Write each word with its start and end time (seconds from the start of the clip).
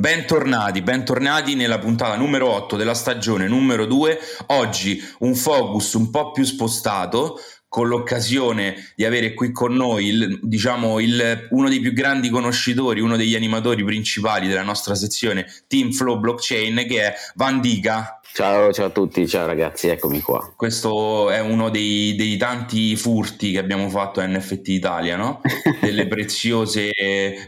Bentornati, 0.00 0.80
bentornati 0.80 1.54
nella 1.54 1.78
puntata 1.78 2.16
numero 2.16 2.48
8 2.48 2.76
della 2.78 2.94
stagione 2.94 3.46
numero 3.48 3.84
2. 3.84 4.18
Oggi 4.46 4.98
un 5.18 5.34
focus 5.34 5.92
un 5.92 6.08
po' 6.08 6.30
più 6.30 6.42
spostato 6.42 7.38
con 7.68 7.86
l'occasione 7.86 8.92
di 8.96 9.04
avere 9.04 9.34
qui 9.34 9.52
con 9.52 9.74
noi 9.74 10.06
il, 10.06 10.40
diciamo, 10.42 11.00
il, 11.00 11.48
uno 11.50 11.68
dei 11.68 11.80
più 11.80 11.92
grandi 11.92 12.30
conoscitori, 12.30 13.02
uno 13.02 13.18
degli 13.18 13.34
animatori 13.34 13.84
principali 13.84 14.48
della 14.48 14.62
nostra 14.62 14.94
sezione 14.94 15.46
Team 15.66 15.92
Flow 15.92 16.18
Blockchain 16.18 16.86
che 16.88 17.02
è 17.02 17.14
Van 17.34 17.60
Diga. 17.60 18.19
Ciao, 18.32 18.72
ciao 18.72 18.86
a 18.86 18.90
tutti, 18.90 19.26
ciao 19.26 19.44
ragazzi, 19.44 19.88
eccomi 19.88 20.20
qua. 20.20 20.52
Questo 20.56 21.30
è 21.30 21.40
uno 21.40 21.68
dei, 21.68 22.14
dei 22.14 22.36
tanti 22.36 22.94
furti 22.94 23.50
che 23.50 23.58
abbiamo 23.58 23.88
fatto 23.90 24.20
a 24.20 24.26
NFT 24.26 24.68
Italia, 24.68 25.16
no? 25.16 25.40
Delle 25.82 26.06
preziose 26.06 26.92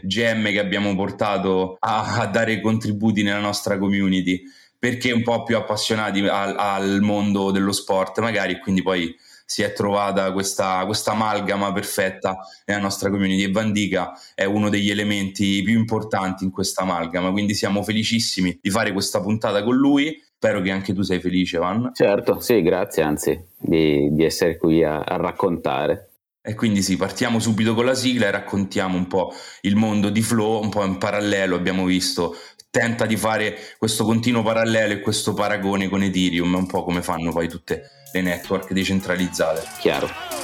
gemme 0.03 0.51
che 0.51 0.59
abbiamo 0.59 0.93
portato 0.93 1.77
a, 1.79 2.19
a, 2.19 2.27
dare 2.27 2.59
contributi 2.59 3.23
nella 3.23 3.39
nostra 3.39 3.77
community, 3.77 4.43
perché 4.77 5.13
un 5.13 5.23
po' 5.23 5.43
più 5.43 5.55
appassionati 5.55 6.19
al, 6.19 6.55
al 6.57 6.99
mondo 7.01 7.51
dello 7.51 7.71
sport, 7.71 8.19
magari, 8.19 8.59
quindi 8.59 8.81
poi 8.81 9.15
si 9.45 9.61
è 9.61 9.71
trovata 9.71 10.31
questa, 10.31 10.85
questa 10.85 11.11
amalgama 11.11 11.71
perfetta 11.71 12.37
nella 12.65 12.81
nostra 12.81 13.09
community 13.09 13.43
e 13.43 13.51
Vandica 13.51 14.13
è 14.33 14.45
uno 14.45 14.69
degli 14.69 14.89
elementi 14.89 15.61
più 15.63 15.77
importanti 15.77 16.43
in 16.43 16.51
questa 16.51 16.81
amalgama, 16.81 17.31
quindi 17.31 17.53
siamo 17.53 17.83
felicissimi 17.83 18.57
di 18.61 18.69
fare 18.69 18.91
questa 18.91 19.21
puntata 19.21 19.63
con 19.63 19.75
lui 19.75 20.19
Spero 20.43 20.59
che 20.59 20.71
anche 20.71 20.93
tu 20.93 21.03
sei 21.03 21.21
felice, 21.21 21.57
Van. 21.57 21.91
Certo, 21.93 22.41
sì, 22.41 22.61
grazie, 22.61 23.01
anzi, 23.01 23.45
di, 23.57 24.13
di 24.13 24.25
essere 24.25 24.57
qui 24.57 24.83
a, 24.83 24.99
a 24.99 25.15
raccontare. 25.15 26.09
E 26.41 26.53
quindi 26.53 26.81
sì, 26.81 26.97
partiamo 26.97 27.39
subito 27.39 27.73
con 27.73 27.85
la 27.85 27.93
sigla 27.93 28.27
e 28.27 28.31
raccontiamo 28.31 28.97
un 28.97 29.07
po' 29.07 29.33
il 29.61 29.77
mondo 29.77 30.09
di 30.09 30.21
Flow, 30.21 30.61
un 30.61 30.67
po' 30.67 30.83
in 30.83 30.97
parallelo, 30.97 31.55
abbiamo 31.55 31.85
visto, 31.85 32.35
tenta 32.69 33.05
di 33.05 33.15
fare 33.15 33.57
questo 33.77 34.03
continuo 34.03 34.43
parallelo 34.43 34.91
e 34.91 34.99
questo 34.99 35.33
paragone 35.33 35.87
con 35.87 36.03
Ethereum, 36.03 36.53
un 36.53 36.67
po' 36.67 36.83
come 36.83 37.01
fanno 37.01 37.31
poi 37.31 37.47
tutte 37.47 37.83
le 38.11 38.21
network 38.21 38.73
decentralizzate. 38.73 39.61
Chiaro. 39.79 40.42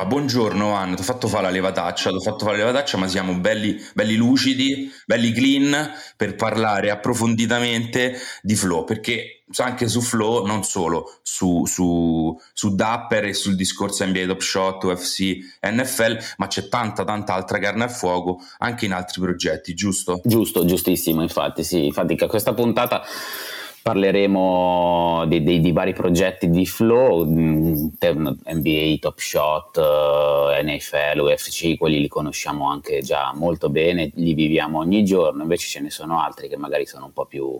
Allora, 0.00 0.16
buongiorno 0.16 0.72
Anna, 0.72 0.94
ti 0.94 1.02
ho 1.02 1.04
fatto 1.04 1.28
fare 1.28 1.42
la 1.42 1.50
levataccia, 1.50 2.08
ti 2.08 2.16
ho 2.16 2.20
fatto 2.20 2.46
fare 2.46 2.56
la 2.56 2.64
levataccia, 2.64 2.96
ma 2.96 3.06
siamo 3.06 3.34
belli, 3.34 3.78
belli 3.92 4.14
lucidi, 4.14 4.90
belli 5.04 5.30
clean 5.30 5.92
per 6.16 6.36
parlare 6.36 6.88
approfonditamente 6.88 8.18
di 8.40 8.54
Flow, 8.54 8.84
perché 8.84 9.42
anche 9.58 9.88
su 9.88 10.00
Flow, 10.00 10.46
non 10.46 10.64
solo 10.64 11.18
su, 11.22 11.66
su, 11.66 12.34
su 12.54 12.74
Dapper 12.74 13.26
e 13.26 13.34
sul 13.34 13.56
discorso 13.56 14.06
NBA 14.06 14.24
Top 14.26 14.40
Shot, 14.40 14.84
UFC, 14.84 15.36
NFL, 15.60 16.18
ma 16.38 16.46
c'è 16.46 16.68
tanta 16.68 17.04
tanta 17.04 17.34
altra 17.34 17.58
carne 17.58 17.84
al 17.84 17.90
fuoco 17.90 18.40
anche 18.58 18.86
in 18.86 18.92
altri 18.92 19.20
progetti, 19.20 19.74
giusto? 19.74 20.22
Giusto, 20.24 20.64
giustissimo, 20.64 21.20
infatti 21.20 21.62
sì, 21.62 21.84
infatti 21.84 22.16
questa 22.16 22.54
puntata 22.54 23.02
parleremo 23.82 25.24
di, 25.26 25.42
di, 25.42 25.60
di, 25.60 25.72
vari 25.72 25.92
progetti 25.92 26.50
di 26.50 26.66
flow, 26.66 27.24
NBA, 27.24 27.70
mm, 28.52 28.94
Top 29.00 29.18
Shot, 29.18 29.78
eh, 29.78 30.62
NFL, 30.62 31.20
UFC, 31.20 31.76
quelli 31.76 32.00
li 32.00 32.08
conosciamo 32.08 32.68
anche 32.70 33.00
già 33.00 33.32
molto 33.34 33.70
bene, 33.70 34.10
li 34.14 34.34
viviamo 34.34 34.78
ogni 34.78 35.04
giorno, 35.04 35.42
invece 35.42 35.68
ce 35.68 35.80
ne 35.80 35.90
sono 35.90 36.20
altri 36.20 36.48
che 36.48 36.56
magari 36.56 36.86
sono 36.86 37.06
un 37.06 37.12
po' 37.12 37.24
più 37.26 37.58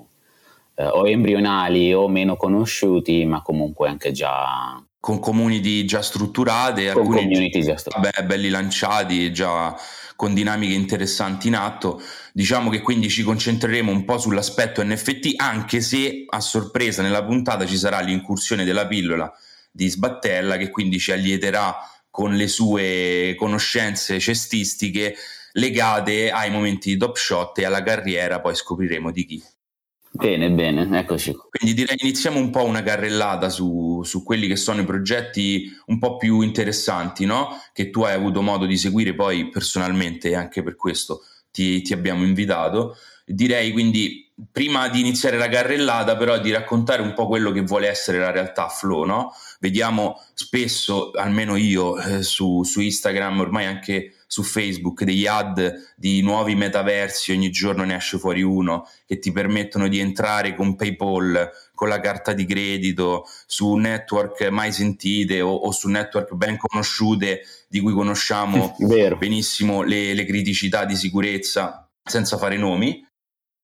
eh, 0.75 0.87
o 0.87 1.09
embrionali 1.09 1.93
o 1.95 2.09
meno 2.09 2.37
conosciuti, 2.37 3.25
ma 3.25 3.43
comunque 3.43 3.89
anche 3.89 4.13
già 4.13 4.83
con 5.01 5.19
community 5.19 5.87
già 5.87 6.03
strutturate, 6.03 6.93
con 6.93 7.15
alcuni 7.15 7.49
già 7.49 7.75
vabbè, 7.97 8.25
belli 8.25 8.51
lanciati, 8.51 9.33
già 9.33 9.75
con 10.15 10.35
dinamiche 10.35 10.75
interessanti 10.75 11.49
in 11.49 11.57
atto. 11.57 12.03
Diciamo 12.35 12.69
che 12.69 12.83
quindi 12.83 13.09
ci 13.09 13.23
concentreremo 13.23 13.91
un 13.91 14.05
po' 14.05 14.19
sull'aspetto 14.19 14.85
NFT, 14.85 15.33
anche 15.37 15.81
se 15.81 16.27
a 16.29 16.41
sorpresa 16.41 17.01
nella 17.01 17.25
puntata 17.25 17.67
ci 17.67 17.79
sarà 17.79 18.01
l'incursione 18.01 18.65
della 18.65 18.87
pillola 18.87 19.33
di 19.73 19.89
Sbattella 19.89 20.59
che 20.59 20.69
quindi 20.69 20.99
ci 20.99 21.13
allieterà 21.13 21.75
con 22.11 22.35
le 22.35 22.49
sue 22.49 23.35
conoscenze 23.39 24.19
cestistiche 24.19 25.17
legate 25.53 26.31
ai 26.31 26.51
momenti 26.51 26.91
di 26.91 26.97
top 26.99 27.17
shot 27.17 27.59
e 27.59 27.65
alla 27.65 27.83
carriera, 27.83 28.41
poi 28.41 28.55
scopriremo 28.55 29.11
di 29.11 29.25
chi. 29.25 29.43
Bene, 30.13 30.51
bene, 30.51 30.99
eccoci. 30.99 31.33
Quindi 31.49 31.73
direi 31.75 31.97
iniziamo 32.01 32.37
un 32.37 32.51
po' 32.51 32.65
una 32.65 32.83
carrellata 32.83 33.49
su, 33.49 34.03
su, 34.03 34.25
quelli 34.25 34.49
che 34.49 34.57
sono 34.57 34.81
i 34.81 34.85
progetti 34.85 35.71
un 35.87 36.01
po' 36.01 36.17
più 36.17 36.41
interessanti, 36.41 37.25
no? 37.25 37.57
Che 37.73 37.91
tu 37.91 38.03
hai 38.03 38.15
avuto 38.15 38.43
modo 38.43 38.67
di 38.67 38.77
seguire 38.77 39.15
poi 39.15 39.49
personalmente 39.51 40.31
e 40.31 40.35
anche 40.35 40.65
per 40.65 40.75
questo 40.75 41.23
ti, 41.53 41.81
ti 41.83 41.93
abbiamo 41.93 42.25
invitato. 42.25 42.97
Direi 43.25 43.71
quindi, 43.71 44.29
prima 44.51 44.89
di 44.89 44.99
iniziare 44.99 45.39
la 45.39 45.49
carrellata, 45.49 46.17
però 46.17 46.41
di 46.41 46.51
raccontare 46.51 47.03
un 47.03 47.15
po' 47.15 47.29
quello 47.29 47.53
che 47.53 47.63
vuole 47.63 47.89
essere 47.89 48.19
la 48.19 48.33
realtà 48.33 48.69
Flow, 48.69 49.05
no? 49.05 49.33
Vediamo 49.61 50.21
spesso, 50.35 51.13
almeno 51.13 51.55
io, 51.55 51.97
eh, 51.99 52.23
su, 52.25 52.65
su 52.65 52.81
Instagram, 52.81 53.39
ormai 53.39 53.67
anche 53.67 54.15
su 54.31 54.45
Facebook 54.45 55.03
degli 55.03 55.27
ad 55.27 55.73
di 55.97 56.23
nuovi 56.23 56.55
metaversi, 56.55 57.33
ogni 57.33 57.51
giorno 57.51 57.83
ne 57.83 57.97
esce 57.97 58.17
fuori 58.17 58.43
uno, 58.43 58.89
che 59.05 59.19
ti 59.19 59.33
permettono 59.33 59.89
di 59.89 59.99
entrare 59.99 60.55
con 60.55 60.77
PayPal, 60.77 61.51
con 61.75 61.89
la 61.89 61.99
carta 61.99 62.33
di 62.33 62.47
credito, 62.47 63.25
su 63.47 63.75
network 63.75 64.49
mai 64.51 64.71
sentite 64.71 65.41
o, 65.41 65.53
o 65.53 65.73
su 65.73 65.89
network 65.89 66.35
ben 66.35 66.57
conosciute 66.59 67.41
di 67.69 67.81
cui 67.81 67.93
conosciamo 67.93 68.77
benissimo 69.17 69.83
le, 69.83 70.15
le 70.15 70.25
criticità 70.25 70.85
di 70.85 70.95
sicurezza 70.95 71.91
senza 72.05 72.39
fare 72.39 72.57
nomi 72.57 73.05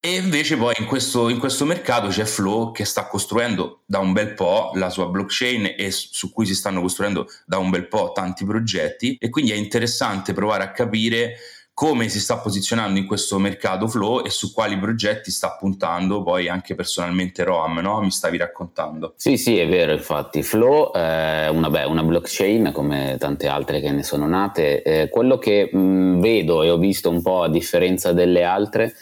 e 0.07 0.15
invece 0.15 0.57
poi 0.57 0.73
in 0.79 0.87
questo, 0.87 1.29
in 1.29 1.41
questo, 1.41 1.65
mercato 1.65 2.07
c'è 2.07 2.27
Flow 2.27 2.71
che 2.71 2.85
sta 2.85 3.09
costruendo 3.09 3.81
da 3.87 3.99
un 3.99 4.13
bel 4.13 4.35
po' 4.35 4.71
la 4.75 4.89
sua 4.89 5.07
blockchain 5.07 5.75
e 5.77 5.91
su 5.91 6.33
cui 6.33 6.47
si 6.47 6.55
stanno 6.55 6.81
costruendo 6.81 7.27
da 7.45 7.59
un 7.59 7.71
bel 7.71 7.89
po' 7.89 8.13
tanti 8.15 8.45
progetti 8.45 9.17
e 9.19 9.31
quindi 9.31 9.51
è 9.51 9.57
interessante 9.57 10.33
provare 10.33 10.63
a 10.63 10.71
capire 10.71 11.39
come 11.75 12.09
si 12.09 12.21
sta 12.21 12.39
posizionando 12.39 13.01
in 13.01 13.07
questo 13.07 13.41
mercato 13.41 13.89
Flow 13.89 14.25
e 14.25 14.31
su 14.31 14.53
quali 14.55 14.79
progetti 14.79 15.33
sta 15.33 15.57
puntando 15.59 16.23
poi 16.23 16.49
anche 16.49 16.77
personalmente 16.77 17.43
Roam, 17.43 17.81
no? 17.81 18.01
Mi 18.01 18.13
stavi 18.13 18.37
raccontando. 18.37 19.13
Sì, 19.17 19.37
sì, 19.37 19.59
è 19.59 19.67
vero, 19.67 19.93
infatti. 19.93 20.45
Flow 20.45 20.93
è 20.93 21.49
una, 21.49 21.69
beh, 21.69 21.85
una 21.85 22.05
blockchain 22.05 22.71
come 22.73 23.17
tante 23.19 23.49
altre 23.49 23.81
che 23.81 23.91
ne 23.91 24.05
sono 24.05 24.29
nate. 24.29 24.83
Eh, 24.83 25.09
quello 25.09 25.37
che 25.37 25.69
mh, 25.71 26.21
vedo 26.21 26.63
e 26.63 26.71
ho 26.71 26.79
visto 26.79 27.11
un 27.11 27.21
po' 27.21 27.43
a 27.43 27.49
differenza 27.51 28.13
delle 28.13 28.45
altre 28.45 28.95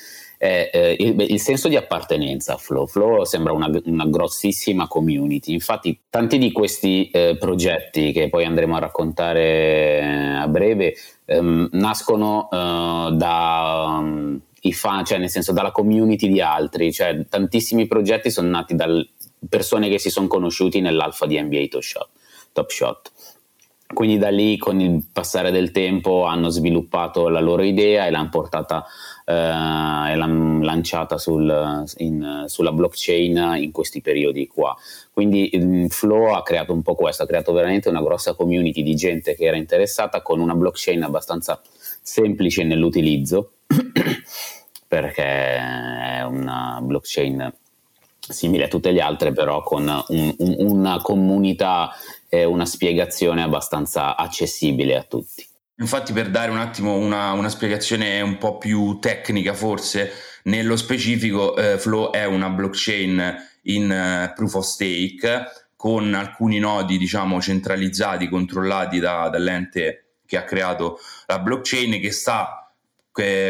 è 0.45 0.71
eh, 0.75 0.97
il, 0.99 1.19
il, 1.31 1.41
senso 1.41 1.69
di 1.69 1.77
appartenenza 1.77 2.53
a 2.53 2.57
Flow. 2.59 2.87
Flow 2.87 3.25
sembra 3.25 3.53
una, 3.53 3.71
una 3.87 4.05
grossissima 4.05 4.87
community, 4.87 5.55
infatti 5.55 5.99
tanti 6.11 6.37
di 6.37 6.53
questi 6.53 7.09
eh, 7.09 7.37
progetti 7.39 8.13
che 8.13 8.29
poi 8.29 8.45
andremo 8.45 8.77
a 8.77 8.81
raccontare 8.81 10.01
eh, 10.01 10.35
a 10.37 10.47
breve 10.49 10.95
ehm, 11.25 11.71
nascono 11.73 12.49
eh, 12.53 13.13
da... 13.17 13.97
Um, 13.99 14.41
i 14.67 14.73
fan, 14.73 15.05
cioè 15.05 15.19
nel 15.19 15.29
senso 15.29 15.53
dalla 15.53 15.73
community 15.73 16.27
di 16.27 16.41
altri, 16.41 16.91
cioè 16.91 17.27
tantissimi 17.29 17.87
progetti 17.87 18.31
sono 18.31 18.49
nati 18.49 18.75
da 18.75 18.87
persone 19.47 19.91
che 19.91 19.99
si 19.99 20.09
sono 20.09 20.27
conosciuti 20.27 20.81
nell'alfa 20.81 21.27
di 21.27 21.39
NBA 21.39 21.67
Top 21.67 21.83
Shot. 21.83 22.09
Top 22.51 22.71
Shot. 22.71 23.13
Quindi 23.95 24.19
da 24.19 24.29
lì 24.29 24.59
con 24.59 24.81
il 24.81 25.07
passare 25.11 25.51
del 25.51 25.71
tempo 25.71 26.25
hanno 26.25 26.51
sviluppato 26.51 27.29
la 27.29 27.41
loro 27.41 27.63
idea 27.63 28.07
e 28.07 28.11
l'hanno 28.11 28.29
portata 28.29 28.85
eh, 29.25 29.33
e 29.33 30.15
l'hanno 30.17 30.63
lanciata 30.63 31.17
sul, 31.17 31.85
in, 31.99 32.45
sulla 32.47 32.73
blockchain 32.73 33.55
in 33.57 33.71
questi 33.71 34.01
periodi 34.03 34.47
qua. 34.47 34.77
Quindi 35.13 35.55
il 35.55 35.91
Flow 35.91 36.35
ha 36.35 36.43
creato 36.43 36.73
un 36.73 36.83
po' 36.83 36.95
questo, 36.95 37.23
ha 37.23 37.27
creato 37.27 37.53
veramente 37.53 37.89
una 37.89 38.03
grossa 38.03 38.35
community 38.35 38.83
di 38.83 38.95
gente 38.95 39.35
che 39.35 39.45
era 39.45 39.57
interessata 39.57 40.21
con 40.21 40.41
una 40.41 40.55
blockchain 40.55 41.03
abbastanza 41.03 41.61
semplice 42.03 42.65
nell'utilizzo 42.65 43.53
perché 44.87 45.25
è 45.25 46.23
una 46.25 46.81
blockchain 46.83 47.53
simile 48.19 48.65
a 48.65 48.69
tutte 48.69 48.91
le 48.91 49.01
altre 49.01 49.33
però 49.33 49.63
con 49.63 49.83
un, 49.83 50.35
un, 50.39 50.55
una 50.59 51.01
comunità 51.03 51.91
e 52.35 52.45
una 52.45 52.67
spiegazione 52.67 53.43
abbastanza 53.43 54.17
accessibile 54.17 54.97
a 54.97 55.05
tutti. 55.05 55.47
Infatti 55.79 56.13
per 56.13 56.31
dare 56.31 56.51
un 56.51 56.59
attimo 56.59 56.97
una, 56.97 57.33
una 57.33 57.49
spiegazione 57.49 58.21
un 58.21 58.39
po' 58.39 58.59
più 58.59 58.99
tecnica 58.99 59.55
forse, 59.55 60.11
nello 60.45 60.77
specifico 60.77 61.57
eh, 61.57 61.79
Flow 61.79 62.11
è 62.11 62.25
una 62.25 62.49
blockchain 62.49 63.35
in 63.63 64.29
uh, 64.31 64.35
proof 64.35 64.55
of 64.55 64.65
stake 64.65 65.45
con 65.77 66.13
alcuni 66.15 66.59
nodi 66.59 66.99
diciamo 66.99 67.41
centralizzati, 67.41 68.29
controllati 68.29 68.99
da, 68.99 69.29
dall'ente 69.29 70.17
che 70.27 70.37
ha 70.37 70.45
creato 70.45 70.99
la 71.27 71.39
blockchain 71.39 72.01
che 72.01 72.11
sta 72.11 72.59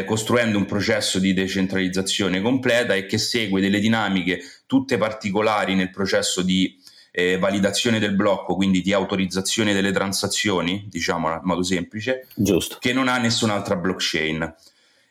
costruendo 0.05 0.59
un 0.59 0.65
processo 0.65 1.17
di 1.17 1.33
decentralizzazione 1.33 2.39
completa 2.39 2.93
e 2.93 3.07
che 3.07 3.17
segue 3.17 3.61
delle 3.61 3.79
dinamiche 3.79 4.41
tutte 4.67 4.97
particolari 4.97 5.73
nel 5.73 5.89
processo 5.89 6.43
di 6.43 6.79
eh, 7.17 7.37
validazione 7.37 7.97
del 7.97 8.13
blocco, 8.13 8.55
quindi 8.55 8.81
di 8.81 8.91
autorizzazione 8.91 9.71
delle 9.71 9.93
transazioni, 9.93 10.85
diciamo 10.89 11.31
in 11.31 11.39
modo 11.43 11.63
semplice, 11.63 12.27
Giusto. 12.35 12.75
che 12.77 12.91
non 12.91 13.07
ha 13.07 13.17
nessun'altra 13.17 13.77
blockchain. 13.77 14.53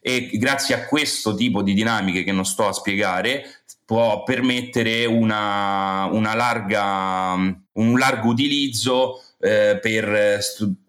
E 0.02 0.28
grazie 0.34 0.74
a 0.74 0.84
questo 0.84 1.34
tipo 1.34 1.62
di 1.62 1.72
dinamiche 1.72 2.22
che 2.22 2.32
non 2.32 2.44
sto 2.44 2.68
a 2.68 2.74
spiegare, 2.74 3.62
può 3.86 4.22
permettere 4.22 5.06
una, 5.06 6.04
una 6.12 6.34
larga, 6.34 7.32
un 7.32 7.98
largo 7.98 8.28
utilizzo 8.28 9.22
eh, 9.40 9.78
per 9.80 10.40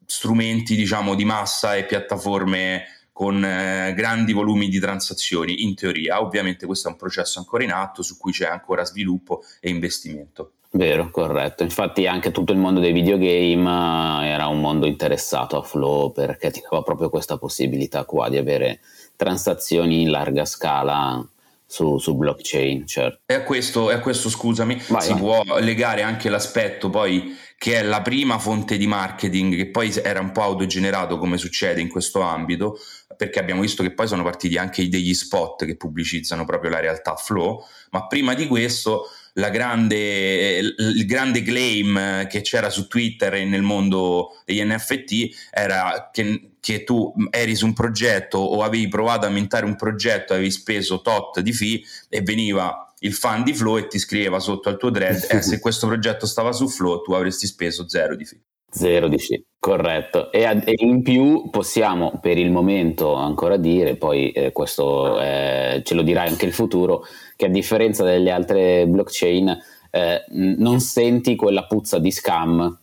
strumenti 0.05 0.75
diciamo, 0.75 1.15
di 1.15 1.23
massa 1.23 1.75
e 1.75 1.85
piattaforme 1.85 2.87
con 3.15 3.41
eh, 3.45 3.93
grandi 3.95 4.33
volumi 4.33 4.67
di 4.67 4.77
transazioni, 4.77 5.63
in 5.63 5.73
teoria. 5.73 6.21
Ovviamente 6.21 6.65
questo 6.65 6.89
è 6.89 6.91
un 6.91 6.97
processo 6.97 7.39
ancora 7.39 7.63
in 7.63 7.71
atto 7.71 8.01
su 8.03 8.17
cui 8.17 8.33
c'è 8.33 8.45
ancora 8.45 8.83
sviluppo 8.83 9.41
e 9.61 9.69
investimento. 9.69 10.55
Vero, 10.71 11.09
corretto. 11.11 11.63
Infatti 11.63 12.07
anche 12.07 12.31
tutto 12.31 12.51
il 12.51 12.57
mondo 12.57 12.81
dei 12.81 12.91
videogame 12.91 14.25
eh, 14.25 14.27
era 14.31 14.47
un 14.47 14.59
mondo 14.59 14.85
interessato 14.85 15.57
a 15.57 15.63
Flow 15.63 16.11
perché 16.11 16.51
ti 16.51 16.59
dava 16.61 16.83
proprio 16.83 17.09
questa 17.09 17.37
possibilità 17.37 18.03
qua 18.03 18.27
di 18.27 18.35
avere 18.35 18.81
transazioni 19.15 20.01
in 20.01 20.11
larga 20.11 20.43
scala 20.43 21.25
su, 21.65 21.97
su, 21.97 22.17
blockchain, 22.17 22.85
certo. 22.85 23.19
E 23.27 23.35
a 23.35 23.43
questo, 23.43 23.91
e 23.91 23.93
a 23.93 23.99
questo 23.99 24.29
scusami, 24.29 24.81
vai, 24.89 25.01
si 25.01 25.13
vai. 25.13 25.19
può 25.21 25.43
legare 25.59 26.01
anche 26.01 26.29
l'aspetto 26.29 26.89
poi 26.89 27.33
che 27.57 27.79
è 27.79 27.83
la 27.83 28.01
prima 28.01 28.37
fonte 28.37 28.77
di 28.77 28.85
marketing 28.85 29.55
che 29.55 29.69
poi 29.69 29.91
era 30.03 30.19
un 30.19 30.31
po' 30.31 30.41
autogenerato 30.41 31.17
come 31.17 31.37
succede 31.37 31.81
in 31.81 31.89
questo 31.89 32.21
ambito, 32.21 32.77
perché 33.15 33.39
abbiamo 33.39 33.61
visto 33.61 33.83
che 33.83 33.93
poi 33.93 34.07
sono 34.07 34.23
partiti 34.23 34.57
anche 34.57 34.87
degli 34.87 35.13
spot 35.13 35.65
che 35.65 35.75
pubblicizzano 35.75 36.45
proprio 36.45 36.71
la 36.71 36.79
realtà 36.79 37.15
flow, 37.15 37.63
ma 37.91 38.07
prima 38.07 38.33
di 38.33 38.47
questo 38.47 39.09
grande, 39.33 40.57
il 40.59 41.05
grande 41.05 41.41
claim 41.41 42.27
che 42.27 42.41
c'era 42.41 42.69
su 42.69 42.87
Twitter 42.87 43.33
e 43.33 43.45
nel 43.45 43.61
mondo 43.61 44.41
degli 44.45 44.63
NFT 44.63 45.49
era 45.51 46.09
che, 46.11 46.51
che, 46.59 46.83
tu 46.83 47.13
eri 47.29 47.55
su 47.55 47.65
un 47.65 47.73
progetto 47.73 48.37
o 48.37 48.63
avevi 48.63 48.87
provato 48.87 49.25
a 49.25 49.29
mentare 49.29 49.65
un 49.65 49.75
progetto, 49.75 50.33
avevi 50.33 50.51
speso 50.51 51.01
tot 51.01 51.41
di 51.41 51.51
fee 51.51 51.81
e 52.07 52.21
veniva 52.21 52.93
il 52.99 53.13
fan 53.13 53.43
di 53.43 53.53
Flow 53.53 53.77
e 53.77 53.87
ti 53.87 53.99
scriveva 53.99 54.39
sotto 54.39 54.69
al 54.69 54.77
tuo 54.77 54.89
thread 54.89 55.27
eh, 55.29 55.41
se 55.41 55.59
questo 55.59 55.87
progetto 55.87 56.25
stava 56.25 56.53
su 56.53 56.69
Flow 56.69 57.01
tu 57.01 57.11
avresti 57.11 57.45
speso 57.45 57.89
zero 57.89 58.15
di 58.15 58.25
fee. 58.25 58.39
Zero 58.75 59.07
di 59.07 59.17
sì, 59.17 59.41
corretto. 59.57 60.33
E, 60.33 60.41
e, 60.43 60.73
in 60.79 61.01
più 61.01 61.49
possiamo 61.49 62.19
per 62.21 62.37
il 62.37 62.51
momento 62.51 63.13
ancora 63.13 63.55
dire, 63.55 63.95
poi 63.95 64.31
eh, 64.31 64.51
questo 64.51 65.17
eh, 65.21 65.81
ce 65.81 65.95
lo 65.95 66.01
dirà 66.01 66.23
anche 66.23 66.45
il 66.45 66.51
futuro, 66.51 67.05
che 67.37 67.45
a 67.45 67.49
differenza 67.49 68.03
delle 68.03 68.31
altre 68.31 68.85
blockchain 68.85 69.57
eh, 69.91 70.25
non 70.57 70.81
senti 70.81 71.37
quella 71.37 71.65
puzza 71.67 71.99
di 71.99 72.11
scam, 72.11 72.77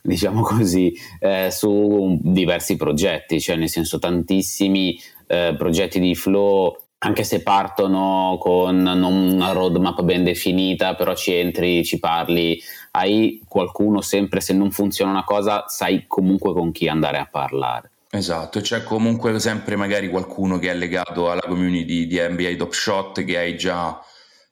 diciamo 0.00 0.42
così, 0.46 0.94
eh, 1.18 1.48
su 1.50 2.20
diversi 2.22 2.76
progetti, 2.76 3.40
cioè 3.40 3.56
nel 3.56 3.68
senso 3.68 3.98
tantissimi 3.98 4.96
eh, 5.26 5.56
progetti 5.58 5.98
di 5.98 6.14
flow 6.14 6.76
anche 7.04 7.24
se 7.24 7.42
partono 7.42 8.36
con 8.40 8.80
non 8.80 9.12
una 9.12 9.50
roadmap 9.52 10.02
ben 10.02 10.22
definita, 10.22 10.94
però 10.94 11.14
ci 11.14 11.32
entri, 11.32 11.84
ci 11.84 11.98
parli, 11.98 12.60
hai 12.92 13.42
qualcuno 13.48 14.00
sempre, 14.00 14.40
se 14.40 14.52
non 14.52 14.70
funziona 14.70 15.10
una 15.10 15.24
cosa, 15.24 15.64
sai 15.66 16.04
comunque 16.06 16.52
con 16.52 16.70
chi 16.70 16.88
andare 16.88 17.18
a 17.18 17.28
parlare. 17.30 17.90
Esatto, 18.10 18.60
c'è 18.60 18.84
comunque 18.84 19.38
sempre 19.40 19.74
magari 19.74 20.08
qualcuno 20.08 20.58
che 20.58 20.70
è 20.70 20.74
legato 20.74 21.30
alla 21.30 21.40
community 21.40 22.06
di 22.06 22.20
NBA 22.20 22.54
Top 22.56 22.72
Shot 22.72 23.24
che 23.24 23.38
hai 23.38 23.56
già 23.56 24.00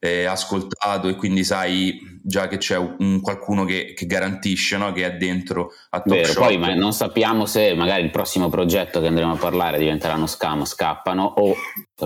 eh, 0.02 0.24
ascoltato 0.24 1.08
e 1.08 1.14
quindi 1.14 1.44
sai 1.44 2.18
già 2.22 2.48
che 2.48 2.56
c'è 2.56 2.76
un, 2.76 3.20
qualcuno 3.20 3.64
che, 3.64 3.92
che 3.94 4.06
garantisce, 4.06 4.78
no? 4.78 4.92
che 4.92 5.04
è 5.04 5.16
dentro 5.16 5.72
a 5.90 6.00
Top 6.00 6.12
Vero. 6.12 6.32
Poi 6.32 6.56
ma 6.56 6.74
non 6.74 6.92
sappiamo 6.92 7.44
se 7.44 7.74
magari 7.74 8.02
il 8.02 8.10
prossimo 8.10 8.48
progetto 8.48 9.00
che 9.00 9.06
andremo 9.06 9.32
a 9.32 9.36
parlare 9.36 9.78
diventerà 9.78 10.14
uno 10.14 10.26
scam, 10.26 10.64
scappano 10.64 11.22
o 11.22 11.54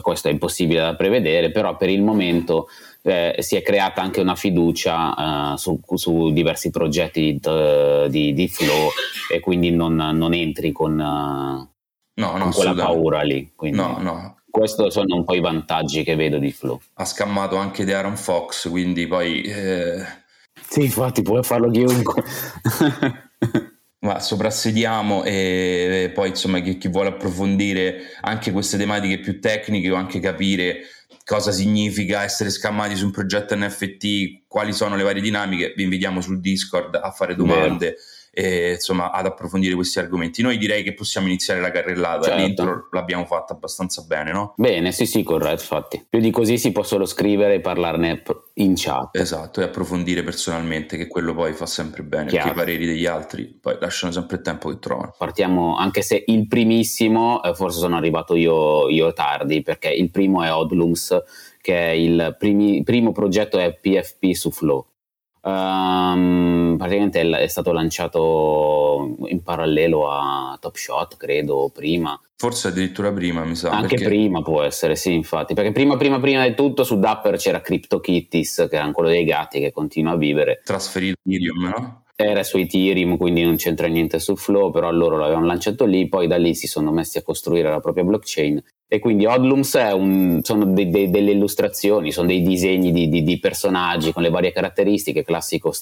questo 0.01 0.29
è 0.29 0.33
impossibile 0.33 0.81
da 0.81 0.97
prevedere, 0.97 1.53
però 1.53 1.77
per 1.77 1.89
il 1.89 2.03
momento 2.03 2.67
eh, 3.03 3.37
si 3.39 3.55
è 3.55 3.63
creata 3.63 4.03
anche 4.03 4.21
una 4.21 4.35
fiducia 4.35 5.53
uh, 5.53 5.57
su, 5.57 5.79
su, 5.95 6.33
diversi 6.33 6.71
progetti 6.71 7.39
di, 7.39 8.09
di, 8.09 8.33
di, 8.33 8.49
Flow 8.49 8.89
e 9.31 9.39
quindi 9.39 9.71
non, 9.71 9.95
non 9.95 10.35
entri 10.35 10.73
con, 10.73 10.93
uh, 10.93 10.97
no, 10.97 11.69
no, 12.15 12.39
con 12.39 12.51
quella 12.53 12.75
paura 12.75 13.23
lì. 13.23 13.53
Quindi. 13.55 13.77
No, 13.77 13.99
no, 14.01 14.37
questi 14.55 14.89
sono 14.89 15.17
un 15.17 15.25
po' 15.25 15.35
i 15.35 15.41
vantaggi 15.41 16.05
che 16.05 16.15
vedo 16.15 16.39
di 16.39 16.53
Flow. 16.53 16.81
Ha 16.95 17.05
scammato 17.05 17.57
anche 17.57 17.85
di 17.85 17.91
Aaron 17.91 18.17
Fox, 18.17 18.71
quindi 18.71 19.09
poi... 19.09 19.43
Eh... 19.43 20.05
Sì, 20.69 20.83
infatti 20.85 21.23
puoi 21.23 21.43
farlo 21.43 21.69
chiunque. 21.71 22.23
Ma 23.99 24.21
soprassediamo 24.21 25.25
e 25.25 26.13
poi 26.15 26.29
insomma 26.29 26.61
chi, 26.61 26.79
chi, 26.79 26.87
vuole 26.87 27.09
approfondire 27.09 28.17
anche 28.21 28.53
queste 28.53 28.77
tematiche 28.77 29.19
più 29.19 29.41
tecniche 29.41 29.91
o 29.91 29.97
anche 29.97 30.21
capire 30.21 30.83
cosa 31.25 31.51
significa 31.51 32.23
essere 32.23 32.51
scammati 32.51 32.95
su 32.95 33.07
un 33.07 33.11
progetto 33.11 33.57
NFT, 33.57 34.45
quali 34.47 34.73
sono 34.73 34.95
le 34.95 35.03
varie 35.03 35.23
dinamiche, 35.23 35.73
vi 35.75 35.83
invitiamo 35.83 36.21
sul 36.21 36.39
Discord 36.39 36.95
a 36.95 37.11
fare 37.11 37.35
domande. 37.35 37.87
Vero 37.87 37.97
e, 38.35 38.73
insomma, 38.73 39.13
ad 39.13 39.27
approfondire 39.27 39.75
questi 39.75 39.99
argomenti. 39.99 40.43
Noi 40.43 40.59
direi 40.59 40.83
che 40.83 40.93
possiamo 40.93 41.29
iniziare 41.29 41.61
la 41.61 41.71
carrellata, 41.71 42.25
certo. 42.25 42.43
l'intro 42.43 42.89
l'abbiamo 42.91 43.25
fatta 43.25 43.55
abbastanza 43.55 44.03
bene, 44.03 44.33
no? 44.33 44.55
Bene, 44.57 44.93
sì, 44.93 45.07
sì, 45.07 45.23
corretto, 45.23 45.63
infatti. 45.63 46.05
Più 46.09 46.21
di 46.21 46.31
così 46.31 46.59
si 46.59 46.73
può 46.73 46.83
solo 46.83 47.07
scrivere 47.07 47.55
e 47.55 47.61
parlarne 47.61 48.23
in 48.55 48.75
chat. 48.77 49.17
Esatto, 49.17 49.61
e 49.61 49.65
approfondire 49.65 50.23
personalmente, 50.23 50.97
che 50.97 51.07
quello 51.07 51.35
poi 51.35 51.53
fa 51.53 51.67
sempre 51.67 52.03
bene, 52.03 52.29
Chiaro. 52.29 52.49
perché 52.49 52.61
i 52.61 52.65
pareri 52.65 52.87
degli 52.87 53.07
altri 53.07 53.45
poi 53.61 53.77
lasciano 53.81 54.13
sempre 54.13 54.37
il 54.37 54.43
tempo 54.43 54.69
che 54.69 54.79
trovano. 54.79 55.15
Partiamo, 55.17 55.77
anche 55.77 56.03
se 56.03 56.25
il 56.27 56.47
primissimo, 56.49 57.43
eh, 57.43 57.55
forse 57.55 57.79
sono 57.79 57.97
arrivato 57.97 58.35
io, 58.35 58.89
io 58.89 59.13
tardi, 59.13 59.63
perché 59.63 59.89
il 59.89 60.11
primo 60.11 60.43
è 60.43 60.53
Odlums, 60.53 61.23
che 61.61 61.79
è 61.79 61.91
il 61.91 62.37
primi, 62.39 62.83
primo 62.83 63.13
progetto 63.13 63.59
è 63.59 63.73
PFP 63.73 64.33
su 64.33 64.51
Flow 64.51 64.87
Um, 65.47 66.77
praticamente 66.79 67.21
è 67.21 67.47
stato 67.49 67.73
lanciato 67.73 69.15
in 69.27 69.43
parallelo 69.43 70.09
a 70.09 70.57
Top 70.59 70.75
Shot, 70.75 71.19
credo, 71.19 71.71
prima. 71.73 72.19
Forse 72.37 72.69
addirittura 72.69 73.13
prima, 73.13 73.45
mi 73.45 73.55
sa. 73.55 73.71
Anche 73.71 73.97
perché... 73.97 74.05
prima 74.07 74.41
può 74.41 74.63
essere, 74.63 74.97
sì, 74.97 75.13
infatti. 75.13 75.53
Perché 75.53 75.73
prima, 75.73 75.99
prima, 75.99 76.19
prima 76.19 76.49
di 76.49 76.55
tutto 76.55 76.83
su 76.83 76.99
Dapper 76.99 77.37
c'era 77.37 77.61
CryptoKitties, 77.61 78.69
che 78.71 78.77
era 78.77 78.91
quello 78.93 79.11
dei 79.11 79.25
gatti 79.25 79.61
che 79.61 79.71
continua 79.71 80.13
a 80.13 80.17
vivere. 80.17 80.63
Trasferito 80.65 81.19
Ethereum, 81.23 81.69
no? 81.69 82.03
Era 82.17 82.43
su 82.43 82.57
Ethereum, 82.57 83.19
quindi 83.19 83.43
non 83.43 83.57
c'entra 83.57 83.87
niente 83.87 84.21
su 84.21 84.37
Flow, 84.37 84.71
però 84.71 84.91
loro 84.93 85.19
l'avevano 85.19 85.47
lanciato 85.47 85.85
lì, 85.85 86.09
poi 86.09 86.27
da 86.27 86.37
lì 86.37 86.55
si 86.55 86.67
sono 86.67 86.91
messi 86.91 87.19
a 87.19 87.23
costruire 87.23 87.69
la 87.69 87.81
propria 87.81 88.05
blockchain 88.05 88.63
e 88.87 88.99
quindi 88.99 89.27
Odlums 89.27 89.75
un, 89.93 90.41
sono 90.43 90.67
de, 90.67 90.89
de, 90.89 91.11
delle 91.11 91.33
illustrazioni, 91.33 92.13
sono 92.13 92.29
dei 92.29 92.43
disegni 92.43 92.93
di, 92.93 93.09
di, 93.09 93.23
di, 93.23 93.39
personaggi 93.39 94.13
con 94.13 94.23
le 94.23 94.31
varie 94.31 94.53
caratteristiche, 94.53 95.25
classico 95.25 95.73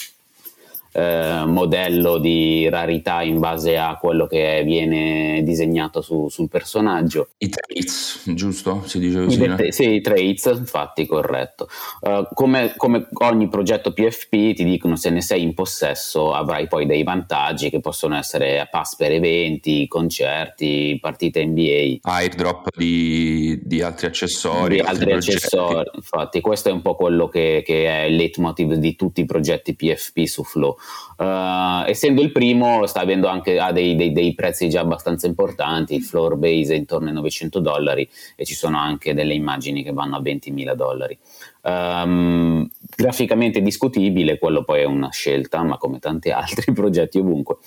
eh, 0.92 1.44
modello 1.46 2.18
di 2.18 2.68
rarità 2.68 3.22
in 3.22 3.38
base 3.38 3.78
a 3.78 3.96
quello 3.96 4.26
che 4.26 4.62
viene 4.64 5.42
disegnato 5.42 6.02
su, 6.02 6.28
sul 6.28 6.48
personaggio. 6.48 7.30
I 7.38 7.48
traits, 7.48 8.22
giusto? 8.34 8.82
Si 8.84 8.98
dice 8.98 9.24
così? 9.24 9.42
I, 9.42 9.72
sì, 9.72 9.94
i 9.94 10.00
traits, 10.00 10.44
infatti, 10.54 11.06
corretto. 11.06 11.68
Uh, 12.00 12.26
come, 12.34 12.74
come, 12.76 13.08
ogni 13.20 13.48
progetto 13.48 13.92
PFP 13.92 14.54
ti 14.54 14.64
dicono 14.64 14.96
se 14.96 15.10
ne 15.10 15.22
sei 15.22 15.42
in 15.42 15.54
possesso 15.54 16.32
avrai 16.32 16.68
poi 16.68 16.86
dei 16.86 17.02
vantaggi 17.02 17.70
che 17.70 17.80
possono 17.80 18.16
essere 18.16 18.68
pass 18.70 18.96
per 18.96 19.12
eventi, 19.12 19.86
concerti, 19.88 20.98
partite 21.00 21.44
NBA. 21.44 21.98
Airdrop 22.02 22.68
di, 22.76 23.58
di 23.62 23.82
altri 23.82 24.06
accessori. 24.06 24.74
Di 24.74 24.80
altri, 24.80 25.12
altri 25.12 25.32
accessori, 25.32 25.90
infatti 25.94 26.40
questo 26.40 26.68
è 26.68 26.72
un 26.72 26.82
po' 26.82 26.94
quello 26.94 27.28
che, 27.28 27.62
che 27.64 27.86
è 27.86 28.02
il 28.02 28.16
leitmotiv 28.16 28.74
di 28.74 28.94
tutti 28.94 29.22
i 29.22 29.24
progetti 29.24 29.74
PFP 29.74 30.24
su 30.24 30.44
Flow 30.44 30.76
Uh, 31.16 31.84
essendo 31.86 32.22
il 32.22 32.32
primo 32.32 32.86
sta 32.86 33.00
avendo 33.00 33.28
anche 33.28 33.58
ha 33.58 33.70
dei, 33.70 33.94
dei, 33.94 34.12
dei, 34.12 34.34
prezzi 34.34 34.68
già 34.68 34.80
abbastanza 34.80 35.26
importanti, 35.26 35.94
il 35.94 36.02
floor 36.02 36.36
base 36.36 36.74
è 36.74 36.76
intorno 36.76 37.08
ai 37.08 37.14
900 37.14 37.60
dollari 37.60 38.08
e 38.34 38.44
ci 38.44 38.54
sono 38.54 38.78
anche 38.78 39.14
delle 39.14 39.34
immagini 39.34 39.82
che 39.82 39.92
vanno 39.92 40.16
a 40.16 40.20
20.000 40.20 40.74
dollari. 40.74 41.18
Um, 41.62 42.68
graficamente 42.96 43.60
discutibile, 43.60 44.38
quello 44.38 44.64
poi 44.64 44.80
è 44.80 44.84
una 44.84 45.10
scelta, 45.10 45.62
ma 45.62 45.76
come 45.76 45.98
tanti 45.98 46.30
altri 46.32 46.72
progetti 46.72 47.18
ovunque, 47.18 47.58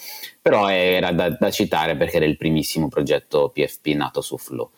però 0.42 0.70
era 0.70 1.12
da, 1.12 1.30
da 1.30 1.52
citare 1.52 1.96
perché 1.96 2.18
era 2.18 2.26
il 2.26 2.38
primissimo 2.38 2.88
progetto 2.90 3.52
PFP 3.54 3.88
nato 3.96 4.22
su 4.22 4.38
Flow. 4.38 4.72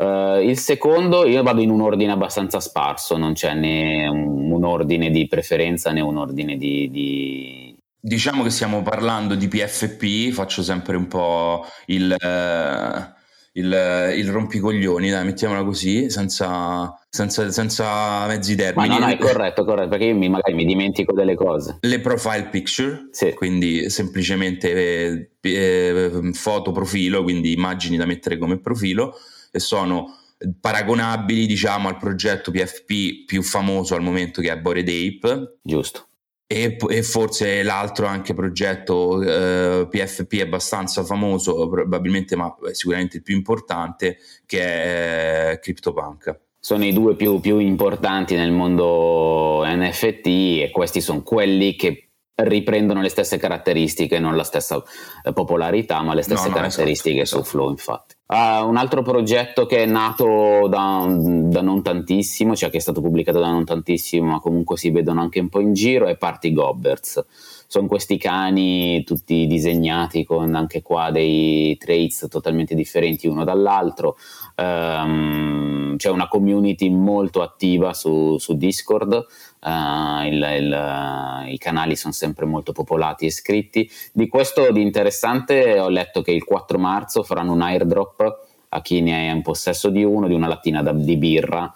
Uh, 0.00 0.40
il 0.40 0.56
secondo 0.56 1.26
io 1.26 1.42
vado 1.42 1.60
in 1.60 1.68
un 1.68 1.82
ordine 1.82 2.12
abbastanza 2.12 2.58
sparso, 2.58 3.18
non 3.18 3.34
c'è 3.34 3.52
né 3.52 4.08
un, 4.08 4.50
un 4.50 4.64
ordine 4.64 5.10
di 5.10 5.26
preferenza 5.26 5.92
né 5.92 6.00
un 6.00 6.16
ordine 6.16 6.56
di, 6.56 6.90
di, 6.90 7.69
Diciamo 8.02 8.42
che 8.42 8.50
stiamo 8.50 8.80
parlando 8.82 9.34
di 9.34 9.46
PFP, 9.46 10.32
faccio 10.32 10.62
sempre 10.62 10.96
un 10.96 11.06
po' 11.06 11.66
il, 11.86 12.10
eh, 12.10 13.12
il, 13.52 14.14
il 14.16 14.30
rompicoglioni, 14.30 15.10
dai, 15.10 15.24
mettiamola 15.26 15.62
così, 15.64 16.08
senza, 16.08 16.94
senza, 17.10 17.50
senza 17.50 18.26
mezzi 18.26 18.56
termini. 18.56 18.88
Ma 18.88 18.98
no, 18.98 19.04
no, 19.06 19.12
è 19.12 19.18
corretto, 19.18 19.64
corretto, 19.64 19.88
perché 19.90 20.06
io 20.06 20.16
mi, 20.16 20.30
magari 20.30 20.54
mi 20.54 20.64
dimentico 20.64 21.12
delle 21.12 21.34
cose. 21.34 21.76
Le 21.80 22.00
profile 22.00 22.48
picture, 22.50 23.08
sì. 23.10 23.34
quindi 23.34 23.90
semplicemente 23.90 24.72
eh, 24.72 25.30
eh, 25.42 26.30
foto 26.32 26.72
profilo, 26.72 27.22
quindi 27.22 27.52
immagini 27.52 27.98
da 27.98 28.06
mettere 28.06 28.38
come 28.38 28.58
profilo, 28.58 29.14
e 29.50 29.58
sono 29.58 30.16
paragonabili 30.58 31.44
diciamo 31.44 31.88
al 31.88 31.98
progetto 31.98 32.50
PFP 32.50 33.26
più 33.26 33.42
famoso 33.42 33.94
al 33.94 34.00
momento 34.00 34.40
che 34.40 34.50
è 34.50 34.56
Bored 34.56 34.88
Ape. 34.88 35.58
Giusto 35.62 36.06
e, 36.52 36.76
e, 36.88 37.02
forse 37.04 37.62
l'altro 37.62 38.06
anche 38.06 38.34
progetto 38.34 39.22
eh, 39.22 39.86
PFP 39.88 40.40
abbastanza 40.42 41.04
famoso, 41.04 41.68
probabilmente, 41.68 42.34
ma 42.34 42.52
sicuramente 42.72 43.18
il 43.18 43.22
più 43.22 43.36
importante, 43.36 44.18
che 44.46 44.58
è 44.60 45.50
eh, 45.52 45.58
CryptoPunk. 45.60 46.40
Sono 46.58 46.84
i 46.84 46.92
due 46.92 47.14
più, 47.14 47.38
più 47.38 47.58
importanti 47.58 48.34
nel 48.34 48.50
mondo 48.50 49.62
NFT 49.64 50.26
e 50.26 50.70
questi 50.72 51.00
sono 51.00 51.22
quelli 51.22 51.76
che 51.76 52.09
riprendono 52.44 53.00
le 53.00 53.08
stesse 53.08 53.36
caratteristiche, 53.36 54.18
non 54.18 54.36
la 54.36 54.44
stessa 54.44 54.82
eh, 55.22 55.32
popolarità, 55.32 56.02
ma 56.02 56.14
le 56.14 56.22
stesse 56.22 56.44
no, 56.44 56.48
no, 56.48 56.54
caratteristiche 56.54 57.22
esatto, 57.22 57.42
su 57.42 57.50
Flow, 57.50 57.70
infatti. 57.70 58.14
Uh, 58.26 58.64
un 58.64 58.76
altro 58.76 59.02
progetto 59.02 59.66
che 59.66 59.82
è 59.82 59.86
nato 59.86 60.68
da, 60.68 61.04
da, 61.08 61.62
non 61.62 61.82
tantissimo, 61.82 62.54
cioè 62.54 62.70
che 62.70 62.76
è 62.76 62.80
stato 62.80 63.00
pubblicato 63.00 63.40
da 63.40 63.50
non 63.50 63.64
tantissimo, 63.64 64.30
ma 64.30 64.38
comunque 64.38 64.76
si 64.76 64.90
vedono 64.90 65.20
anche 65.20 65.40
un 65.40 65.48
po' 65.48 65.58
in 65.58 65.72
giro, 65.72 66.06
è 66.06 66.16
Party 66.16 66.52
Gobbers. 66.52 67.24
Sono 67.66 67.88
questi 67.88 68.18
cani 68.18 69.02
tutti 69.04 69.46
disegnati 69.46 70.24
con 70.24 70.54
anche 70.54 70.82
qua 70.82 71.10
dei 71.10 71.76
traits 71.76 72.26
totalmente 72.28 72.74
differenti 72.74 73.26
uno 73.26 73.42
dall'altro. 73.44 74.16
Um, 74.56 75.96
c'è 75.96 76.10
una 76.10 76.28
community 76.28 76.88
molto 76.88 77.42
attiva 77.42 77.94
su, 77.94 78.38
su 78.38 78.56
Discord 78.56 79.26
Uh, 79.60 80.24
il, 80.24 80.46
il, 80.58 81.44
uh, 81.44 81.46
i 81.48 81.58
canali 81.58 81.94
sono 81.94 82.12
sempre 82.12 82.46
molto 82.46 82.72
popolati 82.72 83.24
e 83.24 83.28
iscritti. 83.28 83.90
Di 84.12 84.26
questo 84.28 84.70
di 84.72 84.80
interessante 84.80 85.78
ho 85.78 85.88
letto 85.88 86.22
che 86.22 86.32
il 86.32 86.44
4 86.44 86.78
marzo 86.78 87.22
faranno 87.22 87.52
un 87.52 87.60
airdrop 87.60 88.48
a 88.68 88.80
chi 88.80 89.00
ne 89.00 89.28
è 89.28 89.32
in 89.32 89.42
possesso 89.42 89.90
di 89.90 90.04
uno, 90.04 90.28
di 90.28 90.34
una 90.34 90.48
lattina 90.48 90.82
da, 90.82 90.92
di 90.92 91.16
birra 91.16 91.72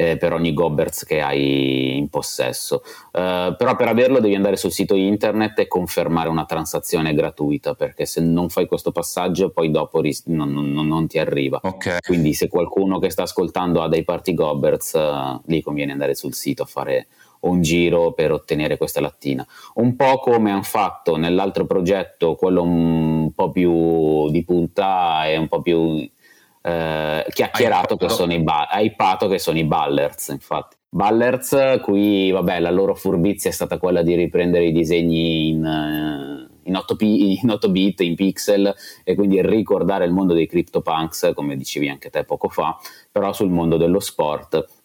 eh, 0.00 0.16
per 0.16 0.32
ogni 0.32 0.54
Gobbers 0.54 1.04
che 1.04 1.20
hai 1.20 1.96
in 1.96 2.08
possesso. 2.08 2.82
Uh, 3.06 3.56
però 3.56 3.74
per 3.76 3.88
averlo 3.88 4.20
devi 4.20 4.36
andare 4.36 4.56
sul 4.56 4.70
sito 4.70 4.94
internet 4.94 5.58
e 5.58 5.66
confermare 5.66 6.28
una 6.28 6.44
transazione 6.44 7.12
gratuita, 7.12 7.74
perché 7.74 8.06
se 8.06 8.20
non 8.20 8.48
fai 8.48 8.66
questo 8.66 8.92
passaggio 8.92 9.50
poi 9.50 9.72
dopo 9.72 10.00
ris- 10.00 10.26
non, 10.26 10.52
non, 10.52 10.86
non, 10.86 11.06
ti 11.08 11.18
arriva. 11.18 11.58
Okay. 11.60 11.98
Quindi 12.06 12.32
se 12.32 12.46
qualcuno 12.46 13.00
che 13.00 13.10
sta 13.10 13.22
ascoltando 13.22 13.82
ha 13.82 13.88
dei 13.88 14.04
party 14.04 14.34
Gobbers, 14.34 14.92
uh, 14.92 15.40
lì 15.46 15.60
conviene 15.62 15.90
andare 15.90 16.14
sul 16.14 16.32
sito 16.32 16.62
a 16.62 16.66
fare 16.66 17.08
un 17.40 17.62
giro 17.62 18.12
per 18.12 18.32
ottenere 18.32 18.76
questa 18.76 19.00
lattina. 19.00 19.46
Un 19.74 19.96
po' 19.96 20.18
come 20.18 20.50
hanno 20.50 20.62
fatto 20.62 21.16
nell'altro 21.16 21.66
progetto, 21.66 22.34
quello 22.34 22.62
un 22.62 23.32
po' 23.34 23.50
più 23.50 24.30
di 24.30 24.44
punta 24.44 25.26
e 25.26 25.36
un 25.36 25.48
po' 25.48 25.62
più 25.62 26.08
eh, 26.62 27.26
chiacchierato, 27.30 27.96
che 27.96 28.08
sono 28.08 28.32
i 28.32 28.40
ba- 28.40 28.68
che 29.28 29.38
sono 29.38 29.58
i 29.58 29.64
Ballers, 29.64 30.28
infatti. 30.28 30.76
Ballers, 30.90 31.80
qui 31.82 32.30
vabbè, 32.30 32.60
la 32.60 32.70
loro 32.70 32.94
furbizia 32.94 33.50
è 33.50 33.52
stata 33.52 33.78
quella 33.78 34.02
di 34.02 34.14
riprendere 34.14 34.66
i 34.66 34.72
disegni 34.72 35.48
in, 35.48 35.64
eh, 35.64 36.48
in, 36.62 36.76
8, 36.76 36.96
in 37.00 37.50
8 37.50 37.70
bit, 37.70 38.00
in 38.00 38.14
pixel, 38.14 38.74
e 39.04 39.14
quindi 39.14 39.40
ricordare 39.42 40.06
il 40.06 40.12
mondo 40.12 40.32
dei 40.32 40.46
CryptoPunks, 40.46 41.32
come 41.34 41.56
dicevi 41.56 41.88
anche 41.88 42.08
te 42.10 42.24
poco 42.24 42.48
fa, 42.48 42.78
però 43.12 43.32
sul 43.32 43.50
mondo 43.50 43.76
dello 43.76 44.00
sport 44.00 44.77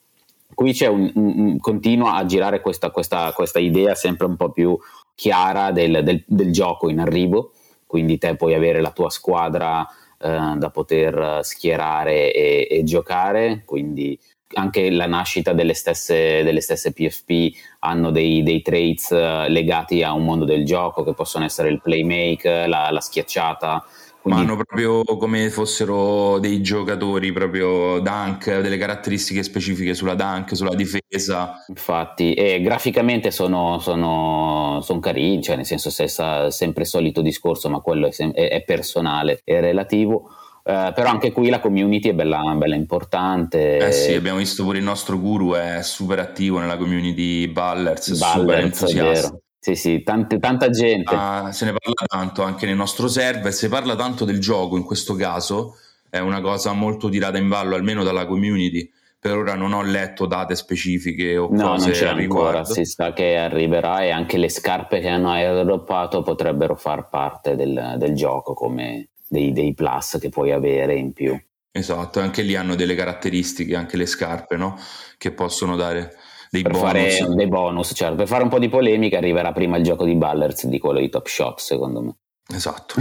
qui 0.54 0.74
c'è 0.74 0.88
un, 0.88 1.12
un, 1.16 1.60
continua 1.60 2.16
a 2.16 2.26
girare 2.26 2.62
questa, 2.62 2.92
questa, 2.92 3.32
questa, 3.34 3.60
idea 3.60 3.96
sempre 3.96 4.26
un 4.26 4.36
po' 4.36 4.52
più 4.52 4.78
chiara 5.16 5.72
del, 5.72 6.02
del, 6.04 6.24
del, 6.26 6.52
gioco 6.52 6.90
in 6.90 7.00
arrivo, 7.00 7.52
quindi 7.86 8.18
te 8.18 8.36
puoi 8.36 8.54
avere 8.54 8.82
la 8.82 8.92
tua 8.92 9.10
squadra 9.10 9.86
eh, 10.20 10.54
da 10.58 10.70
poter 10.72 11.40
schierare 11.44 12.32
e, 12.34 12.68
e, 12.70 12.84
giocare, 12.84 13.64
quindi 13.66 14.20
anche 14.56 14.90
la 14.90 15.08
nascita 15.08 15.54
delle 15.54 15.74
stesse, 15.74 16.44
delle 16.44 16.62
stesse 16.62 16.94
PFP 16.94 17.56
hanno 17.80 18.12
dei, 18.12 18.44
dei, 18.44 18.62
traits 18.62 19.12
eh, 19.12 19.50
legati 19.50 20.04
a 20.04 20.14
un 20.14 20.24
mondo 20.24 20.46
del 20.46 20.66
gioco 20.66 21.04
che 21.04 21.14
possono 21.14 21.46
essere 21.46 21.70
il 21.70 21.82
playmake, 21.82 22.68
la, 22.68 22.90
la 22.92 23.02
schiacciata, 23.02 23.84
quindi... 24.24 24.42
Ma 24.42 24.48
hanno 24.48 24.64
proprio 24.64 25.04
come 25.04 25.50
fossero 25.50 26.40
dei 26.40 26.62
giocatori, 26.62 27.34
proprio 27.34 28.00
dunk, 28.00 28.62
delle 28.62 28.78
caratteristiche 28.78 29.44
specifiche 29.44 29.94
sulla 29.94 30.16
dunk, 30.16 30.56
sulla 30.56 30.74
difesa. 30.74 31.62
Infatti, 31.68 32.34
e 32.34 32.62
graficamente 32.62 33.32
sono, 33.32 33.80
sono, 33.80 34.80
sono 34.82 35.00
carini, 35.00 35.44
cioè 35.44 35.58
nel 35.58 35.66
senso 35.66 35.90
se 35.90 36.06
è 36.06 36.50
sempre 36.52 36.84
il 36.84 36.88
solito 36.88 37.22
discorso, 37.22 37.70
ma 37.70 37.82
quello 37.82 38.08
è, 38.08 38.12
sem- 38.12 38.32
è 38.32 38.64
personale, 38.66 39.42
è 39.44 39.60
relativo. 39.60 40.30
Uh, 40.64 40.94
però 40.94 41.10
anche 41.10 41.34
qui 41.34 41.50
la 41.50 41.60
community 41.60 42.08
è 42.08 42.14
bella, 42.14 42.40
bella, 42.56 42.76
importante. 42.76 43.76
Eh 43.80 43.92
sì, 43.92 44.14
abbiamo 44.14 44.38
visto 44.38 44.64
pure 44.64 44.78
il 44.78 44.86
nostro 44.86 45.20
guru 45.20 45.56
è 45.56 45.84
super 45.84 46.20
attivo 46.20 46.60
nella 46.60 46.78
community 46.78 47.50
Ballers, 47.50 48.18
Ballers 48.18 48.40
super 48.40 48.60
entusiasta. 48.60 49.38
Sì, 49.64 49.76
sì, 49.76 50.04
tante, 50.04 50.40
tanta 50.40 50.70
gente. 50.70 51.16
Uh, 51.16 51.50
se 51.52 51.64
ne 51.64 51.72
parla 51.72 52.06
tanto 52.06 52.44
anche 52.44 52.66
nel 52.66 52.76
nostro 52.76 53.08
server, 53.08 53.54
si 53.54 53.70
parla 53.70 53.96
tanto 53.96 54.26
del 54.26 54.42
gioco 54.42 54.76
in 54.76 54.84
questo 54.84 55.16
caso, 55.16 55.78
è 56.10 56.20
una 56.20 56.42
cosa 56.42 56.74
molto 56.74 57.08
tirata 57.08 57.38
in 57.38 57.48
ballo, 57.48 57.76
almeno 57.76 58.04
dalla 58.04 58.26
community. 58.26 58.92
Per 59.18 59.38
ora 59.38 59.56
non 59.56 59.72
ho 59.72 59.82
letto 59.82 60.26
date 60.26 60.58
specifiche 60.58 61.38
o 61.38 61.48
no, 61.50 61.70
cose 61.70 61.86
non 61.86 61.96
c'è 61.96 62.08
ancora, 62.08 62.66
si 62.66 62.84
sa 62.84 63.14
che 63.14 63.38
arriverà 63.38 64.04
e 64.04 64.10
anche 64.10 64.36
le 64.38 64.50
scarpe 64.50 65.00
che 65.00 65.08
hanno 65.08 65.30
airdroppato 65.30 66.24
potrebbero 66.24 66.76
far 66.76 67.08
parte 67.08 67.56
del, 67.56 67.96
del 67.98 68.16
gioco 68.16 68.54
come 68.54 69.12
dei, 69.30 69.54
dei 69.54 69.74
plus 69.74 70.18
che 70.20 70.28
puoi 70.28 70.52
avere 70.52 70.96
in 70.96 71.14
più. 71.14 71.42
Esatto, 71.72 72.20
anche 72.20 72.42
lì 72.42 72.56
hanno 72.56 72.76
delle 72.76 72.96
caratteristiche, 72.96 73.78
anche 73.78 73.96
le 73.96 74.08
scarpe, 74.08 74.58
no? 74.58 74.78
Che 75.18 75.32
possono 75.32 75.78
dare 75.78 76.18
dei 76.54 76.62
per 76.62 76.72
bonus. 76.74 77.18
fare 77.18 77.34
dei 77.34 77.48
bonus, 77.48 77.92
certo. 77.96 78.16
Per 78.16 78.28
fare 78.28 78.44
un 78.44 78.50
po' 78.50 78.60
di 78.60 78.70
polemica 78.70 79.18
arriverà 79.18 79.52
prima 79.52 79.78
il 79.78 79.84
gioco 79.84 80.06
di 80.06 80.14
Ballers 80.14 80.68
di 80.68 80.78
quello 80.78 81.00
di 81.00 81.10
Top 81.10 81.26
Shot, 81.26 81.60
secondo 81.60 82.02
me. 82.02 82.16
Esatto, 82.54 82.96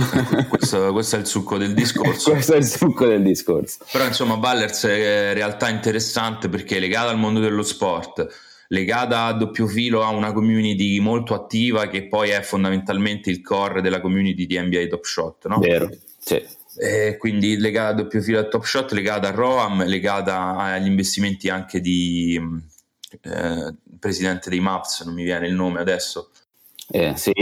questo, 0.48 0.90
questo, 0.92 1.16
è 1.16 1.18
il 1.18 1.26
succo 1.26 1.58
del 1.58 1.74
discorso. 1.74 2.30
questo 2.30 2.54
è 2.54 2.56
il 2.56 2.64
succo 2.64 3.04
del 3.04 3.22
discorso. 3.22 3.84
Però 3.92 4.06
insomma 4.06 4.38
Ballers 4.38 4.86
è 4.86 5.28
in 5.28 5.34
realtà 5.34 5.68
interessante 5.68 6.48
perché 6.48 6.76
è 6.76 6.80
legata 6.80 7.10
al 7.10 7.18
mondo 7.18 7.40
dello 7.40 7.62
sport, 7.62 8.26
legata 8.68 9.24
a 9.26 9.32
doppio 9.34 9.66
filo 9.66 10.02
a 10.02 10.08
una 10.08 10.32
community 10.32 10.98
molto 11.00 11.34
attiva 11.34 11.88
che 11.88 12.08
poi 12.08 12.30
è 12.30 12.40
fondamentalmente 12.40 13.28
il 13.28 13.42
core 13.42 13.82
della 13.82 14.00
community 14.00 14.46
di 14.46 14.58
NBA 14.58 14.86
Top 14.86 15.04
Shot, 15.04 15.46
no? 15.48 15.58
Vero, 15.58 15.90
sì. 16.18 16.42
E 16.78 17.18
quindi 17.18 17.58
legata 17.58 17.88
a 17.88 17.94
doppio 17.94 18.22
filo 18.22 18.38
a 18.38 18.44
Top 18.44 18.64
Shot, 18.64 18.92
legata 18.92 19.28
a 19.28 19.32
Roam, 19.32 19.84
legata 19.84 20.56
agli 20.56 20.86
investimenti 20.86 21.50
anche 21.50 21.82
di 21.82 22.70
eh, 23.20 23.74
presidente 23.98 24.50
dei 24.50 24.60
Maps, 24.60 25.02
non 25.02 25.14
mi 25.14 25.24
viene 25.24 25.46
il 25.46 25.54
nome 25.54 25.80
adesso. 25.80 26.30
Eh, 26.88 27.16
sì. 27.16 27.32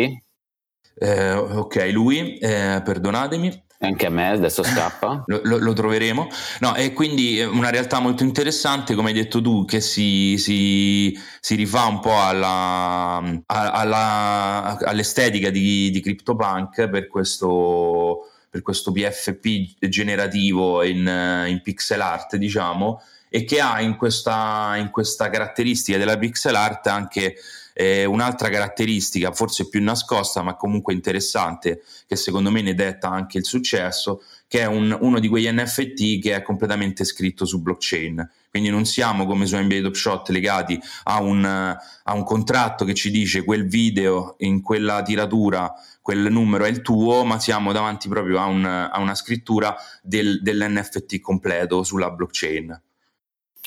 Eh, 1.03 1.33
ok, 1.33 1.89
lui, 1.93 2.39
eh, 2.39 2.81
perdonatemi. 2.85 3.69
Anche 3.83 4.07
a 4.07 4.11
me 4.11 4.29
adesso 4.29 4.63
scappa. 4.63 5.25
lo, 5.27 5.41
lo, 5.45 5.57
lo, 5.57 5.73
troveremo. 5.73 6.29
No, 6.61 6.75
e 6.75 6.93
quindi 6.93 7.41
una 7.41 7.71
realtà 7.71 7.99
molto 7.99 8.23
interessante, 8.23 8.95
come 8.95 9.09
hai 9.09 9.15
detto 9.15 9.41
tu, 9.41 9.65
che 9.65 9.81
si, 9.81 10.37
si, 10.37 11.19
si 11.41 11.55
rifà 11.55 11.87
un 11.87 12.01
po' 12.01 12.21
alla, 12.21 13.23
alla, 13.47 14.77
all'estetica 14.85 15.49
di, 15.49 15.91
di 15.91 16.01
CryptoPunk 16.03 16.91
per 16.91 17.07
questo, 17.07 18.29
per 18.51 18.61
questo 18.61 18.93
PFP 18.93 19.87
generativo 19.89 20.83
in, 20.83 21.47
in 21.47 21.61
pixel 21.63 22.03
art, 22.03 22.37
diciamo, 22.37 23.01
e 23.31 23.45
che 23.45 23.61
ha 23.61 23.81
in 23.81 23.97
questa, 23.97 24.75
in 24.77 24.91
questa 24.91 25.31
caratteristica 25.31 25.97
della 25.97 26.19
pixel 26.19 26.57
art 26.57 26.89
anche 26.89 27.37
eh, 27.73 28.05
un'altra 28.05 28.51
caratteristica, 28.51 29.33
forse 29.33 29.69
più 29.69 29.83
nascosta, 29.83 30.43
ma 30.43 30.57
comunque 30.57 30.93
interessante, 30.93 31.83
che 32.07 32.17
secondo 32.17 32.51
me 32.51 32.61
ne 32.61 32.75
detta 32.75 33.09
anche 33.09 33.39
il 33.39 33.47
successo, 33.47 34.23
che 34.49 34.61
è 34.61 34.67
un, 34.67 34.95
uno 35.01 35.19
di 35.21 35.29
quegli 35.29 35.49
NFT 35.49 36.21
che 36.21 36.35
è 36.35 36.43
completamente 36.43 37.05
scritto 37.05 37.47
su 37.47 37.63
blockchain. 37.63 38.29
Quindi 38.51 38.69
non 38.69 38.85
siamo 38.85 39.25
come 39.25 39.47
su 39.47 39.57
NBA 39.57 39.81
Top 39.81 39.95
Shot 39.95 40.29
legati 40.31 40.79
a 41.05 41.23
un, 41.23 41.45
a 41.45 42.13
un 42.13 42.25
contratto 42.25 42.85
che 42.85 42.95
ci 42.95 43.11
dice 43.11 43.45
quel 43.45 43.67
video 43.67 44.35
in 44.39 44.61
quella 44.61 45.03
tiratura 45.03 45.73
quel 46.03 46.33
numero 46.33 46.65
è 46.65 46.69
il 46.69 46.83
tuo, 46.83 47.25
ma 47.25 47.39
siamo 47.39 47.71
davanti 47.71 48.09
proprio 48.09 48.41
a, 48.41 48.47
un, 48.47 48.65
a 48.65 48.99
una 48.99 49.15
scrittura 49.15 49.77
del, 50.03 50.43
dell'NFT 50.43 51.21
completo 51.21 51.85
sulla 51.85 52.11
blockchain. 52.11 52.83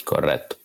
Corretto. 0.04 0.58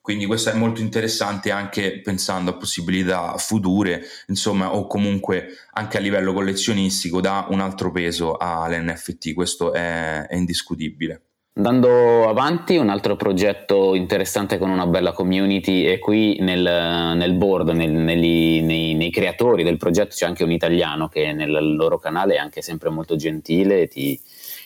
Quindi 0.00 0.24
questo 0.24 0.50
è 0.50 0.54
molto 0.54 0.80
interessante 0.80 1.50
anche 1.50 2.00
pensando 2.00 2.50
a 2.50 2.56
possibilità 2.56 3.36
future, 3.36 4.02
insomma, 4.28 4.74
o 4.74 4.86
comunque 4.86 5.48
anche 5.72 5.98
a 5.98 6.00
livello 6.00 6.32
collezionistico 6.32 7.20
dà 7.20 7.46
un 7.50 7.60
altro 7.60 7.92
peso 7.92 8.36
all'NFT, 8.36 9.34
questo 9.34 9.72
è, 9.72 10.26
è 10.26 10.34
indiscutibile. 10.34 11.22
Andando 11.52 12.26
avanti, 12.28 12.76
un 12.76 12.88
altro 12.88 13.16
progetto 13.16 13.94
interessante 13.94 14.56
con 14.56 14.70
una 14.70 14.86
bella 14.86 15.12
community 15.12 15.84
e 15.84 15.98
qui 15.98 16.38
nel, 16.40 16.62
nel 16.62 17.34
board, 17.34 17.68
nel, 17.70 17.90
negli, 17.90 18.62
nei, 18.62 18.94
nei, 18.94 19.10
creatori 19.10 19.62
del 19.62 19.76
progetto 19.76 20.14
c'è 20.14 20.26
anche 20.26 20.44
un 20.44 20.52
italiano 20.52 21.08
che 21.08 21.32
nel 21.32 21.74
loro 21.76 21.98
canale 21.98 22.36
è 22.36 22.38
anche 22.38 22.62
sempre 22.62 22.88
molto 22.88 23.16
gentile, 23.16 23.88
ti, 23.88 24.18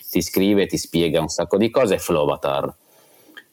ti 0.09 0.21
scrive, 0.21 0.67
ti 0.67 0.77
spiega 0.77 1.19
un 1.19 1.27
sacco 1.27 1.57
di 1.57 1.69
cose, 1.69 1.95
è 1.95 1.97
Flovatar. 1.97 2.73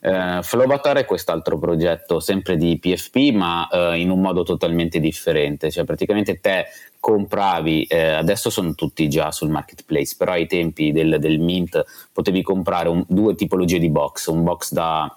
Eh, 0.04 0.40
Flovatar 0.42 0.96
è 0.96 1.04
quest'altro 1.04 1.58
progetto 1.58 2.18
sempre 2.18 2.56
di 2.56 2.76
PFP 2.76 3.32
ma 3.34 3.68
eh, 3.68 4.00
in 4.00 4.10
un 4.10 4.20
modo 4.20 4.42
totalmente 4.42 4.98
differente, 4.98 5.70
cioè 5.70 5.84
praticamente 5.84 6.40
te 6.40 6.66
compravi, 6.98 7.84
eh, 7.84 8.08
adesso 8.08 8.50
sono 8.50 8.74
tutti 8.74 9.08
già 9.08 9.30
sul 9.30 9.50
marketplace, 9.50 10.16
però 10.18 10.32
ai 10.32 10.48
tempi 10.48 10.90
del, 10.90 11.18
del 11.20 11.38
Mint 11.38 11.84
potevi 12.12 12.42
comprare 12.42 12.88
un, 12.88 13.04
due 13.06 13.36
tipologie 13.36 13.78
di 13.78 13.90
box, 13.90 14.26
un 14.26 14.42
box 14.42 14.72
da 14.72 15.16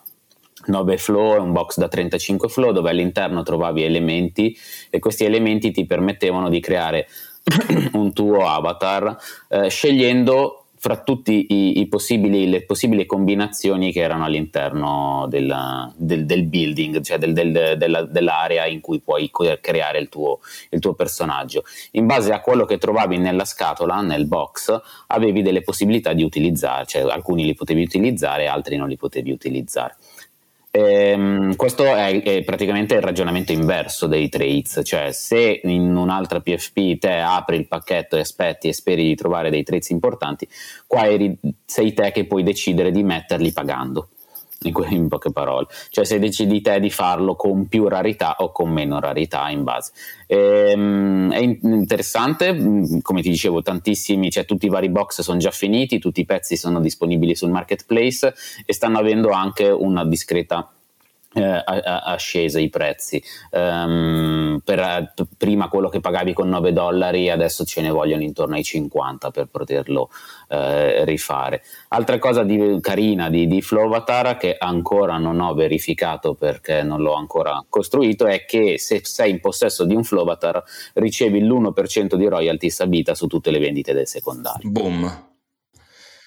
9 0.67 0.97
flow 0.97 1.33
e 1.33 1.39
un 1.39 1.51
box 1.51 1.77
da 1.77 1.87
35 1.87 2.47
flow 2.47 2.71
dove 2.71 2.91
all'interno 2.91 3.41
trovavi 3.41 3.81
elementi 3.81 4.55
e 4.91 4.99
questi 4.99 5.25
elementi 5.25 5.71
ti 5.71 5.85
permettevano 5.87 6.47
di 6.47 6.59
creare 6.59 7.07
un 7.93 8.13
tuo 8.13 8.45
avatar 8.47 9.17
eh, 9.49 9.67
scegliendo 9.67 10.64
fra 10.85 10.97
tutte 10.97 11.47
le 11.49 12.63
possibili 12.63 13.07
combinazioni 13.07 13.91
che 13.91 14.01
erano 14.01 14.25
all'interno 14.25 15.25
del, 15.27 15.91
del, 15.95 16.27
del 16.27 16.43
building, 16.43 17.01
cioè 17.01 17.17
del, 17.17 17.33
della, 17.33 18.03
dell'area 18.03 18.67
in 18.67 18.81
cui 18.81 18.99
puoi 18.99 19.31
creare 19.61 19.97
il 19.97 20.09
tuo, 20.09 20.41
il 20.69 20.79
tuo, 20.79 20.93
personaggio. 20.93 21.63
In 21.93 22.05
base 22.05 22.31
a 22.33 22.39
quello 22.39 22.65
che 22.65 22.77
trovavi 22.77 23.17
nella 23.17 23.45
scatola, 23.45 24.01
nel 24.01 24.27
box, 24.27 24.79
avevi 25.07 25.41
delle 25.41 25.63
possibilità 25.63 26.13
di 26.13 26.21
utilizzare, 26.21 26.85
cioè 26.85 27.01
alcuni 27.11 27.45
li 27.45 27.55
potevi 27.55 27.81
utilizzare, 27.81 28.45
altri 28.45 28.77
non 28.77 28.87
li 28.87 28.95
potevi 28.95 29.31
utilizzare. 29.31 29.95
Ehm, 30.77 31.55
questo 31.55 31.85
è, 31.85 32.21
è, 32.21 32.43
praticamente 32.43 32.95
il 32.95 33.01
ragionamento 33.01 33.53
inverso 33.53 34.07
dei 34.07 34.27
trades, 34.27 34.81
cioè 34.83 35.13
se 35.13 35.61
in 35.63 35.95
un'altra 35.95 36.41
PFP 36.41 36.97
te 36.97 37.13
apri 37.13 37.55
il 37.55 37.67
pacchetto 37.67 38.17
e 38.17 38.19
aspetti 38.19 38.67
e 38.67 38.73
speri 38.73 39.05
di 39.05 39.15
trovare 39.15 39.49
dei 39.49 39.63
trades 39.63 39.89
importanti, 39.91 40.45
qua 40.85 41.07
eri, 41.07 41.37
sei 41.63 41.93
te 41.93 42.11
che 42.11 42.25
puoi 42.25 42.43
decidere 42.43 42.91
di 42.91 43.03
metterli 43.03 43.53
pagando. 43.53 44.09
In, 44.89 45.07
poche 45.07 45.31
parole, 45.31 45.67
cioè 45.89 46.05
se 46.05 46.19
decidi 46.19 46.61
te 46.61 46.79
di 46.79 46.89
farlo 46.89 47.35
con 47.35 47.67
più 47.67 47.87
rarità 47.87 48.35
o 48.39 48.51
con 48.51 48.69
meno 48.71 48.99
rarità 48.99 49.49
in 49.49 49.63
base. 49.63 49.91
Ehm, 50.27 51.31
è 51.31 51.39
interessante, 51.39 52.53
mm, 52.53 52.99
come 53.01 53.21
ti 53.21 53.29
dicevo, 53.29 53.61
tantissimi, 53.61 54.31
cioè 54.31 54.45
tutti 54.45 54.65
i 54.65 54.69
vari 54.69 54.89
box 54.89 55.21
sono 55.21 55.37
già 55.37 55.51
finiti, 55.51 55.99
tutti 55.99 56.21
i 56.21 56.25
pezzi 56.25 56.55
sono 56.57 56.79
disponibili 56.79 57.35
sul 57.35 57.49
marketplace 57.49 58.33
e 58.65 58.73
stanno 58.73 58.99
avendo 58.99 59.29
anche 59.29 59.69
una 59.69 60.05
discreta 60.05 60.74
eh, 61.35 61.63
ascesa 61.65 62.59
i 62.59 62.69
prezzi. 62.69 63.21
Um, 63.51 64.61
per, 64.63 65.13
prima 65.37 65.67
quello 65.67 65.89
che 65.89 65.99
pagavi 65.99 66.33
con 66.33 66.47
9 66.47 66.71
dollari, 66.71 67.29
adesso 67.29 67.65
ce 67.65 67.81
ne 67.81 67.89
vogliono 67.89 68.23
intorno 68.23 68.55
ai 68.55 68.63
50 68.63 69.31
per 69.31 69.47
poterlo 69.47 70.09
eh, 70.47 71.03
rifare. 71.03 71.61
Altra 71.89 72.17
cosa 72.19 72.43
di, 72.43 72.77
carina 72.79 73.29
di, 73.29 73.47
di 73.47 73.61
Flowavatar 73.61 74.37
che 74.37 74.55
ancora 74.57 75.17
non 75.17 75.39
ho 75.41 75.53
verificato 75.53 76.35
perché 76.35 76.83
non 76.83 77.01
l'ho 77.01 77.13
ancora 77.13 77.63
costruito 77.67 78.25
è 78.25 78.45
che 78.45 78.79
se 78.79 79.01
sei 79.03 79.31
in 79.31 79.39
possesso 79.41 79.83
di 79.83 79.93
un 79.93 80.03
Flowavatar 80.03 80.63
ricevi 80.93 81.41
l'1% 81.41 82.15
di 82.15 82.27
royalties 82.27 82.79
a 82.79 83.13
su 83.13 83.27
tutte 83.27 83.51
le 83.51 83.59
vendite 83.59 83.93
del 83.93 84.07
secondario. 84.07 84.69
Boom 84.69 85.33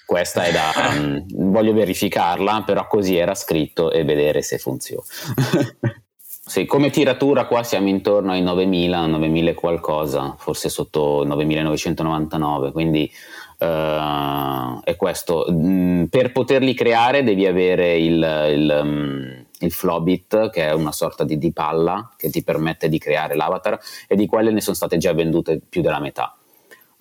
questa 0.09 0.45
è 0.45 0.53
da 0.53 0.73
um, 0.97 1.23
voglio 1.53 1.75
verificarla 1.75 2.63
però 2.65 2.87
così 2.87 3.17
era 3.17 3.35
scritto 3.35 3.91
e 3.91 4.05
vedere 4.05 4.41
se 4.41 4.57
funziona 4.57 5.03
sì, 6.17 6.65
come 6.65 6.89
tiratura 6.89 7.45
qua 7.45 7.63
siamo 7.63 7.91
intorno 7.91 8.33
ai 8.33 8.41
9000 8.41 9.05
9000 9.05 9.53
qualcosa 9.53 10.35
forse 10.39 10.71
sotto 10.71 11.25
9999 11.27 12.73
quindi 12.73 13.13
uh, 13.59 14.81
è 14.83 14.97
questo 14.97 15.47
mm, 15.51 16.05
per 16.05 16.33
poterli 16.33 16.73
creare 16.73 17.23
devi 17.23 17.45
avere 17.45 17.99
il, 17.99 18.47
il 18.49 18.81
um, 18.83 19.47
il 19.61 19.73
Flobit, 19.73 20.51
che 20.51 20.69
è 20.69 20.73
una 20.73 20.93
sorta 20.93 21.25
di, 21.25 21.37
di 21.37 21.53
palla 21.53 22.09
che 22.17 22.31
ti 22.31 22.45
permette 22.45 22.89
di 22.89 22.99
creare 22.99 23.35
l'avatar, 23.35 23.77
e 24.07 24.15
di 24.15 24.27
quelle 24.27 24.53
ne 24.53 24.61
sono 24.61 24.77
state 24.77 24.99
già 24.99 25.13
vendute 25.13 25.61
più 25.69 25.83
della 25.83 25.99
metà. 25.99 26.38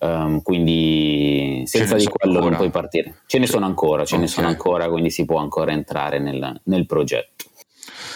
Um, 0.00 0.42
quindi 0.42 1.64
senza 1.66 1.96
di 1.96 2.04
quello 2.04 2.36
ancora. 2.36 2.50
non 2.50 2.56
puoi 2.56 2.70
partire. 2.70 3.16
Ce 3.26 3.38
ne 3.38 3.46
sono 3.46 3.66
ancora, 3.66 4.04
ce 4.04 4.14
okay. 4.14 4.26
ne 4.26 4.30
sono 4.30 4.46
ancora, 4.46 4.88
quindi 4.88 5.10
si 5.10 5.24
può 5.24 5.38
ancora 5.38 5.72
entrare 5.72 6.20
nel, 6.20 6.60
nel 6.64 6.86
progetto. 6.86 7.46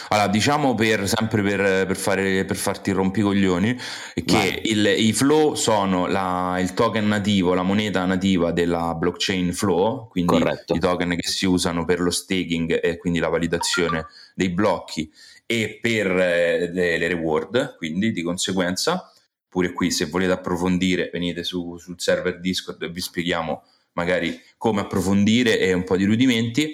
Allora, 0.09 0.29
diciamo 0.29 0.75
per, 0.75 1.09
sempre 1.09 1.43
per, 1.43 1.87
per, 1.87 1.97
fare, 1.97 2.45
per 2.45 2.57
farti 2.57 2.91
rompicoglioni 2.91 3.77
che 4.27 4.61
il, 4.65 4.95
i 4.99 5.13
flow 5.15 5.55
sono 5.55 6.07
la, 6.07 6.59
il 6.61 6.75
token 6.75 7.09
nativo, 7.09 7.55
la 7.55 7.63
moneta 7.63 8.05
nativa 8.05 8.53
della 8.53 8.95
blockchain 8.95 9.55
flow, 9.55 10.09
quindi 10.09 10.33
Corretto. 10.33 10.75
i 10.75 10.79
token 10.79 11.17
che 11.17 11.27
si 11.27 11.47
usano 11.47 11.87
per 11.87 12.01
lo 12.01 12.11
staking 12.11 12.79
e 12.83 12.99
quindi 12.99 13.21
la 13.21 13.29
validazione 13.29 14.07
dei 14.35 14.51
blocchi 14.51 15.11
e 15.47 15.79
per 15.81 16.07
eh, 16.07 16.71
le 16.73 17.09
reward, 17.09 17.77
quindi 17.77 18.13
di 18.13 18.23
conseguenza 18.23 19.12
pure 19.53 19.75
qui 19.75 19.91
se 19.91 20.07
volete 20.07 20.33
approfondire 20.33 21.11
venite 21.13 21.45
su, 21.45 21.77
sul 21.77 21.97
server 21.99 22.41
Discord 22.41 22.83
e 22.83 22.89
vi 22.89 23.03
spieghiamo 23.03 23.63
magari 23.93 24.41
come 24.57 24.81
approfondire 24.81 25.59
e 25.59 25.75
un 25.75 25.85
po' 25.85 25.99
di 25.99 26.07
rudimenti. 26.07 26.73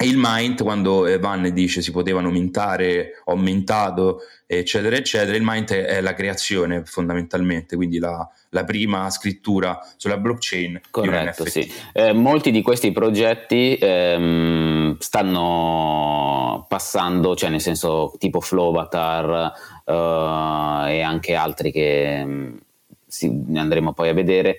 E 0.00 0.06
il 0.06 0.14
Mind, 0.16 0.62
quando 0.62 1.08
Van 1.18 1.52
dice 1.52 1.82
si 1.82 1.90
potevano 1.90 2.30
mintare, 2.30 3.20
ho 3.24 3.36
mintato, 3.36 4.20
eccetera, 4.46 4.94
eccetera, 4.94 5.36
il 5.36 5.42
Mind 5.42 5.72
è 5.72 6.00
la 6.00 6.14
creazione 6.14 6.84
fondamentalmente, 6.84 7.74
quindi 7.74 7.98
la, 7.98 8.24
la 8.50 8.62
prima 8.62 9.10
scrittura 9.10 9.80
sulla 9.96 10.18
blockchain. 10.18 10.82
Corretto, 10.90 11.46
sì. 11.46 11.68
Eh, 11.92 12.12
molti 12.12 12.52
di 12.52 12.62
questi 12.62 12.92
progetti 12.92 13.76
ehm, 13.80 14.98
stanno 14.98 16.64
passando, 16.68 17.34
cioè 17.34 17.50
nel 17.50 17.60
senso 17.60 18.14
tipo 18.18 18.40
Flowavatar, 18.40 19.52
uh, 19.88 20.86
e 20.86 21.00
anche 21.00 21.34
altri 21.34 21.72
che 21.72 22.22
um, 22.24 22.58
si, 23.06 23.44
andremo 23.54 23.92
poi 23.92 24.10
a 24.10 24.14
vedere, 24.14 24.58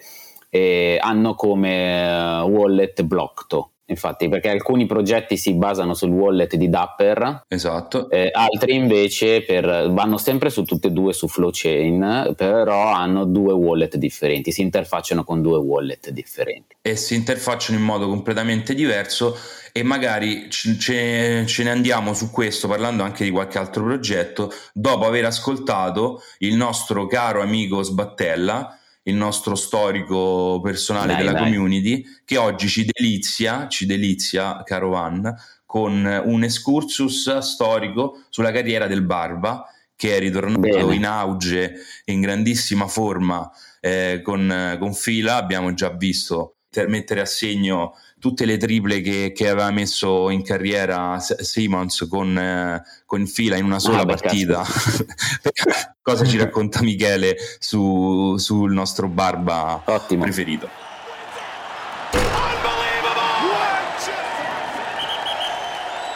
eh, 0.49 0.97
hanno 0.99 1.35
come 1.35 2.41
uh, 2.41 2.47
wallet 2.47 3.03
Blockto. 3.03 3.71
Infatti, 3.89 4.29
perché 4.29 4.49
alcuni 4.49 4.85
progetti 4.85 5.35
si 5.35 5.55
basano 5.55 5.95
sul 5.95 6.11
wallet 6.11 6.55
di 6.55 6.69
Dapper, 6.69 7.45
esatto. 7.47 8.07
Eh, 8.11 8.29
altri 8.31 8.75
invece 8.75 9.41
per, 9.41 9.89
vanno 9.89 10.19
sempre 10.19 10.51
su 10.51 10.63
tutte 10.63 10.89
e 10.89 10.91
due 10.91 11.11
su 11.11 11.27
Flowchain, 11.27 12.35
però 12.37 12.93
hanno 12.93 13.25
due 13.25 13.51
wallet 13.51 13.97
differenti, 13.97 14.51
si 14.51 14.61
interfacciano 14.61 15.23
con 15.23 15.41
due 15.41 15.57
wallet 15.57 16.11
differenti. 16.11 16.75
E 16.83 16.95
si 16.95 17.15
interfacciano 17.15 17.79
in 17.79 17.83
modo 17.83 18.07
completamente 18.07 18.75
diverso 18.75 19.35
e 19.71 19.83
magari 19.83 20.49
ce, 20.49 21.45
ce 21.45 21.63
ne 21.63 21.69
andiamo 21.69 22.13
su 22.13 22.29
questo 22.31 22.67
parlando 22.67 23.03
anche 23.03 23.23
di 23.23 23.31
qualche 23.31 23.57
altro 23.57 23.83
progetto 23.83 24.51
dopo 24.73 25.05
aver 25.05 25.25
ascoltato 25.25 26.21
il 26.39 26.55
nostro 26.55 27.07
caro 27.07 27.41
amico 27.41 27.81
Sbattella 27.81 28.79
il 29.03 29.15
nostro 29.15 29.55
storico 29.55 30.59
personale 30.61 31.13
dai, 31.13 31.17
della 31.17 31.31
dai. 31.31 31.43
community, 31.43 32.05
che 32.25 32.37
oggi 32.37 32.67
ci 32.67 32.87
delizia, 32.89 33.67
ci 33.67 33.85
delizia, 33.85 34.61
caro 34.63 34.89
Van, 34.89 35.35
con 35.65 36.21
un 36.25 36.43
excursus 36.43 37.37
storico 37.39 38.23
sulla 38.29 38.51
carriera 38.51 38.87
del 38.87 39.01
Barba, 39.01 39.65
che 39.95 40.15
è 40.15 40.19
ritornato 40.19 40.59
Bene. 40.59 40.95
in 40.95 41.05
auge 41.05 41.73
in 42.05 42.21
grandissima 42.21 42.87
forma 42.87 43.49
eh, 43.81 44.21
con, 44.23 44.77
con 44.79 44.93
fila. 44.93 45.35
Abbiamo 45.35 45.73
già 45.73 45.89
visto 45.89 46.55
per 46.69 46.87
mettere 46.87 47.21
a 47.21 47.25
segno 47.25 47.95
tutte 48.19 48.45
le 48.45 48.57
triple 48.57 49.01
che, 49.01 49.31
che 49.33 49.49
aveva 49.49 49.71
messo 49.71 50.29
in 50.29 50.43
carriera 50.43 51.19
Simons 51.19 52.05
con, 52.09 52.37
eh, 52.37 52.83
con 53.05 53.25
fila 53.25 53.55
in 53.55 53.65
una 53.65 53.79
sola 53.79 54.01
ah, 54.01 54.05
partita. 54.05 54.63
Cosa 56.01 56.25
ci 56.25 56.37
racconta 56.37 56.81
Michele 56.81 57.35
su, 57.59 58.35
sul 58.37 58.73
nostro 58.73 59.07
Barba 59.07 59.81
Ottimo. 59.85 60.23
preferito? 60.23 60.87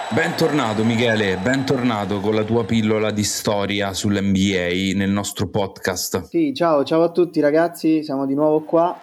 Bentornato 0.09 0.83
Michele, 0.83 1.37
bentornato 1.37 2.19
con 2.19 2.35
la 2.35 2.43
tua 2.43 2.65
pillola 2.65 3.09
di 3.09 3.23
storia 3.23 3.93
sull'NBA 3.93 4.95
nel 4.95 5.09
nostro 5.09 5.47
podcast. 5.47 6.27
Sì, 6.27 6.53
ciao, 6.53 6.83
ciao 6.83 7.01
a 7.01 7.09
tutti 7.09 7.39
ragazzi, 7.39 8.03
siamo 8.03 8.27
di 8.27 8.35
nuovo 8.35 8.61
qua 8.61 8.95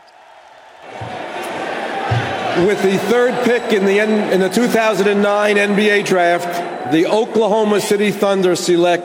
with 2.66 2.82
the 2.82 2.98
third 3.08 3.34
pick 3.44 3.72
in 3.72 3.84
the, 3.84 4.00
N- 4.00 4.32
in 4.32 4.40
the 4.40 4.48
2009 4.48 5.56
NBA 5.56 6.04
draft, 6.04 6.90
the 6.92 7.06
Oklahoma 7.06 7.80
City 7.80 8.10
Thunder 8.10 8.56
select 8.56 9.04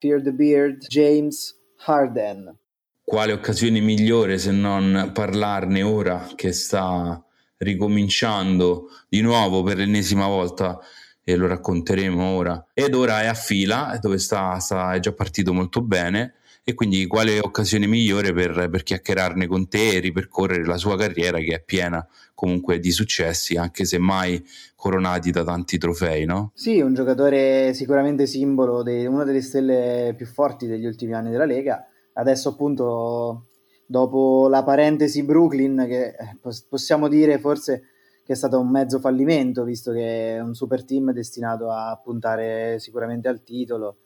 Fear 0.00 0.22
the 0.22 0.32
Beard, 0.32 0.86
James 0.88 1.54
Harden. 1.86 2.56
Quale 3.04 3.32
occasione 3.32 3.80
migliore 3.80 4.38
se 4.38 4.52
non 4.52 5.10
parlarne 5.12 5.82
ora 5.82 6.28
che 6.34 6.52
sta 6.52 7.22
ricominciando 7.58 8.88
di 9.08 9.20
nuovo 9.20 9.62
per 9.62 9.76
l'ennesima 9.76 10.26
volta 10.26 10.78
e 11.24 11.36
lo 11.36 11.46
racconteremo 11.46 12.24
ora. 12.24 12.64
Ed 12.74 12.94
ora 12.94 13.22
è 13.22 13.26
a 13.26 13.34
fila, 13.34 13.98
dove 14.00 14.18
sta, 14.18 14.58
sta 14.58 14.92
è 14.92 15.00
già 15.00 15.12
partito 15.12 15.52
molto 15.52 15.82
bene 15.82 16.34
e 16.64 16.74
quindi 16.74 17.06
quale 17.06 17.40
occasione 17.40 17.86
migliore 17.86 18.32
per, 18.32 18.68
per, 18.70 18.82
chiacchierarne 18.84 19.46
con 19.46 19.68
te 19.68 19.96
e 19.96 19.98
ripercorrere 19.98 20.64
la 20.64 20.76
sua 20.76 20.96
carriera 20.96 21.38
che 21.38 21.54
è 21.56 21.62
piena 21.62 22.06
comunque 22.34 22.78
di 22.78 22.92
successi, 22.92 23.56
anche 23.56 23.84
se 23.84 23.98
mai 23.98 24.44
coronati 24.76 25.30
da 25.32 25.42
tanti 25.42 25.76
trofei, 25.76 26.24
no? 26.24 26.52
Sì, 26.54 26.80
un 26.80 26.94
giocatore 26.94 27.74
sicuramente 27.74 28.26
simbolo 28.26 28.82
di 28.82 29.06
una 29.06 29.24
delle 29.24 29.42
stelle 29.42 30.14
più 30.16 30.26
forti 30.26 30.66
degli 30.66 30.86
ultimi 30.86 31.14
anni 31.14 31.30
della 31.30 31.44
Lega. 31.46 31.84
Adesso 32.14 32.50
appunto 32.50 33.48
dopo 33.86 34.48
la 34.48 34.62
parentesi 34.62 35.24
Brooklyn 35.24 35.84
che 35.88 36.06
eh, 36.08 36.38
possiamo 36.68 37.08
dire 37.08 37.38
forse 37.38 37.82
che 38.24 38.32
è 38.34 38.36
stato 38.36 38.60
un 38.60 38.70
mezzo 38.70 39.00
fallimento 39.00 39.64
visto 39.64 39.92
che 39.92 40.36
è 40.36 40.40
un 40.40 40.54
super 40.54 40.84
team 40.84 41.12
destinato 41.12 41.70
a 41.70 42.00
puntare 42.02 42.78
sicuramente 42.78 43.28
al 43.28 43.42
titolo 43.42 43.96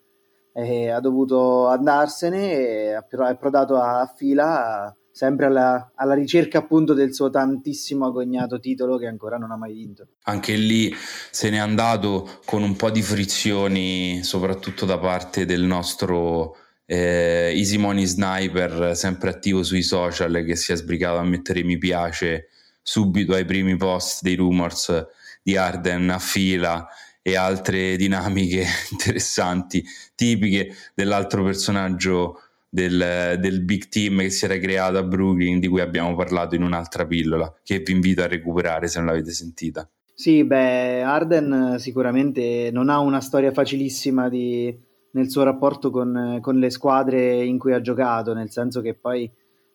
e 0.58 0.88
ha 0.88 1.00
dovuto 1.00 1.66
andarsene 1.68 2.52
e 2.52 2.90
è 2.92 2.94
approdato 2.94 3.76
a 3.76 4.10
fila 4.16 4.94
sempre 5.10 5.46
alla, 5.46 5.92
alla, 5.94 6.14
ricerca 6.14 6.58
appunto 6.58 6.94
del 6.94 7.12
suo 7.12 7.28
tantissimo 7.28 8.06
agognato 8.06 8.58
titolo 8.58 8.96
che 8.96 9.06
ancora 9.06 9.36
non 9.36 9.50
ha 9.50 9.56
mai 9.56 9.74
vinto. 9.74 10.08
Anche 10.24 10.54
lì 10.54 10.94
se 11.30 11.50
n'è 11.50 11.58
andato 11.58 12.40
con 12.46 12.62
un 12.62 12.74
po' 12.74 12.90
di 12.90 13.02
frizioni, 13.02 14.22
soprattutto 14.22 14.86
da 14.86 14.98
parte 14.98 15.44
del 15.44 15.62
nostro 15.62 16.56
eh, 16.86 17.52
Easy 17.54 17.76
Money 17.76 18.06
Sniper, 18.06 18.96
sempre 18.96 19.30
attivo 19.30 19.62
sui 19.62 19.82
social, 19.82 20.42
che 20.42 20.56
si 20.56 20.72
è 20.72 20.76
sbrigato 20.76 21.18
a 21.18 21.22
mettere 21.22 21.64
mi 21.64 21.76
piace 21.76 22.48
subito 22.80 23.34
ai 23.34 23.44
primi 23.44 23.76
post 23.76 24.22
dei 24.22 24.36
rumors 24.36 25.06
di 25.42 25.56
Arden 25.56 26.08
a 26.10 26.18
fila 26.18 26.86
e 27.26 27.34
altre 27.34 27.96
dinamiche 27.96 28.62
interessanti, 28.92 29.84
tipiche 30.14 30.72
dell'altro 30.94 31.42
personaggio 31.42 32.40
del, 32.68 33.36
del, 33.40 33.64
big 33.64 33.88
team 33.88 34.20
che 34.20 34.30
si 34.30 34.44
era 34.44 34.56
creato 34.58 34.98
a 34.98 35.02
Brooklyn, 35.02 35.58
di 35.58 35.66
cui 35.66 35.80
abbiamo 35.80 36.14
parlato 36.14 36.54
in 36.54 36.62
un'altra 36.62 37.04
pillola, 37.04 37.52
che 37.64 37.80
vi 37.80 37.90
invito 37.90 38.22
a 38.22 38.28
recuperare 38.28 38.86
se 38.86 38.98
non 38.98 39.08
l'avete 39.08 39.32
sentita. 39.32 39.88
Sì, 40.14 40.44
beh, 40.44 41.02
Arden 41.02 41.76
sicuramente 41.80 42.70
non 42.72 42.88
ha 42.88 43.00
una 43.00 43.20
storia 43.20 43.50
facilissima 43.50 44.28
di, 44.28 44.72
nel 45.10 45.28
suo 45.28 45.42
rapporto 45.42 45.90
con, 45.90 46.38
con, 46.40 46.60
le 46.60 46.70
squadre 46.70 47.42
in 47.42 47.58
cui 47.58 47.72
ha 47.72 47.80
giocato, 47.80 48.34
nel 48.34 48.52
senso 48.52 48.80
che 48.80 48.94
poi 48.94 49.28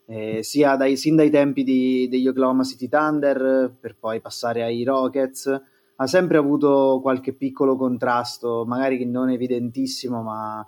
eh, 0.05 0.41
sia 0.41 0.77
dai, 0.77 0.95
sin 0.95 1.17
dai 1.17 1.29
tempi 1.29 1.65
di, 1.65 2.07
degli 2.09 2.29
Oklahoma 2.29 2.63
City 2.63 2.87
Thunder 2.87 3.75
per 3.77 3.97
poi 3.99 4.21
passare 4.21 4.63
ai 4.63 4.85
Rockets, 4.85 5.61
ha 6.01 6.07
sempre 6.07 6.37
avuto 6.37 6.99
qualche 6.99 7.33
piccolo 7.33 7.77
contrasto, 7.77 8.65
magari 8.65 9.05
non 9.05 9.29
evidentissimo, 9.29 10.23
ma, 10.23 10.65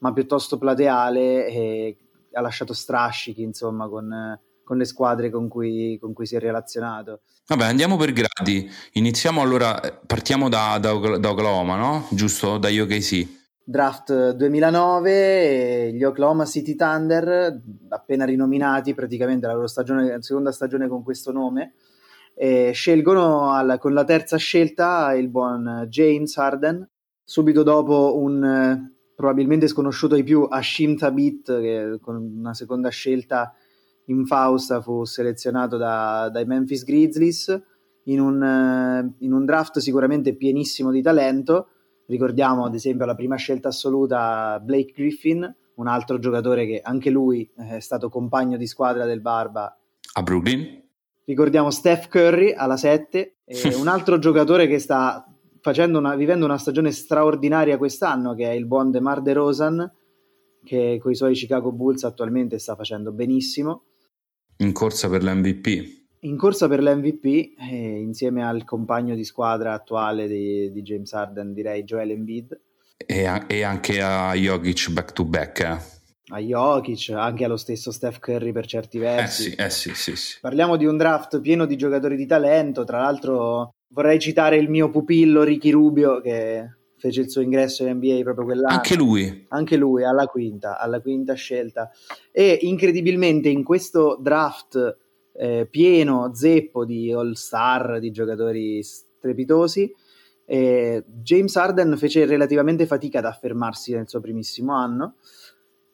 ma 0.00 0.12
piuttosto 0.12 0.58
plateale 0.58 1.46
e 1.46 1.96
ha 2.34 2.40
lasciato 2.42 2.74
strascichi, 2.74 3.42
insomma, 3.42 3.88
con, 3.88 4.38
con 4.62 4.76
le 4.76 4.84
squadre 4.84 5.30
con 5.30 5.48
cui, 5.48 5.96
con 5.98 6.12
cui, 6.12 6.26
si 6.26 6.36
è 6.36 6.38
relazionato. 6.38 7.22
Vabbè, 7.46 7.64
andiamo 7.64 7.96
per 7.96 8.12
gradi. 8.12 8.70
Iniziamo 8.92 9.40
allora, 9.40 9.80
partiamo 10.06 10.50
da, 10.50 10.78
da, 10.78 10.92
da 11.16 11.30
Oklahoma, 11.30 11.76
no? 11.76 12.06
Giusto? 12.10 12.58
Da 12.58 12.68
OKC. 12.68 13.42
Draft 13.64 14.32
2009, 14.32 15.92
gli 15.94 16.04
Oklahoma 16.04 16.44
City 16.44 16.74
Thunder, 16.74 17.58
appena 17.88 18.26
rinominati 18.26 18.92
praticamente 18.92 19.46
la 19.46 19.54
loro 19.54 19.66
stagione, 19.66 20.10
la 20.10 20.20
seconda 20.20 20.52
stagione 20.52 20.88
con 20.88 21.02
questo 21.02 21.32
nome, 21.32 21.72
e 22.34 22.72
scelgono 22.72 23.52
al, 23.52 23.78
con 23.78 23.92
la 23.92 24.04
terza 24.04 24.36
scelta 24.36 25.14
il 25.14 25.28
buon 25.28 25.86
James 25.88 26.36
Harden, 26.36 26.88
subito 27.22 27.62
dopo 27.62 28.18
un 28.18 28.44
eh, 28.44 28.92
probabilmente 29.14 29.68
sconosciuto 29.68 30.14
ai 30.14 30.24
più 30.24 30.46
Hashim 30.48 30.96
Tabit 30.96 31.60
che 31.60 31.98
con 32.00 32.16
una 32.16 32.54
seconda 32.54 32.88
scelta 32.88 33.54
in 34.06 34.26
Fausta 34.26 34.80
fu 34.82 35.04
selezionato 35.04 35.76
da, 35.76 36.28
dai 36.30 36.44
Memphis 36.44 36.84
Grizzlies 36.84 37.62
in 38.04 38.20
un, 38.20 38.42
eh, 38.42 39.24
in 39.24 39.32
un 39.32 39.44
draft 39.44 39.78
sicuramente 39.78 40.34
pienissimo 40.34 40.90
di 40.90 41.00
talento. 41.00 41.68
Ricordiamo 42.06 42.66
ad 42.66 42.74
esempio 42.74 43.06
la 43.06 43.14
prima 43.14 43.36
scelta 43.36 43.68
assoluta 43.68 44.60
Blake 44.62 44.92
Griffin 44.92 45.56
un 45.76 45.86
altro 45.88 46.18
giocatore 46.18 46.66
che 46.66 46.80
anche 46.82 47.10
lui 47.10 47.50
è 47.56 47.80
stato 47.80 48.08
compagno 48.08 48.56
di 48.56 48.66
squadra 48.66 49.04
del 49.04 49.20
Barba 49.20 49.76
a 50.12 50.22
Brooklyn 50.22 50.83
Ricordiamo 51.26 51.70
Steph 51.70 52.08
Curry 52.08 52.52
alla 52.52 52.76
7, 52.76 53.36
un 53.78 53.88
altro 53.88 54.18
giocatore 54.18 54.66
che 54.66 54.78
sta 54.78 55.26
una, 55.76 56.14
vivendo 56.16 56.44
una 56.44 56.58
stagione 56.58 56.92
straordinaria 56.92 57.78
quest'anno, 57.78 58.34
che 58.34 58.50
è 58.50 58.52
il 58.52 58.66
buon 58.66 58.90
DeMar 58.90 59.22
DeRozan, 59.22 59.90
che 60.62 60.98
con 61.00 61.10
i 61.10 61.14
suoi 61.14 61.34
Chicago 61.34 61.72
Bulls 61.72 62.04
attualmente 62.04 62.58
sta 62.58 62.76
facendo 62.76 63.12
benissimo. 63.12 63.84
In 64.58 64.72
corsa 64.72 65.08
per 65.08 65.22
l'MVP. 65.22 66.02
In 66.20 66.36
corsa 66.36 66.68
per 66.68 66.82
l'MVP, 66.82 67.54
eh, 67.58 68.00
insieme 68.00 68.46
al 68.46 68.64
compagno 68.64 69.14
di 69.14 69.24
squadra 69.24 69.72
attuale 69.72 70.26
di, 70.26 70.70
di 70.72 70.82
James 70.82 71.12
Harden, 71.12 71.52
direi 71.52 71.84
Joel 71.84 72.10
Embiid. 72.10 72.60
E, 72.96 73.26
a, 73.26 73.44
e 73.46 73.62
anche 73.62 74.00
a 74.00 74.32
Jokic 74.34 74.90
back 74.90 75.12
to 75.12 75.24
back. 75.24 75.60
Eh 75.60 75.93
a 76.28 76.38
Jokic, 76.38 77.10
anche 77.10 77.44
allo 77.44 77.56
stesso 77.56 77.90
Steph 77.90 78.18
Curry 78.18 78.52
per 78.52 78.66
certi 78.66 78.98
versi. 78.98 79.54
Eh 79.54 79.70
sì, 79.70 79.88
eh 79.88 79.94
sì, 79.94 80.16
sì. 80.16 80.38
Parliamo 80.40 80.76
di 80.76 80.86
un 80.86 80.96
draft 80.96 81.40
pieno 81.40 81.66
di 81.66 81.76
giocatori 81.76 82.16
di 82.16 82.26
talento, 82.26 82.84
tra 82.84 83.00
l'altro 83.00 83.74
vorrei 83.88 84.18
citare 84.18 84.56
il 84.56 84.70
mio 84.70 84.90
pupillo 84.90 85.42
Ricky 85.42 85.70
Rubio 85.70 86.20
che 86.20 86.68
fece 86.96 87.20
il 87.20 87.30
suo 87.30 87.42
ingresso 87.42 87.84
in 87.84 87.96
NBA 87.96 88.22
proprio 88.22 88.46
quell'anno. 88.46 88.74
Anche 88.74 88.96
lui. 88.96 89.46
Anche 89.50 89.76
lui, 89.76 90.04
alla 90.04 90.26
quinta, 90.26 90.78
alla 90.78 91.00
quinta 91.00 91.34
scelta. 91.34 91.90
E 92.32 92.58
incredibilmente 92.62 93.50
in 93.50 93.62
questo 93.62 94.18
draft 94.20 94.98
eh, 95.36 95.66
pieno, 95.70 96.34
zeppo 96.34 96.86
di 96.86 97.12
all-star, 97.12 97.98
di 97.98 98.10
giocatori 98.10 98.82
strepitosi, 98.82 99.92
eh, 100.46 101.04
James 101.06 101.56
Harden 101.56 101.96
fece 101.96 102.24
relativamente 102.26 102.86
fatica 102.86 103.18
ad 103.18 103.24
affermarsi 103.24 103.92
nel 103.92 104.08
suo 104.08 104.20
primissimo 104.20 104.74
anno 104.74 105.16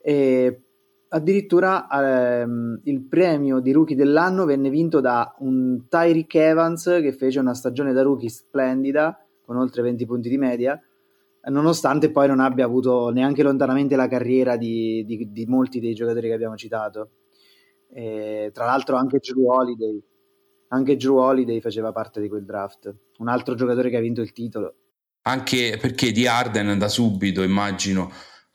e 0.01 0.61
addirittura 1.09 1.87
ehm, 1.89 2.81
il 2.85 3.07
premio 3.07 3.59
di 3.59 3.71
rookie 3.71 3.95
dell'anno 3.95 4.45
venne 4.45 4.69
vinto 4.69 4.99
da 4.99 5.35
un 5.39 5.87
Tyreek 5.87 6.35
Evans 6.35 6.83
che 7.01 7.11
fece 7.13 7.39
una 7.39 7.53
stagione 7.53 7.93
da 7.93 8.01
rookie 8.01 8.29
splendida 8.29 9.17
con 9.45 9.57
oltre 9.57 9.81
20 9.81 10.05
punti 10.05 10.29
di 10.29 10.37
media 10.37 10.81
nonostante 11.49 12.11
poi 12.11 12.27
non 12.27 12.39
abbia 12.39 12.65
avuto 12.65 13.09
neanche 13.09 13.41
lontanamente 13.41 13.95
la 13.95 14.07
carriera 14.07 14.57
di, 14.57 15.03
di, 15.05 15.31
di 15.31 15.45
molti 15.47 15.79
dei 15.79 15.95
giocatori 15.95 16.27
che 16.27 16.33
abbiamo 16.33 16.55
citato. 16.55 17.09
E, 17.91 18.51
tra 18.53 18.65
l'altro 18.65 18.95
anche 18.95 19.17
Drew 19.17 19.49
Holiday 19.49 20.01
anche 20.73 20.95
Drew 20.95 21.17
Holiday 21.17 21.59
faceva 21.59 21.91
parte 21.91 22.21
di 22.21 22.29
quel 22.29 22.45
draft 22.45 22.93
un 23.17 23.27
altro 23.27 23.55
giocatore 23.55 23.89
che 23.89 23.97
ha 23.97 24.01
vinto 24.01 24.21
il 24.21 24.31
titolo. 24.31 24.75
Anche 25.23 25.77
perché 25.79 26.11
di 26.11 26.25
Arden 26.25 26.77
da 26.77 26.87
subito 26.87 27.43
immagino 27.43 28.09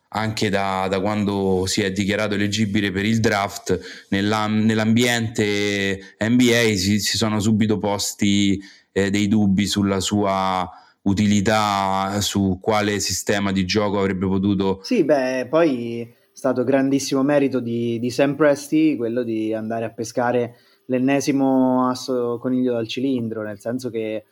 anche 0.08 0.48
da, 0.48 0.86
da, 0.88 1.00
quando 1.00 1.64
si 1.66 1.82
è 1.82 1.90
dichiarato 1.90 2.34
eleggibile 2.34 2.90
per 2.90 3.04
il 3.04 3.20
draft, 3.20 4.06
nella, 4.10 4.46
nell'ambiente 4.46 6.16
NBA 6.18 6.74
si, 6.76 7.00
si, 7.00 7.16
sono 7.16 7.40
subito 7.40 7.78
posti 7.78 8.60
eh, 8.92 9.10
dei 9.10 9.28
dubbi 9.28 9.66
sulla 9.66 10.00
sua 10.00 10.68
utilità, 11.02 12.20
su 12.20 12.58
quale 12.60 13.00
sistema 13.00 13.52
di 13.52 13.64
gioco 13.64 13.98
avrebbe 13.98 14.26
potuto... 14.26 14.80
Sì, 14.82 15.04
beh, 15.04 15.46
poi 15.48 16.00
è 16.00 16.08
stato 16.32 16.64
grandissimo 16.64 17.22
merito 17.22 17.60
di, 17.60 17.98
di 17.98 18.10
Sam 18.10 18.34
Presti 18.34 18.96
quello 18.96 19.22
di 19.22 19.52
andare 19.54 19.84
a 19.84 19.90
pescare 19.90 20.56
l'ennesimo 20.86 21.88
asso 21.88 22.38
coniglio 22.40 22.72
dal 22.72 22.88
cilindro, 22.88 23.42
nel 23.42 23.60
senso 23.60 23.90
che 23.90 24.24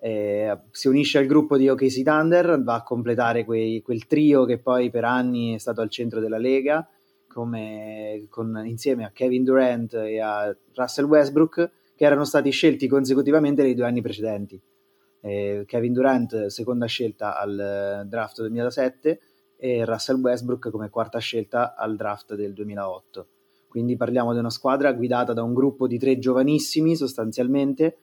eh, 0.00 0.58
si 0.70 0.88
unisce 0.88 1.18
al 1.18 1.26
gruppo 1.26 1.56
di 1.56 1.68
OKC 1.68 2.02
Thunder, 2.02 2.62
va 2.62 2.74
a 2.74 2.82
completare 2.82 3.44
quei, 3.44 3.82
quel 3.82 4.06
trio 4.06 4.44
che 4.44 4.58
poi 4.58 4.90
per 4.90 5.04
anni 5.04 5.54
è 5.54 5.58
stato 5.58 5.80
al 5.80 5.90
centro 5.90 6.20
della 6.20 6.38
Lega, 6.38 6.88
come, 7.26 8.26
con, 8.28 8.62
insieme 8.64 9.04
a 9.04 9.10
Kevin 9.10 9.44
Durant 9.44 9.94
e 9.94 10.20
a 10.20 10.56
Russell 10.74 11.06
Westbrook, 11.06 11.70
che 11.94 12.04
erano 12.04 12.24
stati 12.24 12.50
scelti 12.50 12.86
consecutivamente 12.86 13.62
nei 13.62 13.74
due 13.74 13.86
anni 13.86 14.00
precedenti. 14.00 14.60
Eh, 15.20 15.64
Kevin 15.66 15.92
Durant 15.92 16.46
seconda 16.46 16.86
scelta 16.86 17.36
al 17.36 18.06
draft 18.08 18.40
2007 18.40 19.20
e 19.56 19.84
Russell 19.84 20.20
Westbrook 20.20 20.70
come 20.70 20.88
quarta 20.90 21.18
scelta 21.18 21.74
al 21.74 21.96
draft 21.96 22.34
del 22.36 22.52
2008. 22.52 23.26
Quindi 23.68 23.96
parliamo 23.96 24.32
di 24.32 24.38
una 24.38 24.50
squadra 24.50 24.92
guidata 24.92 25.32
da 25.32 25.42
un 25.42 25.52
gruppo 25.52 25.88
di 25.88 25.98
tre 25.98 26.18
giovanissimi 26.18 26.94
sostanzialmente, 26.94 27.98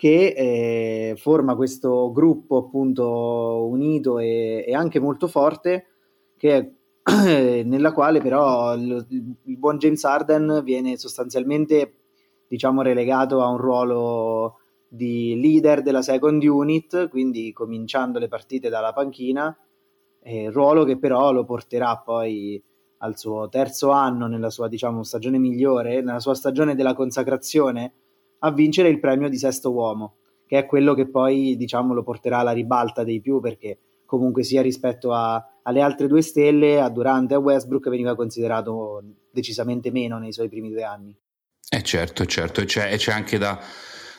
che 0.00 0.32
eh, 0.34 1.14
forma 1.18 1.54
questo 1.54 2.10
gruppo 2.10 2.56
appunto 2.56 3.66
unito 3.68 4.18
e, 4.18 4.64
e 4.66 4.74
anche 4.74 4.98
molto 4.98 5.28
forte 5.28 5.88
che 6.38 6.76
nella 7.04 7.92
quale 7.92 8.22
però 8.22 8.74
il, 8.76 9.06
il, 9.10 9.58
buon 9.58 9.76
James 9.76 10.02
Arden 10.04 10.62
viene 10.64 10.96
sostanzialmente 10.96 11.96
diciamo 12.48 12.80
relegato 12.80 13.42
a 13.42 13.48
un 13.48 13.58
ruolo 13.58 14.60
di 14.88 15.38
leader 15.38 15.82
della 15.82 16.00
second 16.00 16.42
unit, 16.42 17.10
quindi 17.10 17.52
cominciando 17.52 18.18
le 18.18 18.28
partite 18.28 18.70
dalla 18.70 18.94
panchina, 18.94 19.54
eh, 20.22 20.48
ruolo 20.48 20.84
che 20.84 20.96
però 20.96 21.30
lo 21.30 21.44
porterà 21.44 21.98
poi 21.98 22.58
al 23.02 23.18
suo 23.18 23.50
terzo 23.50 23.90
anno 23.90 24.28
nella 24.28 24.48
sua 24.48 24.66
diciamo 24.66 25.02
stagione 25.02 25.36
migliore, 25.36 26.00
nella 26.00 26.20
sua 26.20 26.34
stagione 26.34 26.74
della 26.74 26.94
consacrazione, 26.94 27.92
a 28.40 28.52
vincere 28.52 28.88
il 28.88 29.00
premio 29.00 29.28
di 29.28 29.38
sesto 29.38 29.72
uomo, 29.72 30.16
che 30.46 30.58
è 30.58 30.66
quello 30.66 30.94
che 30.94 31.08
poi 31.08 31.56
diciamo 31.56 31.94
lo 31.94 32.02
porterà 32.02 32.38
alla 32.38 32.52
ribalta 32.52 33.04
dei 33.04 33.20
più 33.20 33.40
perché 33.40 33.78
comunque 34.04 34.42
sia 34.42 34.62
rispetto 34.62 35.12
a, 35.12 35.60
alle 35.62 35.80
altre 35.80 36.08
due 36.08 36.22
stelle, 36.22 36.80
a 36.80 36.88
Durante 36.88 37.34
e 37.34 37.36
a 37.36 37.40
Westbrook 37.40 37.88
veniva 37.88 38.16
considerato 38.16 39.02
decisamente 39.30 39.90
meno 39.92 40.18
nei 40.18 40.32
suoi 40.32 40.48
primi 40.48 40.70
due 40.70 40.82
anni. 40.82 41.16
Eh 41.72 41.82
certo, 41.82 42.24
certo, 42.26 42.60
e 42.60 42.64
c'è, 42.64 42.96
c'è 42.96 43.12
anche 43.12 43.38
da, 43.38 43.60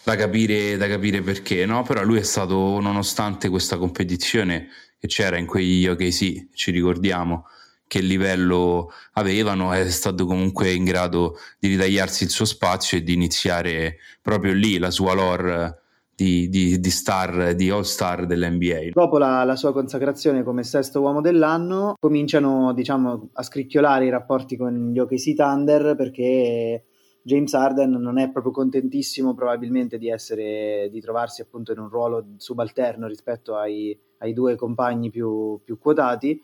da, 0.06 0.16
capire, 0.16 0.78
da 0.78 0.88
capire 0.88 1.22
perché, 1.22 1.66
no? 1.66 1.84
Però 1.84 2.02
lui 2.04 2.20
è 2.20 2.24
stato, 2.24 2.80
nonostante 2.80 3.50
questa 3.50 3.78
competizione 3.78 4.70
che 4.98 5.08
c'era 5.08 5.38
in 5.38 5.46
quegli 5.46 5.86
OKC, 5.88 6.54
ci 6.54 6.72
ricordiamo, 6.72 7.48
che 7.92 8.00
livello 8.00 8.90
avevano, 9.16 9.74
è 9.74 9.90
stato 9.90 10.26
comunque 10.26 10.72
in 10.72 10.86
grado 10.86 11.36
di 11.60 11.68
ritagliarsi 11.68 12.24
il 12.24 12.30
suo 12.30 12.46
spazio 12.46 12.98
e 12.98 13.04
di 13.04 13.12
iniziare 13.12 13.98
proprio 14.22 14.54
lì 14.54 14.78
la 14.78 14.90
sua 14.90 15.14
lore 15.14 15.82
di, 16.16 16.48
di, 16.48 16.80
di 16.80 16.90
star, 16.90 17.54
di 17.54 17.70
all 17.70 17.82
star 17.82 18.26
dell'NBA. 18.26 18.92
Dopo 18.94 19.18
la, 19.18 19.44
la, 19.44 19.58
sua 19.58 19.74
consacrazione 19.74 20.42
come 20.42 20.64
sesto 20.64 21.02
uomo 21.02 21.20
dell'anno, 21.20 21.96
cominciano 22.00 22.72
diciamo, 22.72 23.32
a 23.34 23.44
scricchiolare 23.44 24.06
i 24.06 24.10
rapporti 24.10 24.56
con 24.56 24.92
gli 24.94 25.00
OKC 25.00 25.34
Thunder 25.34 25.94
perché 25.98 26.86
James 27.22 27.54
Harden 27.54 27.92
non 27.92 28.20
è 28.20 28.32
proprio 28.32 28.54
contentissimo 28.54 29.34
probabilmente 29.34 29.98
di, 29.98 30.08
essere, 30.08 30.88
di 30.90 31.02
trovarsi 31.02 31.42
appunto 31.42 31.74
in 31.74 31.80
un 31.80 31.90
ruolo 31.90 32.26
subalterno 32.38 33.08
rispetto 33.08 33.58
ai, 33.58 34.00
ai 34.20 34.32
due 34.32 34.56
compagni 34.56 35.10
più, 35.10 35.60
più 35.62 35.78
quotati 35.78 36.42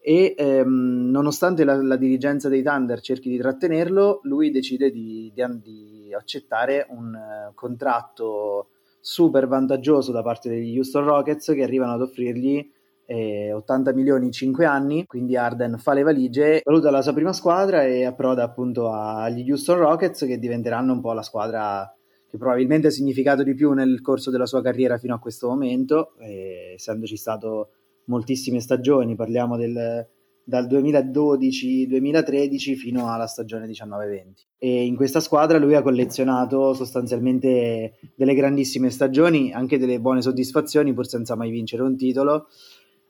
e 0.00 0.34
ehm, 0.36 1.10
nonostante 1.10 1.64
la, 1.64 1.80
la, 1.82 1.96
dirigenza 1.96 2.48
dei 2.48 2.62
Thunder 2.62 3.00
cerchi 3.00 3.28
di 3.28 3.38
trattenerlo, 3.38 4.20
lui 4.22 4.50
decide 4.50 4.90
di, 4.90 5.32
di, 5.34 5.60
di 5.62 6.14
accettare 6.14 6.86
un 6.90 7.14
uh, 7.14 7.54
contratto 7.54 8.68
super 9.00 9.46
vantaggioso 9.46 10.12
da 10.12 10.22
parte 10.22 10.48
degli 10.48 10.76
Houston 10.76 11.04
Rockets 11.04 11.52
che 11.52 11.62
arrivano 11.62 11.92
ad 11.92 12.02
offrirgli 12.02 12.70
eh, 13.10 13.52
80 13.54 13.94
milioni 13.94 14.26
in 14.26 14.32
5 14.32 14.66
anni, 14.66 15.06
quindi 15.06 15.34
Arden 15.34 15.78
fa 15.78 15.94
le 15.94 16.02
valigie, 16.02 16.60
valuta 16.62 16.90
la 16.90 17.00
sua 17.00 17.14
prima 17.14 17.32
squadra 17.32 17.82
e 17.84 18.04
approda 18.04 18.42
appunto 18.42 18.90
agli 18.90 19.50
Houston 19.50 19.78
Rockets 19.78 20.26
che 20.26 20.38
diventeranno 20.38 20.92
un 20.92 21.00
po' 21.00 21.14
la 21.14 21.22
squadra 21.22 21.90
che 22.28 22.36
probabilmente 22.36 22.88
ha 22.88 22.90
significato 22.90 23.42
di 23.42 23.54
più 23.54 23.72
nel 23.72 24.02
corso 24.02 24.30
della 24.30 24.44
sua 24.44 24.60
carriera 24.60 24.98
fino 24.98 25.14
a 25.14 25.18
questo 25.18 25.48
momento, 25.48 26.12
eh, 26.18 26.72
essendoci 26.74 27.16
stato 27.16 27.70
moltissime 28.08 28.60
stagioni, 28.60 29.14
parliamo 29.14 29.56
del, 29.56 30.06
dal 30.48 30.66
2012-2013 30.66 32.74
fino 32.74 33.12
alla 33.12 33.26
stagione 33.26 33.66
19-20. 33.66 34.46
E 34.58 34.86
in 34.86 34.96
questa 34.96 35.20
squadra 35.20 35.58
lui 35.58 35.74
ha 35.74 35.82
collezionato 35.82 36.72
sostanzialmente 36.72 37.98
delle 38.14 38.34
grandissime 38.34 38.88
stagioni, 38.90 39.52
anche 39.52 39.76
delle 39.78 40.00
buone 40.00 40.22
soddisfazioni, 40.22 40.94
pur 40.94 41.06
senza 41.06 41.36
mai 41.36 41.50
vincere 41.50 41.82
un 41.82 41.96
titolo. 41.96 42.46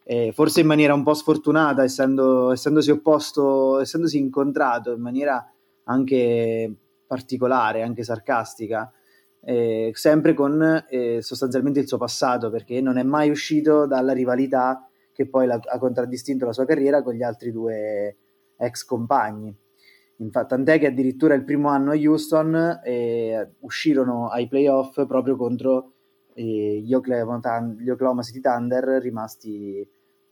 E 0.05 0.33
forse 0.33 0.61
in 0.61 0.67
maniera 0.67 0.95
un 0.95 1.05
po' 1.05 1.15
sfortunata, 1.15 1.85
essendo, 1.85 2.51
essendosi 2.51 2.91
opposto, 2.91 3.79
essendosi 3.81 4.19
incontrato 4.19 4.93
in 4.93 5.01
maniera 5.01 5.49
anche 5.85 6.75
particolare, 7.07 7.83
anche 7.83 8.03
sarcastica, 8.03 8.91
eh, 9.45 9.93
sempre 9.95 10.35
con 10.35 10.85
eh, 10.91 11.23
sostanzialmente 11.23 11.79
il 11.79 11.87
suo 11.87 11.99
passato, 11.99 12.51
perché 12.51 12.81
non 12.81 12.99
è 12.99 13.05
mai 13.05 13.31
uscito 13.31 13.87
dalla 13.87 14.13
rivalità 14.13 14.88
che 15.19 15.27
poi 15.27 15.49
la, 15.49 15.59
ha 15.61 15.79
contraddistinto 15.79 16.47
la 16.47 16.53
sua 16.53 16.65
carriera 16.65 17.03
con 17.03 17.13
gli 17.13 17.25
altri 17.25 17.51
due 17.51 18.17
ex 18.57 18.85
compagni. 18.85 19.53
Infatti, 20.19 20.47
tant'è 20.51 20.79
che 20.79 20.87
addirittura 20.87 21.35
il 21.35 21.43
primo 21.43 21.71
anno 21.71 21.91
a 21.91 21.97
Houston 21.97 22.81
eh, 22.85 23.55
uscirono 23.59 24.29
ai 24.29 24.47
playoff 24.47 25.05
proprio 25.07 25.35
contro 25.35 25.95
eh, 26.35 26.81
gli, 26.85 26.95
Oklahoma, 26.95 27.41
gli, 27.77 27.91
Oklahoma, 27.91 28.23
City 28.23 28.39
Thunder, 28.39 28.85
rimasti 29.03 29.85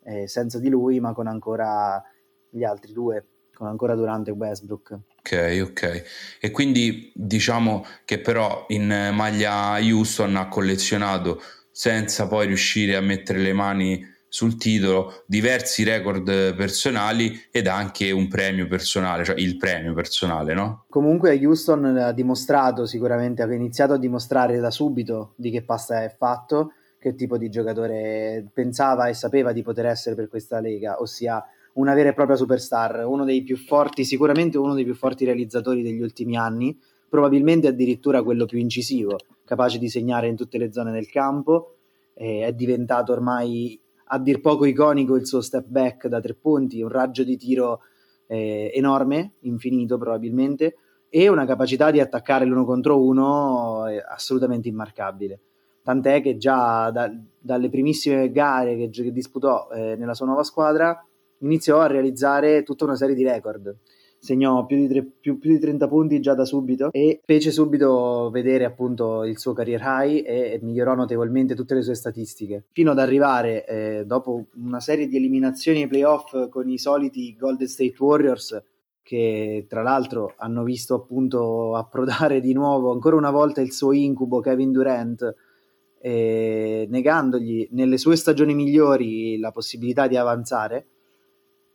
eh, 0.04 0.28
senza 0.28 0.60
di 0.60 0.68
lui, 0.68 1.00
ma 1.00 1.12
con 1.14 1.26
ancora 1.26 2.00
gli 2.48 2.62
altri 2.62 2.92
due, 2.92 3.26
con 3.52 3.66
ancora 3.66 3.96
Durante 3.96 4.30
Westbrook. 4.30 4.98
Ok, 5.18 5.66
ok. 5.68 6.02
E 6.40 6.50
quindi 6.52 7.10
diciamo 7.12 7.84
che 8.04 8.20
però 8.20 8.66
in 8.68 8.86
maglia 9.12 9.80
Houston 9.80 10.36
ha 10.36 10.46
collezionato 10.46 11.40
senza 11.72 12.28
poi 12.28 12.46
riuscire 12.46 12.94
a 12.94 13.00
mettere 13.00 13.40
le 13.40 13.52
mani 13.52 14.14
sul 14.36 14.58
titolo 14.58 15.22
diversi 15.26 15.82
record 15.82 16.54
personali 16.54 17.40
ed 17.50 17.66
anche 17.66 18.10
un 18.10 18.28
premio 18.28 18.66
personale, 18.66 19.24
cioè 19.24 19.40
il 19.40 19.56
premio 19.56 19.94
personale, 19.94 20.52
no? 20.52 20.84
Comunque 20.90 21.42
Houston 21.42 21.86
ha 21.96 22.12
dimostrato 22.12 22.84
sicuramente, 22.84 23.40
ha 23.40 23.50
iniziato 23.50 23.94
a 23.94 23.98
dimostrare 23.98 24.58
da 24.58 24.70
subito 24.70 25.32
di 25.36 25.50
che 25.50 25.62
pasta 25.62 26.04
è 26.04 26.14
fatto, 26.14 26.72
che 26.98 27.14
tipo 27.14 27.38
di 27.38 27.48
giocatore 27.48 28.46
pensava 28.52 29.06
e 29.06 29.14
sapeva 29.14 29.52
di 29.52 29.62
poter 29.62 29.86
essere 29.86 30.14
per 30.14 30.28
questa 30.28 30.60
lega, 30.60 31.00
ossia 31.00 31.42
una 31.76 31.94
vera 31.94 32.10
e 32.10 32.12
propria 32.12 32.36
superstar, 32.36 33.06
uno 33.06 33.24
dei 33.24 33.42
più 33.42 33.56
forti, 33.56 34.04
sicuramente 34.04 34.58
uno 34.58 34.74
dei 34.74 34.84
più 34.84 34.94
forti 34.94 35.24
realizzatori 35.24 35.82
degli 35.82 36.02
ultimi 36.02 36.36
anni, 36.36 36.78
probabilmente 37.08 37.68
addirittura 37.68 38.22
quello 38.22 38.44
più 38.44 38.58
incisivo, 38.58 39.16
capace 39.46 39.78
di 39.78 39.88
segnare 39.88 40.28
in 40.28 40.36
tutte 40.36 40.58
le 40.58 40.70
zone 40.72 40.92
del 40.92 41.08
campo, 41.08 41.76
è 42.12 42.52
diventato 42.52 43.12
ormai 43.12 43.80
a 44.08 44.18
dir 44.18 44.40
poco 44.40 44.64
iconico 44.64 45.16
il 45.16 45.26
suo 45.26 45.40
step 45.40 45.66
back 45.66 46.06
da 46.06 46.20
tre 46.20 46.34
punti, 46.34 46.82
un 46.82 46.88
raggio 46.88 47.24
di 47.24 47.36
tiro 47.36 47.80
eh, 48.26 48.70
enorme, 48.74 49.34
infinito 49.40 49.98
probabilmente, 49.98 50.76
e 51.08 51.28
una 51.28 51.46
capacità 51.46 51.90
di 51.90 52.00
attaccare 52.00 52.44
l'uno 52.44 52.64
contro 52.64 53.02
uno 53.02 53.86
eh, 53.86 54.02
assolutamente 54.06 54.68
immarcabile. 54.68 55.40
Tant'è 55.82 56.20
che 56.20 56.36
già 56.36 56.90
da, 56.90 57.10
dalle 57.38 57.68
primissime 57.68 58.30
gare 58.30 58.76
che, 58.76 58.90
che 58.90 59.12
disputò 59.12 59.68
eh, 59.70 59.94
nella 59.96 60.14
sua 60.14 60.26
nuova 60.26 60.42
squadra 60.42 61.00
iniziò 61.38 61.80
a 61.80 61.86
realizzare 61.86 62.62
tutta 62.62 62.84
una 62.84 62.96
serie 62.96 63.14
di 63.14 63.22
record 63.22 63.76
segnò 64.18 64.66
più 64.66 64.76
di, 64.76 64.88
tre, 64.88 65.02
più, 65.02 65.38
più 65.38 65.52
di, 65.52 65.58
30 65.58 65.88
punti 65.88 66.20
già 66.20 66.34
da 66.34 66.44
subito 66.44 66.90
e 66.92 67.20
fece 67.24 67.50
subito 67.50 68.30
vedere 68.30 68.64
appunto 68.64 69.24
il 69.24 69.38
suo 69.38 69.52
career 69.52 69.80
high 69.82 70.24
e, 70.26 70.58
migliorò 70.62 70.94
notevolmente 70.94 71.54
tutte 71.54 71.74
le 71.74 71.82
sue 71.82 71.94
statistiche 71.94 72.64
fino 72.72 72.90
ad 72.90 72.98
arrivare 72.98 73.66
eh, 73.66 74.04
dopo 74.06 74.46
una 74.56 74.80
serie 74.80 75.06
di 75.06 75.16
eliminazioni 75.16 75.82
ai 75.82 75.88
playoff 75.88 76.48
con 76.48 76.68
i 76.68 76.78
soliti 76.78 77.36
Golden 77.36 77.68
State 77.68 77.94
Warriors 77.98 78.62
che 79.02 79.66
tra 79.68 79.82
l'altro 79.82 80.34
hanno 80.38 80.64
visto 80.64 80.94
appunto 80.94 81.76
approdare 81.76 82.40
di 82.40 82.52
nuovo 82.52 82.92
ancora 82.92 83.16
una 83.16 83.30
volta 83.30 83.60
il 83.60 83.72
suo 83.72 83.92
incubo 83.92 84.40
Kevin 84.40 84.72
Durant 84.72 85.34
eh, 86.00 86.86
negandogli 86.90 87.68
nelle 87.70 87.98
sue 87.98 88.16
stagioni 88.16 88.54
migliori 88.54 89.38
la 89.38 89.52
possibilità 89.52 90.06
di 90.08 90.16
avanzare 90.16 90.86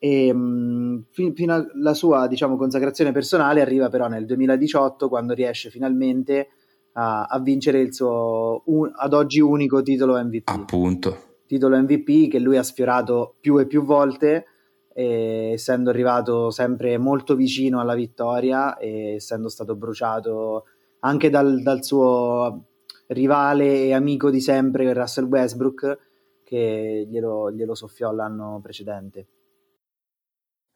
e 0.03 0.33
mh, 0.33 1.05
fino 1.11 1.53
alla 1.53 1.93
sua 1.93 2.25
diciamo, 2.25 2.57
consacrazione 2.57 3.11
personale 3.11 3.61
arriva 3.61 3.87
però 3.87 4.07
nel 4.07 4.25
2018 4.25 5.07
quando 5.07 5.33
riesce 5.33 5.69
finalmente 5.69 6.47
a, 6.93 7.25
a 7.25 7.39
vincere 7.39 7.81
il 7.81 7.93
suo 7.93 8.63
un, 8.65 8.91
ad 8.95 9.13
oggi 9.13 9.41
unico 9.41 9.83
titolo 9.83 10.17
MVP. 10.17 10.49
Appunto. 10.49 11.35
Titolo 11.45 11.77
MVP 11.79 12.31
che 12.31 12.39
lui 12.39 12.57
ha 12.57 12.63
sfiorato 12.63 13.35
più 13.39 13.59
e 13.59 13.67
più 13.67 13.83
volte, 13.83 14.45
e, 14.91 15.51
essendo 15.53 15.91
arrivato 15.91 16.49
sempre 16.49 16.97
molto 16.97 17.35
vicino 17.35 17.79
alla 17.79 17.93
vittoria 17.93 18.77
e 18.77 19.13
essendo 19.13 19.49
stato 19.49 19.75
bruciato 19.75 20.63
anche 21.01 21.29
dal, 21.29 21.61
dal 21.61 21.83
suo 21.83 22.63
rivale 23.09 23.83
e 23.83 23.93
amico 23.93 24.31
di 24.31 24.41
sempre 24.41 24.93
Russell 24.93 25.25
Westbrook 25.25 25.99
che 26.43 27.07
glielo, 27.07 27.51
glielo 27.51 27.75
soffiò 27.75 28.11
l'anno 28.11 28.59
precedente. 28.63 29.27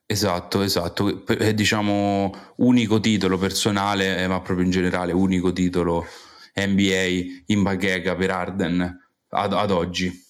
Esatto, 0.08 0.62
esatto, 0.62 1.26
è 1.26 1.52
diciamo 1.52 2.32
unico 2.58 3.00
titolo 3.00 3.38
personale, 3.38 4.18
eh, 4.18 4.28
ma 4.28 4.40
proprio 4.40 4.64
in 4.64 4.70
generale 4.70 5.12
unico 5.12 5.52
titolo 5.52 6.06
NBA 6.54 7.42
in 7.46 7.62
baghega 7.62 8.14
per 8.14 8.30
Arden 8.30 8.98
ad, 9.30 9.52
ad 9.52 9.70
oggi. 9.72 10.24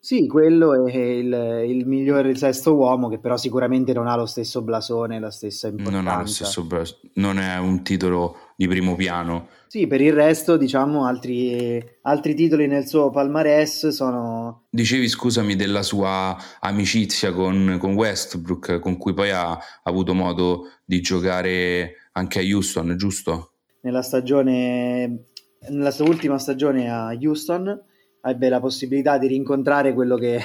Sì, 0.00 0.26
quello 0.26 0.86
è 0.86 0.96
il, 0.96 1.64
il 1.68 1.86
migliore 1.86 2.34
sesto 2.34 2.74
uomo 2.74 3.08
che 3.08 3.20
però 3.20 3.36
sicuramente 3.36 3.92
non 3.92 4.08
ha 4.08 4.16
lo 4.16 4.26
stesso 4.26 4.62
blasone, 4.62 5.20
la 5.20 5.30
stessa 5.30 5.68
importanza. 5.68 6.00
Non 6.00 6.08
ha 6.08 6.20
lo 6.20 6.26
stesso 6.26 6.66
non 7.14 7.38
è 7.38 7.56
un 7.58 7.82
titolo 7.84 8.49
di 8.60 8.68
primo 8.68 8.94
piano. 8.94 9.48
Sì, 9.68 9.86
per 9.86 10.02
il 10.02 10.12
resto, 10.12 10.58
diciamo, 10.58 11.06
altri, 11.06 11.82
altri 12.02 12.34
titoli 12.34 12.66
nel 12.66 12.86
suo 12.86 13.08
palmarès 13.08 13.88
sono... 13.88 14.66
Dicevi, 14.68 15.08
scusami, 15.08 15.56
della 15.56 15.82
sua 15.82 16.36
amicizia 16.60 17.32
con, 17.32 17.78
con 17.80 17.94
Westbrook, 17.94 18.78
con 18.78 18.98
cui 18.98 19.14
poi 19.14 19.30
ha, 19.30 19.52
ha 19.52 19.60
avuto 19.84 20.12
modo 20.12 20.64
di 20.84 21.00
giocare 21.00 22.10
anche 22.12 22.40
a 22.40 22.42
Houston, 22.42 22.98
giusto? 22.98 23.52
Nella 23.80 24.02
stagione, 24.02 25.28
nella 25.70 25.90
sua 25.90 26.04
ultima 26.04 26.36
stagione 26.36 26.90
a 26.90 27.16
Houston 27.18 27.82
ebbe 28.22 28.48
la 28.50 28.60
possibilità 28.60 29.16
di 29.16 29.28
rincontrare 29.28 29.94
quello 29.94 30.18
che 30.18 30.38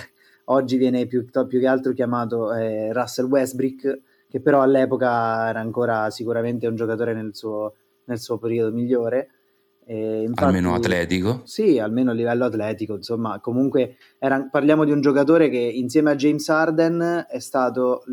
oggi 0.45 0.77
viene 0.77 1.05
più, 1.05 1.25
più 1.25 1.59
che 1.59 1.67
altro 1.67 1.91
chiamato 1.91 2.53
eh, 2.53 2.93
Russell 2.93 3.25
Westbrook, 3.25 3.99
che 4.29 4.39
però 4.39 4.61
all'epoca 4.61 5.49
era 5.49 5.59
ancora 5.59 6.09
sicuramente 6.11 6.65
un 6.65 6.77
giocatore 6.77 7.13
nel 7.13 7.35
suo, 7.35 7.73
nel 8.05 8.19
suo 8.19 8.37
periodo 8.37 8.71
migliore. 8.71 9.29
Infatti, 9.87 10.43
almeno 10.43 10.73
atletico? 10.73 11.41
Sì, 11.43 11.77
almeno 11.77 12.09
a 12.09 12.13
livello 12.13 12.45
atletico. 12.45 12.95
Insomma, 12.95 13.39
comunque 13.39 13.97
era, 14.17 14.47
parliamo 14.49 14.83
di 14.83 14.91
un 14.91 14.99
giocatore 14.99 15.49
che 15.49 15.59
insieme 15.59 16.11
a 16.11 16.15
James 16.15 16.47
Harden 16.49 17.25
è 17.29 17.39
stato, 17.39 18.03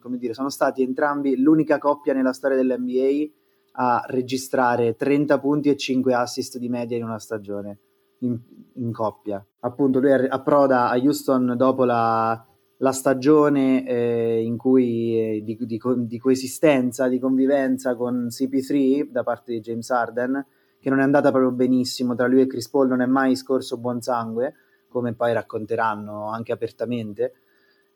come 0.00 0.18
dire, 0.18 0.34
sono 0.34 0.50
stati 0.50 0.82
entrambi 0.82 1.40
l'unica 1.40 1.78
coppia 1.78 2.14
nella 2.14 2.32
storia 2.32 2.56
dell'NBA 2.56 3.30
a 3.72 4.04
registrare 4.08 4.96
30 4.96 5.38
punti 5.38 5.68
e 5.68 5.76
5 5.76 6.12
assist 6.14 6.58
di 6.58 6.68
media 6.68 6.96
in 6.96 7.04
una 7.04 7.20
stagione 7.20 7.78
in, 8.20 8.36
in 8.74 8.92
coppia. 8.92 9.44
Appunto, 9.60 10.00
lui 10.00 10.10
approda 10.10 10.88
a 10.88 10.96
Houston 10.96 11.54
dopo 11.56 11.84
la, 11.84 12.44
la 12.82 12.92
stagione 12.92 13.86
eh, 13.86 14.42
in 14.42 14.56
cui 14.56 15.36
eh, 15.36 15.42
di, 15.42 15.56
di, 15.60 15.80
di, 16.06 16.18
coesistenza, 16.18 17.08
di 17.08 17.18
convivenza 17.18 17.94
con 17.94 18.28
CP3 18.30 19.08
da 19.10 19.22
parte 19.22 19.52
di 19.52 19.60
James 19.60 19.90
Harden, 19.90 20.44
che 20.78 20.88
non 20.88 21.00
è 21.00 21.02
andata 21.02 21.30
proprio 21.30 21.52
benissimo 21.52 22.14
tra 22.14 22.26
lui 22.26 22.40
e 22.40 22.46
Chris 22.46 22.70
Paul, 22.70 22.88
non 22.88 23.02
è 23.02 23.06
mai 23.06 23.36
scorso 23.36 23.76
buon 23.76 24.00
sangue, 24.00 24.54
come 24.88 25.12
poi 25.12 25.32
racconteranno 25.32 26.30
anche 26.30 26.52
apertamente. 26.52 27.34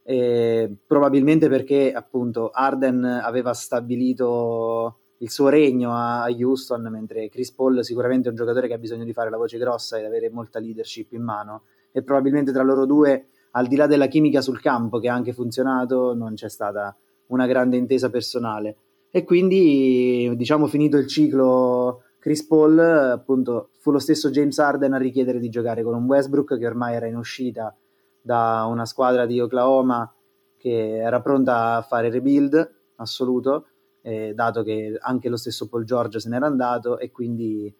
Eh, 0.03 0.71
probabilmente 0.87 1.49
perché 1.49 1.91
appunto 1.91 2.51
Harden 2.51 3.05
aveva 3.05 3.55
stabilito 3.55 4.99
il 5.19 5.31
suo 5.31 5.49
regno 5.49 5.95
a 5.95 6.27
Houston, 6.29 6.83
mentre 6.91 7.31
Chris 7.31 7.53
Paul 7.53 7.83
sicuramente 7.83 8.27
è 8.27 8.31
un 8.31 8.37
giocatore 8.37 8.69
che 8.69 8.75
ha 8.75 8.79
bisogno 8.79 9.05
di 9.05 9.15
fare 9.15 9.31
la 9.31 9.39
voce 9.39 9.57
grossa 9.57 9.99
ed 9.99 10.05
avere 10.05 10.29
molta 10.29 10.59
leadership 10.59 11.13
in 11.13 11.23
mano 11.23 11.63
e 11.91 12.03
probabilmente 12.03 12.53
tra 12.53 12.63
loro 12.63 12.85
due, 12.85 13.29
al 13.57 13.67
di 13.67 13.77
là 13.77 13.87
della 13.87 14.07
chimica 14.07 14.41
sul 14.41 14.61
campo 14.61 14.99
che 14.99 15.09
ha 15.09 15.15
anche 15.15 15.33
funzionato, 15.33 16.15
non 16.15 16.35
c'è 16.35 16.49
stata 16.49 16.97
una 17.29 17.47
grande 17.47 17.77
intesa 17.77 18.11
personale. 18.11 18.77
E 19.11 19.25
quindi, 19.25 20.33
diciamo, 20.37 20.67
finito 20.67 20.97
il 20.97 21.07
ciclo 21.07 22.03
Chris 22.19 22.45
Paul, 22.47 22.79
appunto, 22.79 23.71
fu 23.79 23.91
lo 23.91 23.99
stesso 23.99 24.31
James 24.31 24.59
Harden 24.59 24.93
a 24.93 24.99
richiedere 24.99 25.39
di 25.39 25.49
giocare 25.49 25.83
con 25.83 25.95
un 25.95 26.05
Westbrook 26.05 26.59
che 26.59 26.67
ormai 26.67 26.95
era 26.95 27.07
in 27.07 27.17
uscita 27.17 27.77
da 28.21 28.67
una 28.69 28.87
squadra 28.87 29.27
di 29.27 29.39
Oklahoma 29.39 30.11
che 30.57 30.97
era 30.97 31.21
pronta 31.21 31.77
a 31.77 31.83
fare 31.83 32.09
rebuild 32.09 32.75
assoluto 32.97 33.67
eh, 34.01 34.33
dato 34.35 34.63
che 34.63 34.97
anche 34.99 35.29
lo 35.29 35.37
stesso 35.37 35.69
Paul 35.69 35.85
George 35.85 36.21
se 36.21 36.29
n'era 36.29 36.47
andato 36.47 36.99
e 36.99 37.11
quindi 37.11 37.75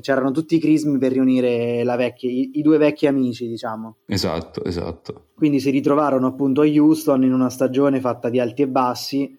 c'erano 0.00 0.30
tutti 0.30 0.56
i 0.56 0.58
crismi 0.58 0.98
per 0.98 1.12
riunire 1.12 1.82
vecchia, 1.84 2.30
i, 2.30 2.50
i, 2.54 2.62
due 2.62 2.78
vecchi 2.78 3.06
amici, 3.06 3.46
diciamo. 3.46 3.98
Esatto, 4.06 4.64
esatto. 4.64 5.28
Quindi 5.34 5.60
si 5.60 5.70
ritrovarono 5.70 6.26
appunto 6.26 6.62
a 6.62 6.66
Houston 6.66 7.22
in 7.22 7.32
una 7.32 7.50
stagione 7.50 8.00
fatta 8.00 8.28
di 8.28 8.40
alti 8.40 8.62
e 8.62 8.68
bassi, 8.68 9.38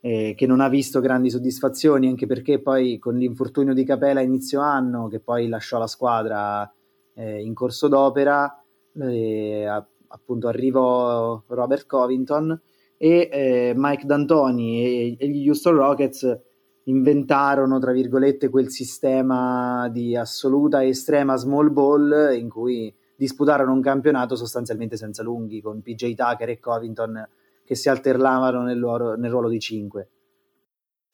eh, 0.00 0.34
che 0.36 0.46
non 0.46 0.60
ha 0.60 0.68
visto 0.68 1.00
grandi 1.00 1.30
soddisfazioni, 1.30 2.08
anche 2.08 2.26
perché 2.26 2.60
poi 2.60 2.98
con 2.98 3.16
l'infortunio 3.16 3.74
di 3.74 3.84
Capela 3.84 4.20
a 4.20 4.24
inizio 4.24 4.60
anno, 4.60 5.08
che 5.08 5.20
poi 5.20 5.48
lasciò 5.48 5.78
la 5.78 5.86
squadra 5.86 6.72
eh, 7.14 7.42
in 7.42 7.54
corso 7.54 7.88
d'opera, 7.88 8.62
eh, 8.94 9.64
appunto 10.08 10.48
arrivò 10.48 11.42
Robert 11.46 11.86
Covington 11.86 12.60
e 12.96 13.28
eh, 13.32 13.72
Mike 13.74 14.06
D'Antoni 14.06 14.84
e, 14.84 15.16
e, 15.18 15.28
gli 15.28 15.48
Houston 15.48 15.74
Rockets 15.74 16.40
inventarono, 16.84 17.78
tra 17.78 17.92
virgolette, 17.92 18.48
quel 18.48 18.70
sistema 18.70 19.88
di 19.88 20.16
assoluta 20.16 20.82
e 20.82 20.88
estrema 20.88 21.36
small 21.36 21.72
ball 21.72 22.34
in 22.36 22.48
cui 22.48 22.94
disputarono 23.16 23.72
un 23.72 23.80
campionato 23.80 24.34
sostanzialmente 24.34 24.96
senza 24.96 25.22
lunghi, 25.22 25.60
con 25.60 25.80
PJ 25.80 26.14
Tucker 26.14 26.48
e 26.48 26.58
Covington 26.58 27.28
che 27.64 27.74
si 27.74 27.88
alternavano 27.88 28.62
nel, 28.62 28.78
loro, 28.78 29.14
nel 29.16 29.30
ruolo 29.30 29.48
di 29.48 29.60
5. 29.60 30.08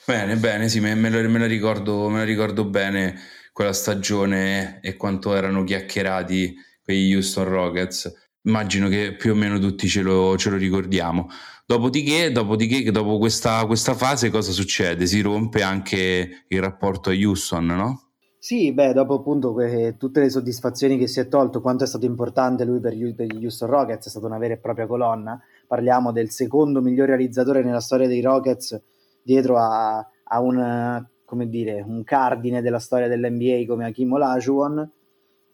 Bene, 0.07 0.37
bene, 0.37 0.69
sì, 0.69 0.81
me, 0.81 0.95
me, 0.95 1.11
la, 1.11 1.27
me, 1.29 1.39
la 1.39 1.47
ricordo, 1.47 2.09
me 2.09 2.19
la 2.19 2.25
ricordo 2.25 2.65
bene 2.65 3.17
quella 3.53 3.73
stagione 3.73 4.81
e 4.81 4.97
quanto 4.97 5.35
erano 5.35 5.65
chiacchierati 5.65 6.55
quei 6.83 7.13
Houston 7.13 7.45
Rockets. 7.45 8.31
Immagino 8.43 8.89
che 8.89 9.15
più 9.15 9.33
o 9.33 9.35
meno 9.35 9.59
tutti 9.59 9.89
ce 9.89 10.01
lo, 10.01 10.37
ce 10.39 10.51
lo 10.51 10.57
ricordiamo. 10.57 11.29
Dopodiché, 11.71 12.33
dopodiché 12.33 12.91
dopo 12.91 13.19
questa, 13.19 13.67
questa, 13.67 13.93
fase 13.93 14.31
cosa 14.31 14.53
succede? 14.53 15.05
Si 15.05 15.21
rompe 15.21 15.61
anche 15.61 16.47
il 16.49 16.63
rapporto 16.63 17.11
a 17.11 17.13
Houston, 17.13 17.67
no? 17.67 18.03
Sì, 18.39 18.73
beh, 18.73 18.95
dopo 18.95 19.17
appunto 19.17 19.53
que- 19.53 19.97
tutte 19.99 20.21
le 20.21 20.31
soddisfazioni 20.31 20.97
che 20.97 21.07
si 21.07 21.21
è 21.21 21.29
tolto, 21.29 21.61
quanto 21.61 21.85
è 21.85 21.87
stato 21.87 22.07
importante 22.07 22.65
lui 22.65 22.81
per 22.81 22.95
gli, 22.95 23.15
per 23.15 23.27
gli 23.27 23.45
Houston 23.45 23.69
Rockets, 23.69 24.07
è 24.07 24.09
stata 24.09 24.25
una 24.25 24.39
vera 24.39 24.55
e 24.55 24.57
propria 24.57 24.87
colonna. 24.87 25.39
Parliamo 25.67 26.11
del 26.11 26.31
secondo 26.31 26.81
miglior 26.81 27.09
realizzatore 27.09 27.63
nella 27.63 27.81
storia 27.81 28.07
dei 28.07 28.23
Rockets, 28.23 28.81
dietro 29.23 29.59
a, 29.59 29.99
a 29.99 30.41
un, 30.41 31.07
dire, 31.49 31.85
un 31.87 32.03
cardine 32.03 32.63
della 32.63 32.79
storia 32.79 33.09
dell'NBA 33.09 33.67
come 33.67 33.85
Hakim 33.85 34.11
Olajuwon, 34.11 34.91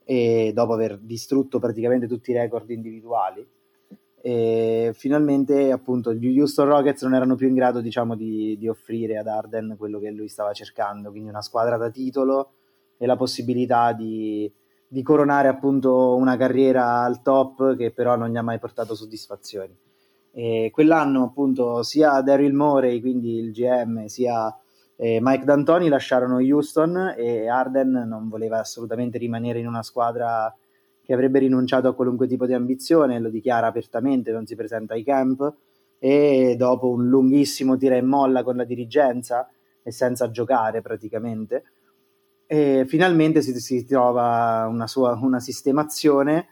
e 0.04 0.52
dopo 0.54 0.74
aver 0.74 1.00
distrutto 1.00 1.58
praticamente 1.58 2.06
tutti 2.06 2.30
i 2.30 2.34
record 2.34 2.70
individuali 2.70 3.44
e 4.26 4.92
finalmente 4.94 5.70
appunto 5.70 6.14
gli 6.14 6.40
Houston 6.40 6.66
Rockets 6.66 7.02
non 7.02 7.12
erano 7.12 7.34
più 7.34 7.46
in 7.46 7.52
grado 7.52 7.82
diciamo 7.82 8.16
di, 8.16 8.56
di, 8.56 8.68
offrire 8.68 9.18
ad 9.18 9.26
Arden 9.26 9.74
quello 9.76 9.98
che 9.98 10.10
lui 10.10 10.28
stava 10.28 10.54
cercando 10.54 11.10
quindi 11.10 11.28
una 11.28 11.42
squadra 11.42 11.76
da 11.76 11.90
titolo 11.90 12.52
e 12.96 13.04
la 13.04 13.16
possibilità 13.16 13.92
di, 13.92 14.50
di 14.88 15.02
coronare 15.02 15.48
appunto 15.48 16.16
una 16.16 16.38
carriera 16.38 17.02
al 17.02 17.20
top 17.20 17.76
che 17.76 17.90
però 17.90 18.16
non 18.16 18.30
gli 18.30 18.36
ha 18.38 18.42
mai 18.42 18.58
portato 18.58 18.94
soddisfazioni. 18.94 19.76
E 20.30 20.70
quell'anno 20.72 21.24
appunto 21.24 21.82
sia 21.82 22.18
Daryl 22.22 22.54
Morey 22.54 23.02
quindi 23.02 23.36
il 23.36 23.52
GM 23.52 24.06
sia 24.06 24.58
eh, 24.96 25.18
Mike 25.20 25.44
D'Antoni 25.44 25.88
lasciarono 25.88 26.36
Houston 26.36 27.12
e 27.14 27.46
Arden 27.46 28.04
non 28.08 28.30
voleva 28.30 28.60
assolutamente 28.60 29.18
rimanere 29.18 29.58
in 29.58 29.66
una 29.66 29.82
squadra 29.82 30.50
che 31.04 31.12
avrebbe 31.12 31.38
rinunciato 31.38 31.88
a 31.88 31.94
qualunque 31.94 32.26
tipo 32.26 32.46
di 32.46 32.54
ambizione, 32.54 33.20
lo 33.20 33.28
dichiara 33.28 33.66
apertamente, 33.66 34.32
non 34.32 34.46
si 34.46 34.56
presenta 34.56 34.94
ai 34.94 35.04
camp 35.04 35.54
e 35.98 36.54
dopo 36.56 36.88
un 36.88 37.08
lunghissimo 37.08 37.76
tira 37.76 37.96
e 37.96 38.02
molla 38.02 38.42
con 38.42 38.56
la 38.56 38.64
dirigenza 38.64 39.48
e 39.82 39.92
senza 39.92 40.30
giocare 40.30 40.80
praticamente, 40.80 41.64
finalmente 42.86 43.42
si, 43.42 43.58
si 43.58 43.84
trova 43.84 44.66
una, 44.68 44.86
sua, 44.86 45.18
una 45.20 45.40
sistemazione 45.40 46.46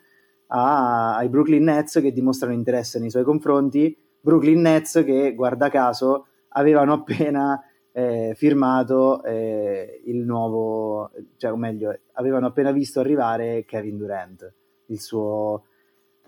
a, 0.49 1.17
ai 1.17 1.29
Brooklyn 1.29 1.65
Nets 1.65 2.01
che 2.01 2.13
dimostrano 2.13 2.55
interesse 2.55 2.99
nei 2.99 3.11
suoi 3.11 3.25
confronti, 3.25 3.97
Brooklyn 4.21 4.61
Nets 4.61 5.03
che 5.05 5.35
guarda 5.35 5.69
caso 5.69 6.27
avevano 6.49 6.93
appena 6.93 7.61
eh, 7.93 8.33
firmato 8.35 9.23
eh, 9.23 10.03
il 10.07 10.19
nuovo, 10.19 11.11
cioè 11.37 11.53
o 11.53 11.57
meglio, 11.57 11.97
avevano 12.15 12.47
appena 12.47 12.73
visto 12.73 13.01
arrivare 13.01 13.65
Kevin 13.65 13.99
Durant, 13.99 14.53
il 14.87 15.01
suo 15.01 15.65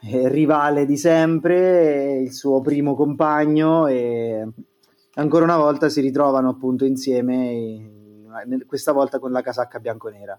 eh, 0.02 0.28
rivale 0.28 0.84
di 0.84 0.96
sempre, 0.96 2.18
il 2.20 2.32
suo 2.32 2.60
primo 2.60 2.94
compagno 2.94 3.86
e 3.86 4.46
ancora 5.14 5.44
una 5.44 5.56
volta 5.56 5.88
si 5.88 6.00
ritrovano 6.00 6.50
appunto 6.50 6.84
insieme, 6.84 8.22
questa 8.66 8.92
volta 8.92 9.18
con 9.18 9.32
la 9.32 9.40
casacca 9.40 9.78
bianconera. 9.78 10.38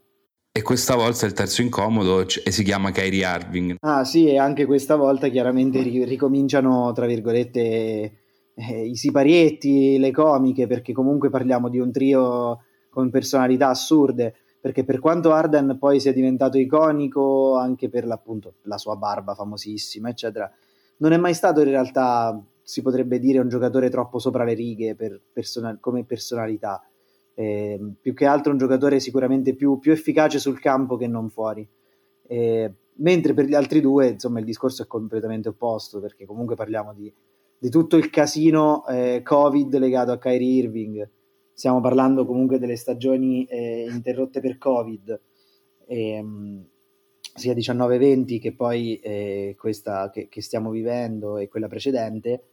E 0.57 0.61
questa 0.61 0.95
volta 0.95 1.25
il 1.25 1.33
terzo 1.33 1.61
incomodo 1.61 2.21
e 2.21 2.51
si 2.51 2.63
chiama 2.63 2.91
Kyrie 2.91 3.27
Irving. 3.27 3.75
Ah 3.81 4.05
sì, 4.05 4.29
e 4.29 4.37
anche 4.37 4.65
questa 4.65 4.95
volta 4.95 5.27
chiaramente 5.27 5.81
ricominciano, 5.81 6.93
tra 6.93 7.05
virgolette, 7.05 8.19
eh, 8.55 8.85
i 8.85 8.95
siparietti, 8.95 9.97
le 9.99 10.11
comiche, 10.11 10.65
perché 10.67 10.93
comunque 10.93 11.29
parliamo 11.29 11.69
di 11.69 11.79
un 11.79 11.91
trio 11.91 12.63
con 12.89 13.09
personalità 13.09 13.69
assurde, 13.69 14.33
perché 14.59 14.83
per 14.83 14.99
quanto 14.99 15.31
Arden 15.31 15.77
poi 15.77 15.99
sia 15.99 16.13
diventato 16.13 16.57
iconico 16.57 17.55
anche 17.55 17.89
per 17.89 18.05
l'appunto 18.05 18.55
la 18.63 18.77
sua 18.77 18.95
barba 18.95 19.35
famosissima, 19.35 20.09
eccetera, 20.09 20.49
non 20.97 21.11
è 21.11 21.17
mai 21.17 21.33
stato 21.33 21.59
in 21.61 21.69
realtà, 21.69 22.41
si 22.63 22.81
potrebbe 22.81 23.19
dire, 23.19 23.39
un 23.39 23.49
giocatore 23.49 23.89
troppo 23.89 24.17
sopra 24.17 24.45
le 24.45 24.53
righe 24.53 24.95
per 24.95 25.21
person- 25.31 25.77
come 25.79 26.05
personalità. 26.05 26.81
Eh, 27.37 27.77
più 27.99 28.13
che 28.13 28.25
altro 28.25 28.53
un 28.53 28.57
giocatore 28.57 29.01
sicuramente 29.01 29.53
più, 29.55 29.77
più 29.77 29.91
efficace 29.91 30.39
sul 30.39 30.59
campo 30.59 30.95
che 30.95 31.07
non 31.07 31.29
fuori. 31.29 31.67
Eh, 32.27 32.73
mentre 32.93 33.33
per 33.33 33.45
gli 33.45 33.53
altri 33.53 33.81
due, 33.81 34.07
insomma, 34.07 34.39
il 34.39 34.45
discorso 34.45 34.83
è 34.83 34.87
completamente 34.87 35.49
opposto, 35.49 35.99
perché 35.99 36.25
comunque 36.25 36.55
parliamo 36.55 36.93
di 36.93 37.13
di 37.57 37.69
tutto 37.69 37.97
il 37.97 38.09
casino 38.09 38.85
eh, 38.87 39.21
Covid 39.23 39.77
legato 39.77 40.11
a 40.11 40.17
Kyrie 40.17 40.63
Irving, 40.63 41.09
stiamo 41.53 41.79
parlando 41.79 42.25
comunque 42.25 42.59
delle 42.59 42.75
stagioni 42.75 43.45
eh, 43.45 43.87
interrotte 43.89 44.41
per 44.41 44.57
Covid, 44.57 45.19
ehm, 45.87 46.65
sia 47.33 47.53
19-20 47.53 48.39
che 48.39 48.53
poi 48.53 48.99
eh, 48.99 49.55
questa 49.57 50.09
che, 50.09 50.27
che, 50.29 50.41
stiamo 50.41 50.69
vivendo 50.69 51.37
e 51.37 51.47
quella 51.47 51.67
precedente, 51.67 52.43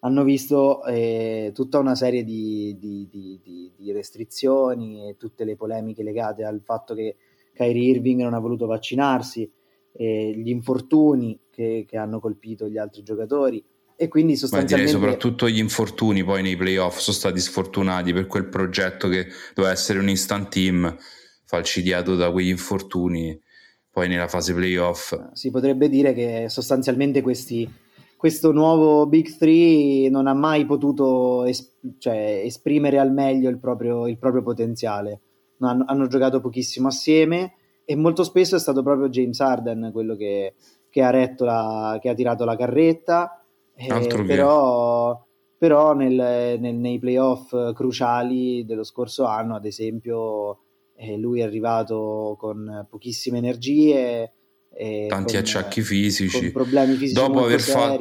hanno 0.00 0.24
visto 0.24 0.84
eh, 0.84 1.50
tutta 1.54 1.78
una 1.78 1.94
serie 1.94 2.24
di, 2.24 2.76
di, 2.78 3.08
di, 3.10 3.72
di, 3.76 3.92
restrizioni 3.92 5.08
e 5.08 5.16
tutte 5.16 5.44
le 5.44 5.54
polemiche 5.54 6.02
legate 6.02 6.44
al 6.44 6.60
fatto 6.64 6.94
che 6.94 7.16
Kyrie 7.52 7.90
Irving 7.90 8.22
non 8.22 8.34
ha 8.34 8.38
voluto 8.38 8.66
vaccinarsi, 8.66 9.50
gli 9.94 10.48
infortuni 10.48 11.38
che, 11.50 11.84
che 11.86 11.98
hanno 11.98 12.18
colpito 12.18 12.66
gli 12.66 12.78
altri 12.78 13.02
giocatori 13.02 13.62
e 14.02 14.08
quindi 14.08 14.34
sostanzialmente... 14.34 14.92
Ma 14.92 14.98
direi 14.98 15.16
soprattutto 15.16 15.48
gli 15.48 15.58
infortuni 15.58 16.24
poi 16.24 16.42
nei 16.42 16.56
playoff 16.56 16.98
sono 16.98 17.16
stati 17.16 17.38
sfortunati 17.38 18.12
per 18.12 18.26
quel 18.26 18.48
progetto 18.48 19.08
che 19.08 19.28
doveva 19.54 19.72
essere 19.72 20.00
un 20.00 20.08
instant 20.08 20.48
team 20.48 20.96
falcidiato 21.44 22.16
da 22.16 22.32
quegli 22.32 22.48
infortuni 22.48 23.40
poi 23.88 24.08
nella 24.08 24.26
fase 24.26 24.54
playoff. 24.54 25.14
Si 25.34 25.50
potrebbe 25.50 25.88
dire 25.88 26.14
che 26.14 26.46
sostanzialmente 26.48 27.22
questi, 27.22 27.70
questo 28.16 28.50
nuovo 28.50 29.06
Big 29.06 29.36
Three 29.36 30.10
non 30.10 30.26
ha 30.26 30.34
mai 30.34 30.66
potuto 30.66 31.44
es- 31.44 31.72
cioè, 31.98 32.42
esprimere 32.44 32.98
al 32.98 33.12
meglio 33.12 33.50
il 33.50 33.60
proprio, 33.60 34.08
il 34.08 34.18
proprio 34.18 34.42
potenziale. 34.42 35.20
Hanno, 35.60 35.84
hanno, 35.86 36.08
giocato 36.08 36.40
pochissimo 36.40 36.88
assieme 36.88 37.52
e 37.84 37.94
molto 37.94 38.24
spesso 38.24 38.56
è 38.56 38.58
stato 38.58 38.82
proprio 38.82 39.08
James 39.08 39.38
Harden 39.38 39.90
quello 39.92 40.16
che, 40.16 40.54
che, 40.90 41.02
ha, 41.02 41.12
la, 41.38 41.98
che 42.02 42.08
ha 42.08 42.14
tirato 42.14 42.44
la 42.44 42.56
carretta 42.56 43.41
eh, 43.74 44.24
però, 44.24 45.26
però 45.58 45.94
nel, 45.94 46.58
nel, 46.58 46.74
nei 46.74 46.98
playoff 46.98 47.72
cruciali 47.72 48.64
dello 48.64 48.84
scorso 48.84 49.24
anno, 49.24 49.56
ad 49.56 49.64
esempio, 49.64 50.60
eh, 50.96 51.16
lui 51.16 51.40
è 51.40 51.44
arrivato 51.44 52.36
con 52.38 52.86
pochissime 52.88 53.38
energie. 53.38 54.32
Tanti 54.72 55.32
con, 55.32 55.42
acciacchi 55.42 55.82
fisici. 55.82 56.50
Problemi 56.50 56.94
fisici 56.94 57.12
dopo 57.12 57.44
aver, 57.44 57.60
fa- 57.60 57.96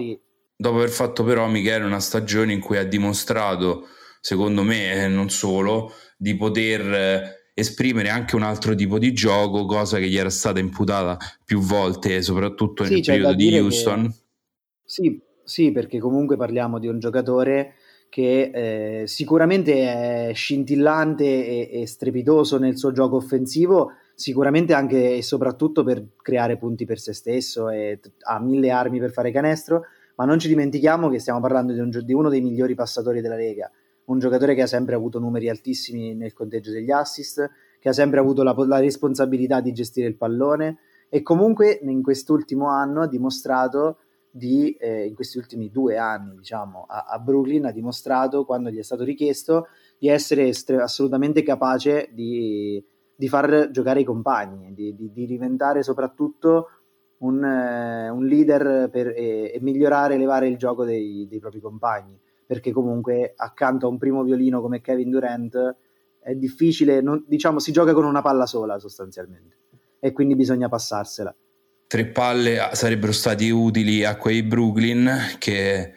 dopo 0.55 0.78
aver 0.78 0.89
fatto 0.89 1.24
però 1.24 1.47
Michele 1.47 1.86
una 1.86 1.99
stagione 1.99 2.53
in 2.53 2.59
cui 2.59 2.78
ha 2.78 2.86
dimostrato, 2.86 3.88
secondo 4.22 4.63
me, 4.63 5.03
e 5.03 5.07
non 5.07 5.30
solo, 5.30 5.91
di 6.17 6.36
poter 6.36 6.93
eh, 6.93 7.41
esprimere 7.53 8.09
anche 8.09 8.36
un 8.36 8.43
altro 8.43 8.76
tipo 8.76 8.97
di 8.99 9.13
gioco, 9.13 9.65
cosa 9.65 9.97
che 9.97 10.07
gli 10.07 10.17
era 10.17 10.30
stata 10.30 10.59
imputata 10.59 11.17
più 11.43 11.59
volte, 11.59 12.22
soprattutto 12.22 12.84
nel 12.84 12.95
sì, 12.95 13.01
periodo 13.01 13.34
di 13.34 13.57
Houston. 13.57 14.07
Che, 14.07 14.15
sì, 14.86 15.22
sì, 15.43 15.71
perché 15.71 15.99
comunque 15.99 16.37
parliamo 16.37 16.79
di 16.79 16.87
un 16.87 16.99
giocatore 16.99 17.73
che 18.11 18.51
eh, 18.53 19.07
sicuramente 19.07 20.29
è 20.29 20.33
scintillante 20.33 21.23
e, 21.23 21.81
e, 21.81 21.87
strepitoso 21.87 22.57
nel 22.57 22.77
suo 22.77 22.91
gioco 22.91 23.15
offensivo, 23.15 23.91
sicuramente 24.13 24.73
anche 24.73 25.15
e 25.15 25.21
soprattutto 25.21 25.83
per 25.83 26.05
creare 26.21 26.57
punti 26.57 26.83
per 26.83 26.99
se 26.99 27.13
stesso 27.13 27.69
e 27.69 28.01
ha 28.23 28.39
mille 28.41 28.69
armi 28.69 28.99
per 28.99 29.11
fare 29.11 29.31
canestro, 29.31 29.83
ma 30.15 30.25
non 30.25 30.39
ci 30.39 30.49
dimentichiamo 30.49 31.09
che 31.09 31.19
stiamo 31.19 31.39
parlando 31.39 31.71
di, 31.71 31.79
un, 31.79 31.89
di 31.89 32.13
uno 32.13 32.27
dei 32.27 32.41
migliori 32.41 32.75
passatori 32.75 33.21
della 33.21 33.37
Lega, 33.37 33.71
un 34.05 34.19
giocatore 34.19 34.55
che 34.55 34.63
ha 34.63 34.67
sempre 34.67 34.95
avuto 34.95 35.17
numeri 35.17 35.47
altissimi 35.47 36.13
nel 36.13 36.33
conteggio 36.33 36.71
degli 36.71 36.91
assist, 36.91 37.49
che 37.79 37.87
ha 37.87 37.93
sempre 37.93 38.19
avuto 38.19 38.43
la, 38.43 38.53
la 38.67 38.79
responsabilità 38.79 39.61
di 39.61 39.71
gestire 39.71 40.07
il 40.07 40.17
pallone 40.17 40.79
e 41.07 41.21
comunque 41.21 41.79
in 41.81 42.03
quest'ultimo 42.03 42.67
anno 42.67 43.01
ha 43.01 43.07
dimostrato 43.07 43.99
di, 44.32 44.71
eh, 44.79 45.05
in 45.05 45.13
questi 45.13 45.38
ultimi 45.38 45.69
due 45.69 45.97
anni 45.97 46.38
diciamo, 46.38 46.86
a, 46.88 47.05
a, 47.09 47.19
Brooklyn 47.19 47.65
ha 47.65 47.71
dimostrato 47.71 48.45
quando 48.45 48.69
gli 48.69 48.77
è 48.77 48.84
stato 48.84 49.03
richiesto 49.03 49.67
di 49.99 50.07
essere 50.07 50.47
estre- 50.47 50.82
assolutamente 50.82 51.43
capace 51.43 52.09
di, 52.13 52.84
di, 53.13 53.27
far 53.27 53.69
giocare 53.71 53.99
i 53.99 54.05
compagni, 54.05 54.73
di, 54.73 54.95
di, 54.95 55.11
di 55.11 55.25
diventare 55.25 55.84
soprattutto 55.84 56.67
un, 57.17 57.43
eh, 57.43 58.09
un 58.09 58.25
leader 58.25 58.89
per, 58.89 59.07
e, 59.07 59.51
e, 59.53 59.59
migliorare, 59.59 60.15
elevare 60.15 60.47
il 60.47 60.57
gioco 60.57 60.86
dei, 60.86 61.27
dei, 61.29 61.39
propri 61.39 61.59
compagni, 61.59 62.17
perché 62.45 62.71
comunque 62.71 63.34
accanto 63.36 63.86
a 63.86 63.89
un 63.89 63.97
primo 63.97 64.23
violino 64.23 64.61
come 64.61 64.79
Kevin 64.79 65.09
Durant 65.09 65.75
è 66.19 66.36
difficile, 66.36 67.01
non, 67.01 67.23
diciamo 67.27 67.59
si 67.59 67.71
gioca 67.73 67.93
con 67.93 68.05
una 68.05 68.21
palla 68.21 68.45
sola 68.45 68.79
sostanzialmente. 68.79 69.57
E 69.99 70.13
quindi 70.13 70.36
bisogna 70.36 70.67
passarsela 70.67 71.36
tre 71.91 72.05
palle 72.05 72.69
sarebbero 72.71 73.11
stati 73.11 73.49
utili 73.49 74.05
a 74.05 74.15
quei 74.15 74.43
Brooklyn 74.43 75.11
che, 75.37 75.91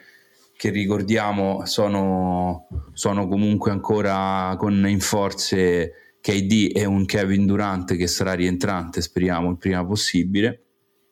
che 0.56 0.70
ricordiamo 0.70 1.66
sono, 1.66 2.66
sono, 2.92 3.28
comunque 3.28 3.70
ancora 3.70 4.56
con 4.58 4.88
in 4.88 4.98
forze 4.98 6.16
KD 6.20 6.72
e 6.74 6.84
un 6.84 7.04
Kevin 7.04 7.46
Durant 7.46 7.94
che 7.94 8.08
sarà 8.08 8.32
rientrante 8.32 9.00
speriamo 9.00 9.50
il 9.50 9.56
prima 9.56 9.86
possibile. 9.86 10.62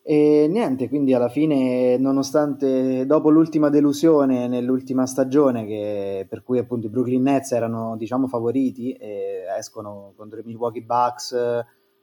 E 0.01 0.47
niente, 0.49 0.89
quindi 0.89 1.13
alla 1.13 1.29
fine, 1.29 1.95
nonostante 1.95 3.05
dopo 3.05 3.29
l'ultima 3.29 3.69
delusione 3.69 4.49
nell'ultima 4.49 5.05
stagione, 5.05 5.65
che, 5.65 6.25
per 6.27 6.43
cui 6.43 6.57
appunto 6.57 6.87
i 6.87 6.89
Brooklyn 6.89 7.21
Nets 7.21 7.53
erano 7.53 7.95
diciamo 7.95 8.27
favoriti 8.27 8.97
escono 9.57 10.11
contro 10.17 10.41
i 10.41 10.43
Milwaukee 10.43 10.83
Bucks, 10.83 11.33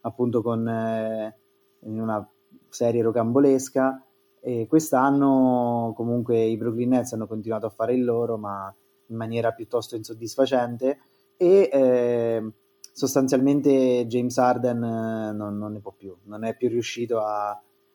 appunto 0.01 0.41
con 0.41 0.67
eh, 0.67 1.37
una 1.81 2.27
serie 2.71 3.03
rocambolesca 3.03 4.05
e 4.41 4.67
quest'anno 4.69 5.93
comunque 5.95 6.43
i 6.45 6.57
Brooklyn 6.57 6.91
Nets 6.91 7.13
hanno 7.13 7.27
continuato 7.27 7.67
a 7.67 7.71
fare 7.71 7.95
il 7.95 8.05
loro 8.05 8.37
ma 8.39 8.75
in 9.07 9.17
maniera 9.17 9.53
piuttosto 9.53 9.97
insoddisfacente 9.97 10.99
e 11.37 11.69
eh, 11.73 12.53
sostanzialmente 12.93 14.07
James 14.07 14.37
Harden 14.37 14.83
eh, 14.83 15.33
non, 15.33 15.57
non, 15.57 15.73
ne 15.73 15.81
può 15.81 15.93
più, 15.93 16.15
non 16.25 16.45
è 16.45 16.55
più 16.55 16.69
riuscito 16.69 17.21
a, 17.21 17.51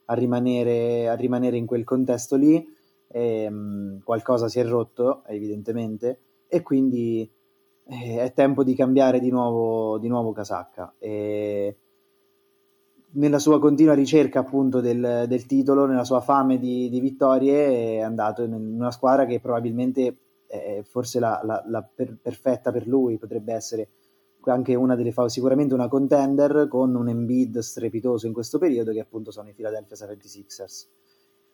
a, 0.05 0.13
rimanere, 0.13 1.07
a 1.07 1.13
rimanere, 1.13 1.57
in 1.57 1.65
quel 1.65 1.84
contesto 1.84 2.36
lì, 2.36 2.65
e, 3.07 3.47
um, 3.47 4.01
qualcosa 4.03 4.47
si 4.47 4.59
è 4.59 4.65
rotto 4.65 5.23
evidentemente 5.28 6.19
e 6.47 6.61
quindi 6.63 7.30
eh, 7.88 8.19
è 8.19 8.34
tempo 8.34 8.63
di 8.63 8.73
cambiare 8.73 9.19
di 9.19 9.30
nuovo, 9.30 9.99
di 9.99 10.07
nuovo 10.07 10.32
casacca. 10.32 10.95
E, 10.97 11.78
nella 13.16 13.39
sua 13.39 13.59
continua 13.59 13.93
ricerca 13.93 14.39
appunto 14.39 14.80
del, 14.82 15.26
del 15.28 15.45
titolo, 15.45 15.86
nella 15.86 16.03
sua 16.03 16.22
fame 16.22 16.57
di, 16.57 16.89
di, 16.89 16.99
vittorie, 16.99 17.97
è 17.97 17.99
andato 17.99 18.43
in 18.43 18.53
una 18.53 18.91
squadra 18.91 19.26
che 19.26 19.39
probabilmente 19.39 20.18
è 20.47 20.82
forse 20.84 21.20
la, 21.20 21.41
la, 21.43 21.63
la 21.68 21.82
per, 21.84 22.18
perfetta 22.22 22.72
per 22.72 22.88
lui, 22.88 23.18
potrebbe 23.18 23.53
essere 23.53 23.89
anche 24.45 24.76
una 24.76 24.95
delle 24.95 25.11
sicuramente 25.28 25.74
una 25.74 25.88
contender 25.88 26.68
con 26.68 26.93
un 26.93 27.09
Embiid 27.09 27.57
strepitoso 27.59 28.28
in 28.28 28.34
questo 28.34 28.59
periodo 28.59 28.91
che 28.91 28.99
appunto 28.99 29.32
sono 29.32 29.49
i 29.49 29.53
Philadelphia 29.53 29.95
76ers. 29.95 30.88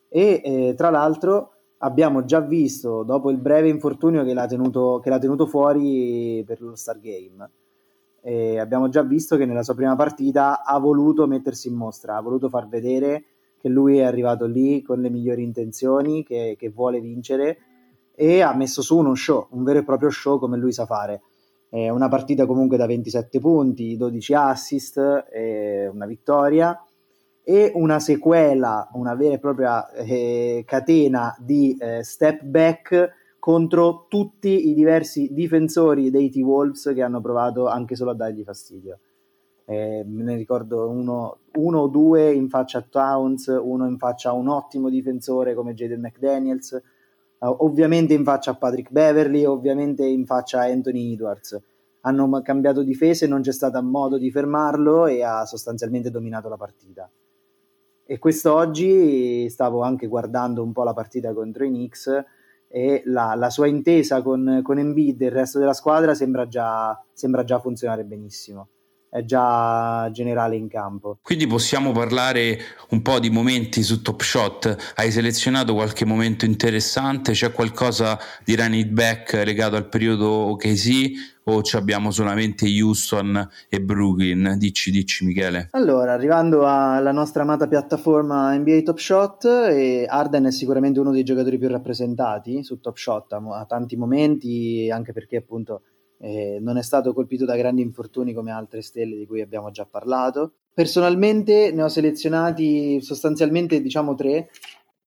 E 0.08 0.42
eh, 0.44 0.74
tra 0.76 0.90
l'altro 0.90 1.52
abbiamo 1.78 2.24
già 2.24 2.40
visto 2.40 3.02
dopo 3.02 3.30
il 3.30 3.38
breve 3.38 3.68
infortunio 3.68 4.24
che 4.24 4.34
l'ha 4.34 4.46
tenuto, 4.46 5.00
che 5.02 5.08
l'ha 5.08 5.18
tenuto 5.18 5.46
fuori 5.46 6.44
per 6.46 6.60
lo 6.60 6.74
Star 6.74 7.00
Game 7.00 7.50
e 8.22 8.60
abbiamo 8.60 8.88
già 8.88 9.02
visto 9.02 9.36
che 9.36 9.44
nella 9.44 9.64
sua 9.64 9.74
prima 9.74 9.96
partita 9.96 10.62
ha 10.62 10.78
voluto 10.78 11.26
mettersi 11.26 11.68
in 11.68 11.74
mostra, 11.74 12.16
ha 12.16 12.22
voluto 12.22 12.48
far 12.48 12.68
vedere 12.68 13.24
che 13.58 13.68
lui 13.68 13.98
è 13.98 14.04
arrivato 14.04 14.46
lì 14.46 14.80
con 14.82 15.00
le 15.00 15.10
migliori 15.10 15.42
intenzioni, 15.42 16.22
che, 16.24 16.54
che 16.56 16.70
vuole 16.70 17.00
vincere 17.00 17.58
e 18.14 18.40
ha 18.40 18.54
messo 18.54 18.80
su 18.82 18.96
uno 18.96 19.14
show, 19.14 19.48
un 19.50 19.64
vero 19.64 19.80
e 19.80 19.84
proprio 19.84 20.10
show 20.10 20.38
come 20.38 20.56
lui 20.56 20.72
sa 20.72 20.86
fare. 20.86 21.22
È 21.68 21.88
una 21.88 22.08
partita 22.08 22.46
comunque 22.46 22.76
da 22.76 22.86
27 22.86 23.40
punti, 23.40 23.96
12 23.96 24.34
assist, 24.34 24.96
una 25.90 26.06
vittoria 26.06 26.78
e 27.42 27.72
una 27.74 27.98
sequela, 27.98 28.88
una 28.92 29.14
vera 29.14 29.34
e 29.34 29.38
propria 29.38 29.90
eh, 29.90 30.62
catena 30.66 31.34
di 31.38 31.76
eh, 31.78 32.04
step 32.04 32.42
back 32.42 33.20
contro 33.42 34.06
tutti 34.08 34.68
i 34.68 34.72
diversi 34.72 35.30
difensori 35.32 36.12
dei 36.12 36.30
T-Wolves 36.30 36.92
che 36.94 37.02
hanno 37.02 37.20
provato 37.20 37.66
anche 37.66 37.96
solo 37.96 38.12
a 38.12 38.14
dargli 38.14 38.44
fastidio. 38.44 39.00
Eh, 39.64 40.04
me 40.06 40.22
ne 40.22 40.36
ricordo 40.36 40.88
uno, 40.88 41.38
uno, 41.54 41.80
o 41.80 41.88
due 41.88 42.32
in 42.32 42.48
faccia 42.48 42.78
a 42.78 42.86
Towns, 42.88 43.48
uno 43.60 43.88
in 43.88 43.98
faccia 43.98 44.30
a 44.30 44.34
un 44.34 44.46
ottimo 44.46 44.88
difensore 44.88 45.54
come 45.54 45.74
Jaden 45.74 45.98
McDaniels, 45.98 46.80
uh, 47.40 47.56
ovviamente 47.64 48.14
in 48.14 48.22
faccia 48.22 48.52
a 48.52 48.54
Patrick 48.54 48.92
Beverly, 48.92 49.44
ovviamente 49.44 50.06
in 50.06 50.24
faccia 50.24 50.60
a 50.60 50.66
Anthony 50.66 51.14
Edwards. 51.14 51.60
Hanno 52.02 52.42
cambiato 52.42 52.84
difese, 52.84 53.26
non 53.26 53.40
c'è 53.40 53.52
stato 53.52 53.82
modo 53.82 54.18
di 54.18 54.30
fermarlo 54.30 55.08
e 55.08 55.24
ha 55.24 55.44
sostanzialmente 55.46 56.12
dominato 56.12 56.48
la 56.48 56.56
partita. 56.56 57.10
E 58.04 58.18
quest'oggi 58.20 59.48
stavo 59.48 59.82
anche 59.82 60.06
guardando 60.06 60.62
un 60.62 60.70
po' 60.70 60.84
la 60.84 60.94
partita 60.94 61.32
contro 61.32 61.64
i 61.64 61.70
Knicks 61.70 62.24
e 62.74 63.02
la, 63.04 63.34
la 63.34 63.50
sua 63.50 63.66
intesa 63.66 64.22
con, 64.22 64.60
con 64.62 64.78
Embiid 64.78 65.20
e 65.20 65.26
il 65.26 65.30
resto 65.30 65.58
della 65.58 65.74
squadra 65.74 66.14
sembra 66.14 66.48
già, 66.48 66.98
sembra 67.12 67.44
già 67.44 67.60
funzionare 67.60 68.04
benissimo. 68.04 68.68
è 69.10 69.26
già 69.26 70.08
generale 70.10 70.56
in 70.56 70.68
campo. 70.68 71.18
Quindi 71.20 71.46
possiamo 71.46 71.92
parlare 71.92 72.58
un 72.88 73.02
po' 73.02 73.18
di 73.18 73.28
momenti 73.28 73.82
su 73.82 74.00
Top 74.00 74.22
Shot. 74.22 74.94
Hai 74.94 75.10
selezionato 75.10 75.74
qualche 75.74 76.06
momento 76.06 76.46
interessante? 76.46 77.32
C'è 77.32 77.52
qualcosa 77.52 78.18
di 78.42 78.56
running 78.56 78.88
back 78.88 79.34
legato 79.44 79.76
al 79.76 79.90
periodo 79.90 80.30
OKC 80.30 81.31
o 81.44 81.60
abbiamo 81.72 82.10
solamente 82.10 82.66
Houston 82.66 83.48
e 83.68 83.80
Brooklyn? 83.80 84.54
Dici, 84.58 84.90
dici 84.90 85.24
Michele. 85.24 85.68
Allora, 85.72 86.12
arrivando 86.12 86.66
alla 86.66 87.12
nostra 87.12 87.42
amata 87.42 87.66
piattaforma 87.66 88.56
NBA 88.56 88.82
Top 88.82 88.98
Shot, 88.98 89.44
Arden 89.44 90.44
è 90.44 90.50
sicuramente 90.52 91.00
uno 91.00 91.10
dei 91.10 91.24
giocatori 91.24 91.58
più 91.58 91.68
rappresentati 91.68 92.62
su 92.62 92.80
Top 92.80 92.96
Shot, 92.96 93.32
ha 93.32 93.64
tanti 93.66 93.96
momenti, 93.96 94.90
anche 94.90 95.12
perché 95.12 95.38
appunto 95.38 95.82
eh, 96.22 96.58
non 96.60 96.78
è 96.78 96.82
stato 96.82 97.12
colpito 97.12 97.44
da 97.44 97.56
grandi 97.56 97.82
infortuni 97.82 98.32
come 98.32 98.52
altre 98.52 98.80
stelle 98.80 99.16
di 99.16 99.26
cui 99.26 99.40
abbiamo 99.40 99.70
già 99.70 99.84
parlato. 99.84 100.54
Personalmente 100.72 101.72
ne 101.72 101.82
ho 101.82 101.88
selezionati 101.88 103.00
sostanzialmente 103.02 103.82
diciamo 103.82 104.14
tre 104.14 104.48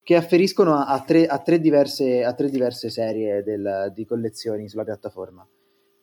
che 0.04 0.16
afferiscono 0.16 0.76
a, 0.76 0.86
a, 0.86 1.02
tre, 1.02 1.26
a, 1.26 1.40
tre, 1.40 1.60
diverse, 1.60 2.24
a 2.24 2.34
tre, 2.34 2.50
diverse, 2.50 2.92
serie 2.92 3.42
del, 3.42 3.92
di 3.94 4.06
collezioni 4.06 4.70
sulla 4.70 4.84
piattaforma. 4.84 5.48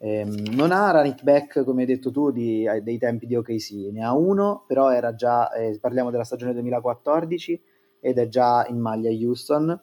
Eh, 0.05 0.25
non 0.25 0.73
ha 0.73 0.91
running 0.91 1.23
back, 1.23 1.63
come 1.63 1.83
hai 1.83 1.87
detto 1.87 2.11
tu, 2.11 2.33
di, 2.33 2.67
dei 2.83 2.99
tempi 2.99 3.25
di 3.25 3.37
OKC, 3.37 3.93
ne 3.93 4.05
ha 4.05 4.13
uno, 4.13 4.65
però 4.67 4.91
era 4.91 5.15
già, 5.15 5.53
eh, 5.53 5.79
parliamo 5.79 6.11
della 6.11 6.25
stagione 6.25 6.53
2014 6.55 7.63
ed 8.01 8.19
è 8.19 8.27
già 8.27 8.67
in 8.69 8.81
maglia 8.81 9.11
Houston. 9.11 9.81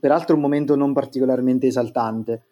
Peraltro 0.00 0.34
un 0.34 0.40
momento 0.40 0.74
non 0.74 0.92
particolarmente 0.92 1.68
esaltante, 1.68 2.46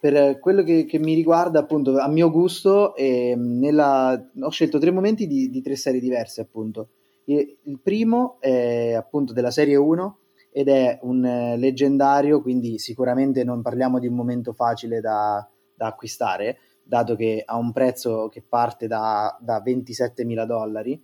per 0.00 0.40
quello 0.40 0.64
che, 0.64 0.84
che, 0.84 0.98
mi 0.98 1.14
riguarda, 1.14 1.60
appunto, 1.60 1.96
a 1.96 2.08
mio 2.08 2.28
gusto, 2.28 2.96
eh, 2.96 3.36
nella... 3.36 4.20
ho 4.40 4.50
scelto 4.50 4.80
tre 4.80 4.90
momenti 4.90 5.28
di, 5.28 5.50
di 5.50 5.62
tre 5.62 5.76
serie 5.76 6.00
diverse, 6.00 6.40
appunto. 6.40 6.88
Il, 7.26 7.56
il, 7.66 7.78
primo 7.80 8.38
è 8.40 8.94
appunto 8.94 9.32
della 9.32 9.52
serie 9.52 9.76
1 9.76 10.18
ed 10.50 10.66
è 10.66 10.98
un 11.02 11.24
eh, 11.24 11.56
leggendario, 11.56 12.42
quindi 12.42 12.80
sicuramente 12.80 13.44
non 13.44 13.62
parliamo 13.62 14.00
di 14.00 14.08
un 14.08 14.14
momento 14.14 14.52
facile 14.52 15.00
da, 15.00 15.48
da 15.78 15.86
acquistare, 15.86 16.58
dato 16.82 17.14
che 17.14 17.42
ha 17.46 17.56
un 17.56 17.72
prezzo 17.72 18.28
che 18.28 18.42
parte 18.46 18.88
da, 18.88 19.34
da 19.40 19.60
27 19.60 20.24
mila 20.24 20.44
dollari, 20.44 21.00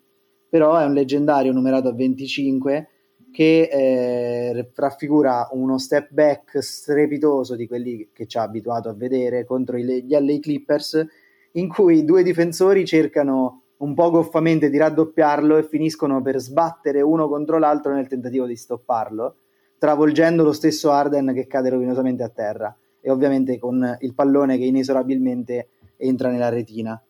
però 0.48 0.76
è 0.76 0.84
un 0.84 0.92
leggendario 0.92 1.52
numerato 1.52 1.88
a 1.88 1.94
25 1.94 2.88
che 3.32 3.68
eh, 3.70 4.70
raffigura 4.74 5.48
uno 5.52 5.78
step 5.78 6.10
back 6.10 6.62
strepitoso 6.62 7.56
di 7.56 7.66
quelli 7.66 8.10
che 8.12 8.26
ci 8.26 8.38
ha 8.38 8.42
abituato 8.42 8.88
a 8.88 8.94
vedere 8.94 9.44
contro 9.44 9.76
gli 9.76 10.06
LA 10.08 10.38
Clippers, 10.40 11.04
in 11.52 11.68
cui 11.68 12.04
due 12.04 12.22
difensori 12.22 12.84
cercano 12.84 13.62
un 13.78 13.94
po' 13.94 14.10
goffamente 14.10 14.70
di 14.70 14.76
raddoppiarlo 14.76 15.56
e 15.56 15.64
finiscono 15.64 16.22
per 16.22 16.38
sbattere 16.38 17.00
uno 17.00 17.28
contro 17.28 17.58
l'altro 17.58 17.92
nel 17.92 18.06
tentativo 18.06 18.46
di 18.46 18.56
stopparlo, 18.56 19.36
travolgendo 19.78 20.44
lo 20.44 20.52
stesso 20.52 20.90
Arden 20.90 21.32
che 21.34 21.46
cade 21.46 21.70
rovinosamente 21.70 22.22
a 22.22 22.28
terra 22.28 22.76
e 23.04 23.10
ovviamente 23.10 23.58
con 23.58 23.98
il 24.00 24.14
pallone 24.14 24.56
che 24.56 24.64
inesorabilmente 24.64 25.68
entra 25.98 26.30
nella 26.30 26.48
retina. 26.48 27.00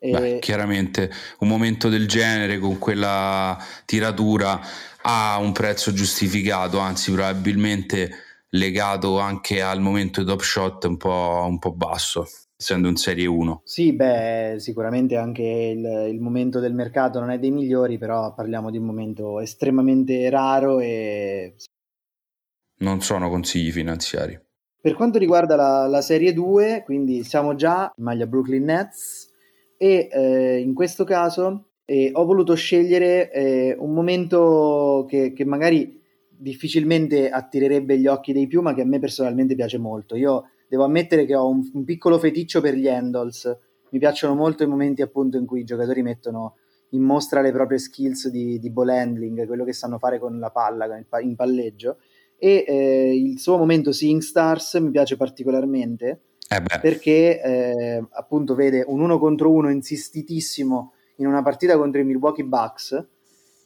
Beh, 0.00 0.38
chiaramente 0.40 1.10
un 1.38 1.48
momento 1.48 1.88
del 1.88 2.08
genere 2.08 2.58
con 2.58 2.78
quella 2.78 3.56
tiratura 3.86 4.60
ha 5.02 5.38
un 5.38 5.52
prezzo 5.52 5.92
giustificato, 5.92 6.78
anzi 6.78 7.12
probabilmente 7.12 8.10
legato 8.50 9.18
anche 9.18 9.62
al 9.62 9.80
momento 9.80 10.20
di 10.20 10.26
top 10.26 10.40
shot 10.40 10.84
un 10.84 10.96
po', 10.96 11.46
un 11.48 11.58
po 11.58 11.72
basso, 11.72 12.26
essendo 12.56 12.88
in 12.88 12.96
Serie 12.96 13.26
1. 13.26 13.62
Sì, 13.64 13.94
beh, 13.94 14.56
sicuramente 14.58 15.16
anche 15.16 15.42
il, 15.42 16.10
il, 16.12 16.20
momento 16.20 16.58
del 16.58 16.74
mercato 16.74 17.20
non 17.20 17.30
è 17.30 17.38
dei 17.38 17.50
migliori, 17.50 17.96
però 17.96 18.34
parliamo 18.34 18.70
di 18.70 18.76
un 18.76 18.84
momento 18.84 19.40
estremamente 19.40 20.28
raro 20.28 20.80
e... 20.80 21.54
Non 22.78 23.00
sono 23.00 23.30
consigli 23.30 23.70
finanziari. 23.70 24.43
Per 24.84 24.92
quanto 24.96 25.16
riguarda 25.16 25.56
la, 25.56 25.86
la 25.86 26.02
Serie 26.02 26.34
2, 26.34 26.82
quindi 26.84 27.24
siamo 27.24 27.54
già 27.54 27.90
in 27.96 28.04
maglia 28.04 28.26
Brooklyn 28.26 28.64
Nets 28.64 29.32
e 29.78 30.10
eh, 30.12 30.58
in 30.58 30.74
questo 30.74 31.04
caso 31.04 31.68
e 31.86 32.10
ho 32.12 32.22
voluto 32.26 32.52
scegliere 32.52 33.32
eh, 33.32 33.74
un 33.78 33.94
momento 33.94 35.06
che, 35.08 35.32
che, 35.32 35.46
magari 35.46 36.02
difficilmente 36.28 37.30
attirerebbe 37.30 37.96
gli 37.96 38.06
occhi 38.06 38.34
dei 38.34 38.46
più, 38.46 38.60
ma 38.60 38.74
che 38.74 38.82
a 38.82 38.84
me 38.84 38.98
personalmente 38.98 39.54
piace 39.54 39.78
molto. 39.78 40.16
Io 40.16 40.50
devo 40.68 40.84
ammettere 40.84 41.24
che 41.24 41.34
ho 41.34 41.48
un, 41.48 41.66
un 41.72 41.84
piccolo 41.84 42.18
feticcio 42.18 42.60
per 42.60 42.74
gli 42.74 42.86
handles. 42.86 43.58
Mi 43.88 43.98
piacciono 43.98 44.34
molto 44.34 44.64
i 44.64 44.66
momenti 44.66 45.00
appunto 45.00 45.38
in 45.38 45.46
cui 45.46 45.60
i 45.60 45.64
giocatori 45.64 46.02
mettono 46.02 46.56
in 46.90 47.00
mostra 47.00 47.40
le 47.40 47.52
proprie 47.52 47.78
skills 47.78 48.28
di, 48.28 48.58
di 48.58 48.68
ball 48.68 48.90
handling, 48.90 49.46
quello 49.46 49.64
che 49.64 49.72
sanno 49.72 49.96
fare 49.96 50.18
con 50.18 50.38
la 50.38 50.50
palla 50.50 51.02
in 51.22 51.36
palleggio. 51.36 51.96
E 52.36 52.64
eh, 52.66 53.14
il 53.16 53.38
suo 53.38 53.56
momento 53.56 53.92
Seeing 53.92 54.20
Stars 54.20 54.74
mi 54.74 54.90
piace 54.90 55.16
particolarmente 55.16 56.20
eh 56.48 56.78
perché 56.78 57.40
eh, 57.40 58.04
appunto 58.10 58.54
vede 58.54 58.84
un 58.86 59.00
uno 59.00 59.18
contro 59.18 59.50
uno 59.50 59.70
insistitissimo 59.70 60.92
in 61.16 61.26
una 61.26 61.42
partita 61.42 61.76
contro 61.76 62.00
i 62.00 62.04
Milwaukee 62.04 62.44
Bucks 62.44 63.06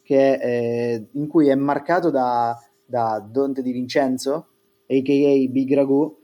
che, 0.03 0.33
eh, 0.33 1.07
in 1.11 1.27
cui 1.27 1.49
è 1.49 1.55
marcato 1.55 2.09
da, 2.09 2.57
da 2.83 3.23
Dante 3.23 3.61
Di 3.61 3.71
Vincenzo, 3.71 4.47
a.k.a. 4.87 5.51
Big 5.51 5.73
Ragu. 5.73 6.17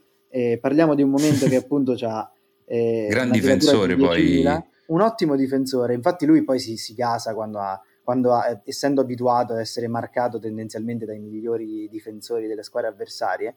Parliamo 0.60 0.96
di 0.96 1.04
un 1.04 1.12
momento 1.12 1.46
che 1.46 1.56
appunto 1.58 1.96
ha... 2.02 2.32
Eh, 2.66 3.08
Gran 3.12 3.30
difensore 3.30 3.96
poi. 3.96 4.44
un 4.88 5.02
ottimo 5.02 5.36
difensore, 5.36 5.94
infatti 5.94 6.26
lui 6.26 6.44
poi 6.44 6.58
si, 6.58 6.78
si 6.78 6.96
gasa 6.96 7.36
quando 7.36 7.60
ha, 7.60 7.80
quando 8.06 8.34
ha, 8.34 8.62
essendo 8.64 9.02
abituato 9.02 9.54
ad 9.54 9.60
essere 9.60 9.88
marcato 9.88 10.40
tendenzialmente 10.40 11.06
dai 11.06 11.20
migliori 11.20 11.90
difensori 11.90 12.48
delle 12.48 12.64
squadre 12.64 12.92
avversarie, 12.92 13.56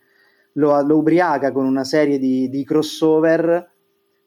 lo, 0.52 0.80
lo 0.82 0.96
ubriaca 0.96 1.52
con 1.52 1.66
una 1.66 1.84
serie 1.84 2.18
di, 2.18 2.48
di 2.48 2.64
crossover 2.64 3.70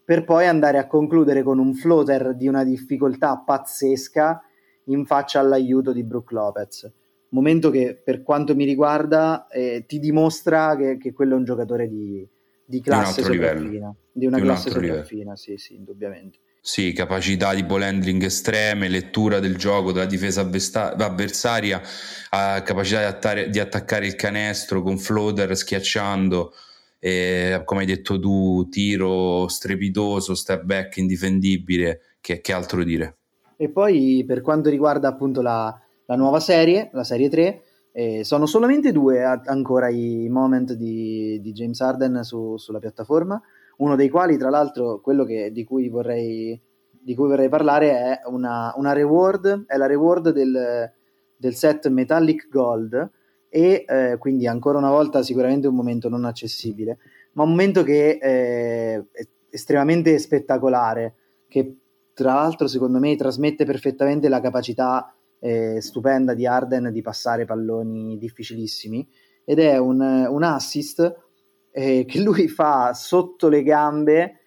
per 0.06 0.24
poi 0.24 0.46
andare 0.46 0.78
a 0.78 0.88
concludere 0.88 1.42
con 1.42 1.58
un 1.58 1.74
floater 1.74 2.36
di 2.36 2.48
una 2.48 2.64
difficoltà 2.64 3.38
pazzesca 3.38 4.44
in 4.86 5.06
faccia 5.06 5.40
all'aiuto 5.40 5.92
di 5.92 6.04
Brook 6.04 6.32
Lopez. 6.32 6.92
Momento 7.30 7.72
che 7.72 8.00
per 8.04 8.22
quanto 8.22 8.56
mi 8.56 8.66
riguarda 8.66 9.48
eh, 9.48 9.86
ti 9.88 10.00
dimostra 10.00 10.76
che, 10.76 10.98
che, 10.98 11.14
quello 11.14 11.34
è 11.34 11.38
un 11.38 11.46
giocatore 11.46 11.88
di, 11.88 12.28
di 12.64 12.82
classe 12.82 13.22
di 13.22 13.28
sopraffina, 13.28 13.96
di 14.12 14.26
una 14.28 14.38
di 14.38 14.44
classe 14.44 14.70
sopraffina, 14.70 15.36
sì, 15.36 15.58
sì, 15.58 15.76
indubbiamente. 15.76 16.40
Sì, 16.64 16.94
capacità 16.94 17.56
di 17.56 17.64
ball 17.64 17.82
handling 17.82 18.22
estreme, 18.22 18.88
lettura 18.88 19.40
del 19.40 19.58
gioco 19.58 19.92
della 19.92 20.06
difesa 20.06 20.42
avversaria, 20.42 21.82
capacità 22.30 23.00
di, 23.00 23.06
attare, 23.06 23.50
di 23.50 23.58
attaccare 23.58 24.06
il 24.06 24.14
canestro 24.14 24.84
con 24.84 25.00
floater 25.00 25.58
schiacciando 25.58 26.54
e, 27.00 27.64
come 27.66 27.80
hai 27.80 27.88
detto 27.88 28.20
tu, 28.20 28.70
tiro 28.70 29.48
strepitoso, 29.48 30.36
step 30.36 30.62
back 30.62 30.98
indifendibile, 30.98 32.02
che, 32.22 32.42
che 32.42 32.54
altro 32.54 32.84
dire? 32.84 33.16
E 33.58 33.70
poi 33.70 34.24
per 34.28 34.42
quanto 34.42 34.70
riguarda 34.70 35.08
appunto 35.08 35.42
la, 35.42 35.76
la 36.06 36.16
nuova 36.16 36.40
serie, 36.40 36.92
la 36.94 37.04
serie 37.04 37.28
3, 37.28 37.64
eh, 37.92 38.24
sono 38.24 38.46
solamente 38.46 38.92
due 38.92 39.24
a, 39.24 39.42
ancora 39.46 39.90
i 39.90 40.28
moment 40.30 40.74
di, 40.74 41.40
di 41.42 41.52
James 41.54 41.82
Harden 41.82 42.24
su, 42.24 42.56
sulla 42.58 42.80
piattaforma, 42.80 43.42
uno 43.82 43.96
dei 43.96 44.10
quali 44.10 44.38
tra 44.38 44.50
l'altro 44.50 45.02
quello 45.02 45.26
che, 45.26 45.52
di, 45.52 45.64
cui 45.64 45.90
vorrei, 45.90 46.60
di 46.90 47.16
cui 47.16 47.28
vorrei 47.28 47.50
parlare 47.50 47.90
è 47.90 48.22
una, 48.26 48.74
una 48.78 48.94
reward, 48.94 49.66
è 49.66 49.76
la 49.76 49.88
reward 49.88 50.30
del, 50.30 50.92
del 51.36 51.56
set 51.56 51.88
Metallic 51.90 52.48
Gold, 52.50 53.10
e 53.50 53.84
eh, 53.86 54.16
quindi 54.18 54.48
ancora 54.48 54.78
una 54.78 54.92
volta 54.92 55.24
sicuramente 55.24 55.68
un 55.68 55.76
momento 55.76 56.10
non 56.10 56.26
accessibile, 56.26 57.00
ma 57.34 57.44
un 57.44 57.50
momento 57.50 57.84
che 57.84 58.20
eh, 58.22 59.06
è 59.12 59.28
estremamente 59.50 60.18
spettacolare, 60.20 61.16
che 61.48 61.76
tra 62.14 62.36
l'altro 62.36 62.68
secondo 62.68 63.00
me 63.00 63.16
trasmette 63.16 63.66
perfettamente 63.66 64.30
la 64.30 64.40
capacità 64.40 65.14
eh, 65.40 65.82
stupenda 65.82 66.36
di 66.36 66.46
Arden 66.46 66.92
di 66.92 67.02
passare 67.02 67.46
palloni 67.46 68.18
difficilissimi 68.18 69.06
ed 69.44 69.58
è 69.58 69.78
un, 69.78 70.00
un 70.00 70.44
assist 70.44 71.31
eh, 71.72 72.06
che 72.06 72.20
lui 72.20 72.48
fa 72.48 72.94
sotto 72.94 73.48
le 73.48 73.64
gambe 73.64 74.40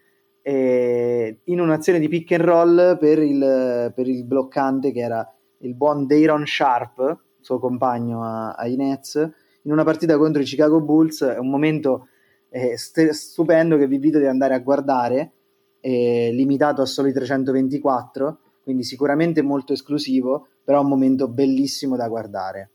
eh, 0.43 1.41
in 1.45 1.61
un'azione 1.61 1.99
di 1.99 2.09
pick 2.09 2.33
and 2.33 2.45
roll 2.45 2.99
per 2.99 3.19
il, 3.19 3.93
per 3.95 4.09
il 4.09 4.25
bloccante 4.25 4.93
che 4.93 5.01
era 5.01 5.27
il 5.59 5.75
buon 5.75 6.07
Dayron 6.07 6.47
Sharp 6.47 7.23
suo 7.45 7.59
compagno 7.59 8.25
ai 8.25 8.75
Nets, 8.75 9.17
in 9.63 9.73
una 9.73 9.85
partita 9.85 10.17
contro 10.17 10.41
i 10.41 10.45
Chicago 10.45 10.81
Bulls, 10.81 11.23
è 11.23 11.39
un 11.39 11.51
momento 11.51 12.09
eh, 12.49 12.77
st- 12.79 13.11
stupendo 13.11 13.77
che 13.77 13.87
vi 13.87 13.97
invito 13.97 14.17
ad 14.17 14.25
andare 14.25 14.55
a 14.55 14.61
guardare, 14.61 15.33
eh, 15.81 16.31
limitato 16.33 16.81
a 16.81 16.87
soli 16.87 17.13
324, 17.13 18.39
quindi 18.63 18.83
sicuramente 18.83 19.43
molto 19.43 19.75
esclusivo, 19.75 20.49
però 20.65 20.81
un 20.81 20.89
momento 20.89 21.29
bellissimo 21.29 21.97
da 21.97 22.09
guardare. 22.09 22.71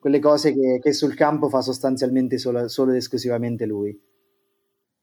Quelle 0.00 0.18
cose 0.18 0.54
che, 0.54 0.80
che 0.82 0.92
sul 0.92 1.14
campo 1.14 1.48
fa 1.48 1.60
sostanzialmente 1.60 2.38
solo, 2.38 2.68
solo 2.68 2.90
ed 2.90 2.96
esclusivamente 2.96 3.66
lui. 3.66 3.96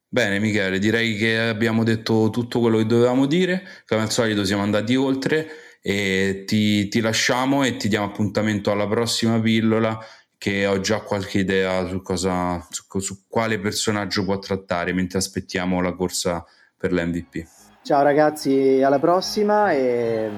Bene 0.09 0.39
Michele, 0.39 0.79
direi 0.79 1.15
che 1.15 1.37
abbiamo 1.37 1.83
detto 1.83 2.29
tutto 2.31 2.59
quello 2.59 2.77
che 2.77 2.85
dovevamo 2.85 3.25
dire, 3.25 3.61
come 3.85 4.01
al 4.01 4.09
solito 4.09 4.43
siamo 4.43 4.63
andati 4.63 4.95
oltre 4.95 5.47
e 5.81 6.43
ti, 6.47 6.87
ti 6.87 7.01
lasciamo 7.01 7.63
e 7.63 7.77
ti 7.77 7.87
diamo 7.87 8.05
appuntamento 8.05 8.71
alla 8.71 8.87
prossima 8.87 9.39
pillola 9.39 9.99
che 10.37 10.65
ho 10.65 10.79
già 10.79 11.01
qualche 11.01 11.39
idea 11.39 11.85
su, 11.87 12.01
cosa, 12.01 12.65
su, 12.69 12.99
su 12.99 13.27
quale 13.27 13.59
personaggio 13.59 14.23
può 14.23 14.39
trattare 14.39 14.93
mentre 14.93 15.17
aspettiamo 15.17 15.81
la 15.81 15.93
corsa 15.93 16.43
per 16.77 16.93
l'MVP. 16.93 17.45
Ciao 17.81 18.03
ragazzi, 18.03 18.81
alla 18.83 18.99
prossima 18.99 19.71
e 19.71 20.29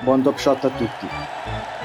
buon 0.00 0.22
top 0.22 0.38
shot 0.38 0.64
a 0.64 0.70
tutti. 0.70 1.75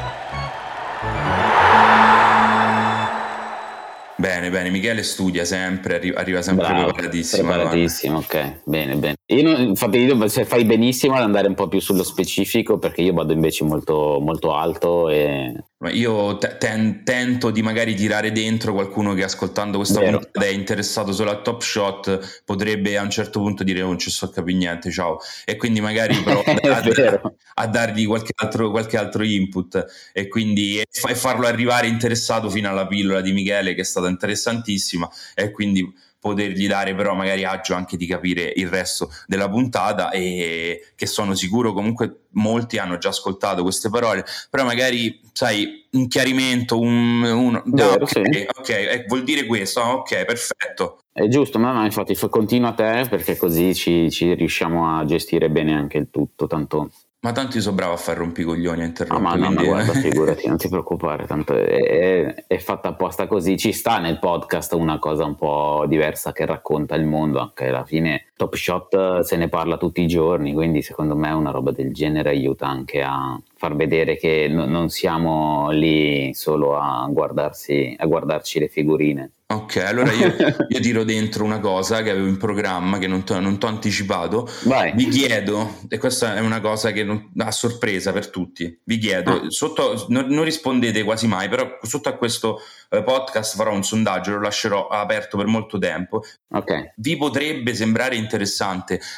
Bene, 4.22 4.52
bene, 4.52 4.70
Michele 4.70 5.02
studia 5.02 5.44
sempre, 5.46 5.96
arriva 6.14 6.44
sempre 6.44 6.68
preparatissimo. 6.68 7.52
Preparatissimo, 7.52 8.18
ok, 8.20 8.60
bene, 8.66 8.96
bene. 8.96 9.16
Io 9.32 9.44
non, 9.44 9.62
infatti 9.62 9.98
io 9.98 10.28
se 10.28 10.44
fai 10.44 10.66
benissimo 10.66 11.16
ad 11.16 11.24
andare 11.24 11.48
un 11.48 11.54
po' 11.54 11.70
più 11.70 11.80
sullo 11.80 12.04
specifico 12.04 12.78
perché 12.78 13.02
io 13.02 13.14
vado 13.14 13.32
invece 13.32 13.64
molto, 13.64 14.20
molto 14.22 14.54
alto 14.54 15.10
e... 15.10 15.56
Io 15.94 16.38
ten, 16.38 17.02
tento 17.04 17.50
di 17.50 17.64
magari 17.64 17.96
tirare 17.96 18.32
dentro 18.32 18.74
qualcuno 18.74 19.14
che 19.16 19.24
ascoltando 19.24 19.78
questa 19.78 20.00
Vero. 20.00 20.20
puntata 20.20 20.46
è 20.46 20.50
interessato 20.50 21.12
solo 21.12 21.32
a 21.32 21.42
Top 21.42 21.62
Shot, 21.62 22.44
potrebbe 22.46 23.00
a 23.00 23.02
un 23.02 23.10
certo 23.10 23.40
punto 23.40 23.64
dire 23.64 23.82
"Oh, 23.82 23.88
non 23.88 23.98
ci 23.98 24.12
so 24.12 24.30
capire 24.30 24.58
niente, 24.58 24.92
ciao. 24.92 25.18
E 25.44 25.56
quindi 25.56 25.82
magari 25.82 26.14
provo 26.22 26.44
a, 26.44 27.34
a 27.56 27.68
dargli 27.68 28.06
qualche 28.06 28.34
altro, 28.36 28.70
qualche 28.70 28.98
altro 28.98 29.24
input 29.24 29.84
e 30.14 30.28
quindi 30.28 30.78
e 30.78 31.16
farlo 31.16 31.48
arrivare 31.48 31.88
interessato 31.88 32.48
fino 32.52 32.70
alla 32.70 32.86
pillola 32.86 33.22
di 33.22 33.32
Michele 33.32 33.74
che 33.74 33.82
è 33.82 33.86
stata 33.86 34.08
interessantissima 34.08 35.10
e 35.34 35.50
quindi 35.50 35.92
potergli 36.22 36.68
dare 36.68 36.94
però 36.94 37.16
magari 37.16 37.44
agio 37.44 37.74
anche 37.74 37.98
di 37.98 38.06
capire 38.06 38.54
il 38.56 38.68
resto 38.70 39.10
della 39.26 39.50
puntata 39.50 40.12
e 40.12 40.94
che 40.96 41.06
sono 41.08 41.34
sicuro 41.34 41.74
comunque 41.74 42.28
molti 42.34 42.78
hanno 42.78 43.00
già 43.00 43.10
ascoltato 43.10 43.64
queste 43.64 43.90
parole 43.90 44.24
però 44.50 44.64
magari 44.64 45.20
sai 45.34 45.88
un 45.92 46.08
chiarimento 46.08 46.80
un, 46.80 47.24
un- 47.24 47.62
Vero, 47.66 47.90
ah, 47.92 47.96
ok, 47.96 48.10
sì. 48.10 48.46
ok, 48.48 48.70
eh, 48.70 49.06
vuol 49.08 49.24
dire 49.24 49.46
questo 49.46 49.82
ah, 49.82 49.96
ok 49.96 50.26
perfetto 50.26 51.00
È 51.12 51.28
giusto, 51.28 51.60
ma 51.60 51.74
no, 51.74 51.84
infatti 51.84 52.16
fa- 52.16 52.30
continua 52.30 52.70
a 52.70 52.74
te 52.74 53.08
perché 53.10 53.36
così 53.36 53.74
ci, 53.74 54.10
ci 54.12 54.34
riusciamo 54.34 54.98
a 54.98 55.04
gestire 55.06 55.50
bene 55.50 55.74
anche 55.74 55.98
il 55.98 56.08
tutto, 56.12 56.48
tanto... 56.48 56.92
ma 57.22 57.32
tanto 57.34 57.58
io 57.58 57.62
sono 57.62 57.76
bravo 57.76 57.94
a 57.94 57.98
fare 57.98 58.18
rompicoglioni 58.18 58.82
a 58.82 58.84
Ah, 58.84 58.88
interrompere 58.88 59.30
ma 59.30 59.36
no, 59.36 59.50
ma 59.52 59.56
quindi- 59.62 59.66
guarda, 59.68 59.94
figurati, 59.94 60.48
non 60.48 60.58
ti 60.58 60.68
preoccupare, 60.70 61.26
tanto 61.28 61.56
è, 61.56 61.66
è- 61.66 62.46
è 62.48 62.58
fatta 62.58 62.90
apposta 62.90 63.28
così. 63.28 63.58
Ci 63.58 63.72
sta 63.74 64.00
nel 64.00 64.18
podcast 64.20 64.74
una 64.74 64.98
cosa 64.98 65.26
un 65.26 65.36
po' 65.36 65.86
diversa 65.88 66.32
che 66.32 66.46
racconta 66.46 66.96
il 66.96 67.06
mondo, 67.06 67.40
anche 67.40 67.68
alla 67.68 67.86
fine 67.86 68.31
Top 68.42 68.56
Shot 68.56 68.94
eh, 68.96 69.24
se 69.24 69.38
ne 69.38 69.50
parla 69.50 69.78
tutti 69.78 70.02
i 70.02 70.08
giorni, 70.08 70.52
quindi 70.54 70.82
secondo 70.82 71.16
me 71.16 71.30
una 71.30 71.52
roba 71.52 71.70
del 71.70 71.94
genere 71.94 72.30
aiuta 72.30 72.66
anche 72.66 73.04
a 73.04 73.40
far 73.56 73.76
vedere 73.76 74.18
che 74.18 74.48
no- 74.50 74.66
non 74.66 74.90
siamo 74.90 75.70
lì 75.70 76.34
solo 76.34 76.76
a, 76.76 77.08
guardarsi, 77.12 77.96
a 78.00 78.06
guardarci 78.08 78.58
le 78.58 78.68
figurine. 78.68 79.32
Ok, 79.52 79.76
allora 79.86 80.14
io, 80.14 80.34
io 80.70 80.80
tiro 80.80 81.04
dentro 81.04 81.44
una 81.44 81.60
cosa 81.60 82.02
che 82.02 82.10
avevo 82.10 82.26
in 82.28 82.38
programma 82.38 82.98
che 82.98 83.08
non 83.08 83.24
ti 83.26 83.34
ho 83.34 83.68
anticipato. 83.68 84.50
Vai. 84.64 84.94
Vi 84.96 85.10
chiedo, 85.10 85.76
e 85.90 85.98
questa 86.00 86.36
è 86.36 86.40
una 86.40 86.62
cosa 86.62 86.92
che 86.92 87.04
non, 87.04 87.32
a 87.38 87.52
sorpresa 87.52 88.12
per 88.14 88.30
tutti, 88.30 88.80
vi 88.86 88.98
chiedo, 88.98 89.32
Ah. 89.32 89.42
sotto, 89.50 90.06
non, 90.08 90.28
non 90.30 90.46
rispondete 90.46 91.04
quasi 91.04 91.28
mai, 91.28 91.50
però 91.50 91.78
sotto 91.82 92.08
a 92.10 92.14
questo 92.14 92.60
eh, 92.90 93.04
podcast 93.04 93.56
farò 93.58 93.74
un 93.74 93.84
sondaggio, 93.84 94.32
lo 94.32 94.40
lascerò 94.40 94.88
aperto 94.88 95.36
per 95.38 95.48
molto 95.48 95.78
tempo. 95.78 96.24
Ok, 96.54 96.94
Vi 96.96 97.18
potrebbe 97.18 97.74
sembrare 97.76 98.16
interessante 98.16 98.30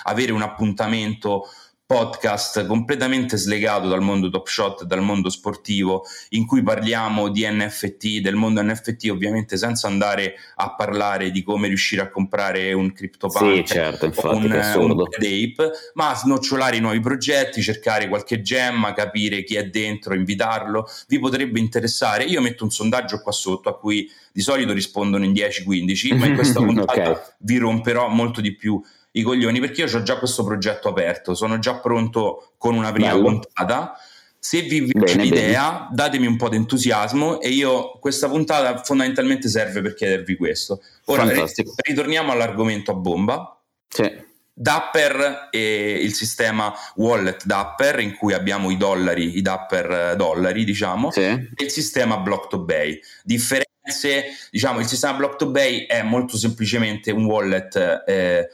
avere 0.04 0.32
un 0.32 0.42
appuntamento 0.42 1.48
podcast 1.86 2.66
completamente 2.66 3.38
slegato 3.38 3.88
dal 3.88 4.02
mondo 4.02 4.30
top 4.30 4.48
shot, 4.48 4.84
dal 4.86 5.04
mondo 5.04 5.30
sportivo, 5.30 6.04
in 6.30 6.48
cui 6.48 6.64
parliamo 6.64 7.30
di 7.30 7.46
NFT, 7.48 8.20
del 8.20 8.36
mondo 8.36 8.64
NFT, 8.64 9.10
ovviamente 9.12 9.58
senza 9.58 9.88
andare 9.88 10.36
a 10.56 10.74
parlare 10.74 11.30
di 11.30 11.44
come 11.44 11.68
riuscire 11.68 12.02
a 12.02 12.10
comprare 12.10 12.74
un 12.74 12.92
CryptoPunk 12.92 13.68
sì, 13.68 13.74
certo, 13.76 14.06
infatti, 14.06 14.46
un, 14.46 14.52
un 14.90 15.02
Ape, 15.02 15.72
ma 15.94 16.16
snocciolare 16.16 16.78
i 16.78 16.80
nuovi 16.80 17.00
progetti, 17.00 17.62
cercare 17.62 18.08
qualche 18.08 18.42
gemma, 18.42 18.94
capire 18.94 19.44
chi 19.44 19.56
è 19.56 19.66
dentro, 19.68 20.16
invitarlo, 20.16 20.88
vi 21.08 21.20
potrebbe 21.20 21.60
interessare. 21.60 22.24
Io 22.24 22.42
metto 22.42 22.64
un 22.64 22.72
sondaggio 22.72 23.22
qua 23.22 23.32
sotto 23.32 23.70
a 23.70 23.78
cui 23.78 24.10
di 24.32 24.42
solito 24.42 24.74
rispondono 24.74 25.26
in 25.26 25.32
10-15, 25.32 26.18
ma 26.18 26.26
in 26.26 26.34
questa 26.34 26.58
puntata 26.64 27.12
Ok. 27.12 27.36
vi 27.40 27.58
romperò 27.58 28.08
molto 28.08 28.42
di 28.42 28.56
più 28.56 28.82
i 29.16 29.22
coglioni 29.22 29.60
perché 29.60 29.84
io 29.84 29.98
ho 29.98 30.04
già 30.04 30.18
questo 30.18 30.44
progetto 30.44 30.90
aperto, 30.90 31.34
sono 31.36 31.60
già 31.60 31.76
pronto 31.76 32.54
con 32.58 32.76
una 32.76 32.92
prima 32.92 33.12
Bello. 33.12 33.24
puntata. 33.24 33.98
Se 34.40 34.62
vi 34.62 34.86
piace 34.86 35.20
l'idea, 35.20 35.88
datemi 35.92 36.26
un 36.28 36.36
po' 36.36 36.50
di 36.50 36.58
entusiasmo 36.58 37.40
e 37.40 37.50
io 37.50 37.92
questa 38.00 38.28
puntata 38.28 38.84
fondamentalmente 38.84 39.48
serve 39.48 39.82
per 39.82 39.94
chiedervi 39.94 40.36
questo. 40.36 40.82
Ora 41.06 41.26
Fantastico. 41.26 41.74
ritorniamo 41.78 42.32
all'argomento 42.32 42.92
a 42.92 42.96
bomba. 42.96 43.58
Sì. 43.88 44.32
Dapper 44.56 45.48
e 45.50 45.98
il 46.02 46.14
sistema 46.14 46.74
wallet 46.96 47.44
Dapper 47.46 48.00
in 48.00 48.16
cui 48.16 48.34
abbiamo 48.34 48.70
i 48.70 48.78
dollari, 48.78 49.38
i 49.38 49.42
Dapper 49.42 49.92
eh, 49.92 50.16
dollari, 50.16 50.64
diciamo, 50.64 51.10
Sì. 51.12 51.22
e 51.22 51.48
il 51.58 51.72
sistema 51.72 52.18
Block 52.18 52.50
to 52.50 52.60
Bay. 52.60 53.00
Differenze, 53.24 54.26
diciamo, 54.52 54.80
il 54.80 54.86
sistema 54.88 55.14
Block 55.14 55.38
to 55.38 55.50
Bay 55.50 55.86
è 55.86 56.04
molto 56.04 56.38
semplicemente 56.38 57.12
un 57.12 57.26
wallet 57.26 58.04
eh, 58.06 58.50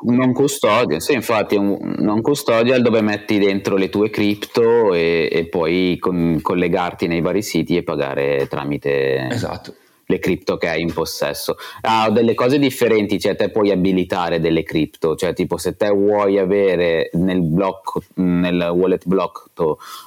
Non 0.00 0.32
custodial, 0.32 1.02
sì, 1.02 1.12
infatti 1.14 1.56
è 1.56 1.58
un 1.58 1.96
non 1.98 2.20
custodial 2.22 2.82
dove 2.82 3.00
metti 3.00 3.36
dentro 3.38 3.74
le 3.74 3.88
tue 3.88 4.10
cripto 4.10 4.94
e, 4.94 5.28
e 5.30 5.46
poi 5.46 5.96
con- 5.98 6.38
collegarti 6.40 7.08
nei 7.08 7.20
vari 7.20 7.42
siti 7.42 7.76
e 7.76 7.82
pagare 7.82 8.46
tramite 8.48 9.26
esatto. 9.28 9.74
le 10.06 10.20
cripto 10.20 10.56
che 10.56 10.68
hai 10.68 10.82
in 10.82 10.92
possesso. 10.92 11.56
Ha 11.80 12.10
delle 12.10 12.34
cose 12.34 12.60
differenti, 12.60 13.18
cioè 13.18 13.34
te 13.34 13.50
puoi 13.50 13.72
abilitare 13.72 14.38
delle 14.38 14.62
cripto, 14.62 15.16
cioè 15.16 15.34
tipo 15.34 15.56
se 15.56 15.74
te 15.74 15.88
vuoi 15.88 16.38
avere 16.38 17.10
nel 17.14 17.42
blocco, 17.42 18.00
nel 18.14 18.70
wallet 18.72 19.04
block 19.04 19.46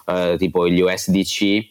eh, 0.06 0.36
tipo 0.38 0.70
gli 0.70 0.80
USDC, 0.80 1.70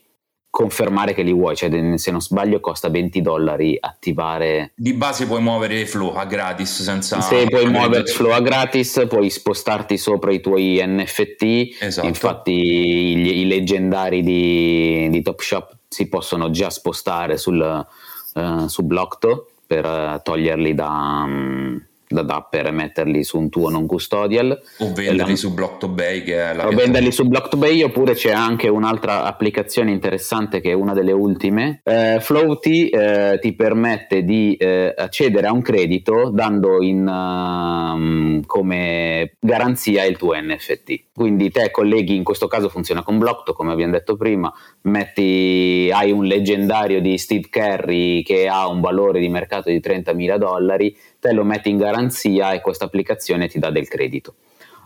confermare 0.51 1.15
che 1.15 1.23
li 1.23 1.33
vuoi, 1.33 1.55
cioè 1.55 1.71
se 1.97 2.11
non 2.11 2.21
sbaglio 2.21 2.59
costa 2.59 2.89
20 2.89 3.23
dollari 3.23 3.79
attivare 3.81 4.73
Di 4.75 4.93
base 4.95 5.27
puoi 5.27 5.41
muovere 5.41 5.87
flow 5.87 6.13
a 6.15 6.25
gratis 6.25 6.83
senza 6.83 7.21
se 7.21 7.47
puoi 7.47 7.71
muovere 7.71 8.05
flow 8.05 8.33
a 8.33 8.41
gratis, 8.41 9.07
puoi 9.09 9.31
spostarti 9.31 9.97
sopra 9.97 10.33
i 10.33 10.41
tuoi 10.41 10.83
NFT. 10.85 11.79
Esatto. 11.81 12.07
Infatti, 12.07 12.53
i, 12.53 13.41
i 13.41 13.47
leggendari 13.47 14.23
di, 14.23 15.09
di 15.09 15.23
Top 15.23 15.41
Shop 15.41 15.77
si 15.89 16.09
possono 16.09 16.51
già 16.51 16.69
spostare 16.69 17.37
sul, 17.37 17.87
eh, 18.35 18.65
su 18.67 18.83
Blockto 18.83 19.53
per 19.67 19.85
eh, 19.85 20.21
toglierli 20.23 20.75
da, 20.75 21.25
mm, 21.27 21.77
da 22.13 22.23
Dapper 22.23 22.67
e 22.67 22.71
metterli 22.73 23.23
su 23.23 23.39
un 23.39 23.49
tuo 23.49 23.71
non 23.71 23.87
custodial. 23.87 24.61
o 24.79 24.93
venderli 24.93 25.31
la- 25.31 25.37
su 25.37 25.55
Block 25.55 25.79
to 25.79 25.89
Bay 25.89 26.25
che 26.25 26.51
è 26.51 26.55
la 26.55 26.67
o 26.67 26.71
venderli 26.71 27.13
su 27.13 27.25
Block2Bay 27.25 27.83
oppure 27.83 28.15
c'è 28.15 28.33
anche 28.33 28.69
un'altra 28.69 29.25
applicazione 29.25 29.93
interessante 29.93 30.61
che 30.61 30.71
è 30.71 30.75
una 30.75 30.93
delle 30.93 31.13
ultime. 31.13 31.81
Eh, 31.85 32.19
Floaty 32.21 32.89
eh, 32.89 33.39
ti 33.41 33.55
permette 33.55 34.25
di 34.25 34.57
eh, 34.57 34.93
accedere 34.97 35.47
a 35.47 35.53
un 35.53 35.63
credito 35.63 36.31
dando 36.31 36.83
in, 36.83 37.07
ehm, 37.07 38.45
come 38.45 39.37
garanzia 39.39 40.05
il 40.05 40.17
tuo 40.17 40.35
NFT. 40.35 41.05
Quindi 41.15 41.51
te 41.51 41.71
colleghi, 41.71 42.17
in 42.17 42.25
questo 42.25 42.49
caso 42.49 42.69
funziona 42.69 43.03
con 43.03 43.19
Blockto 43.19 43.53
come 43.53 43.73
abbiamo 43.73 43.93
detto 43.93 44.17
prima, 44.17 44.53
metti, 44.83 45.91
hai 45.93 46.11
un 46.11 46.25
leggendario 46.25 47.01
di 47.01 47.19
Steve 47.19 47.49
Carey 47.51 48.23
che 48.23 48.49
ha 48.49 48.67
un 48.67 48.81
valore 48.81 49.21
di 49.21 49.29
mercato 49.29 49.69
di 49.71 49.81
30.000 49.81 50.39
dollari, 50.39 50.97
te 51.21 51.33
lo 51.33 51.45
metti 51.45 51.69
in 51.69 51.77
garanzia 51.77 52.53
e 52.53 52.61
questa 52.61 52.87
applicazione 52.87 53.47
ti 53.47 53.59
dà 53.59 53.71
del 53.71 53.89
credito. 53.89 54.35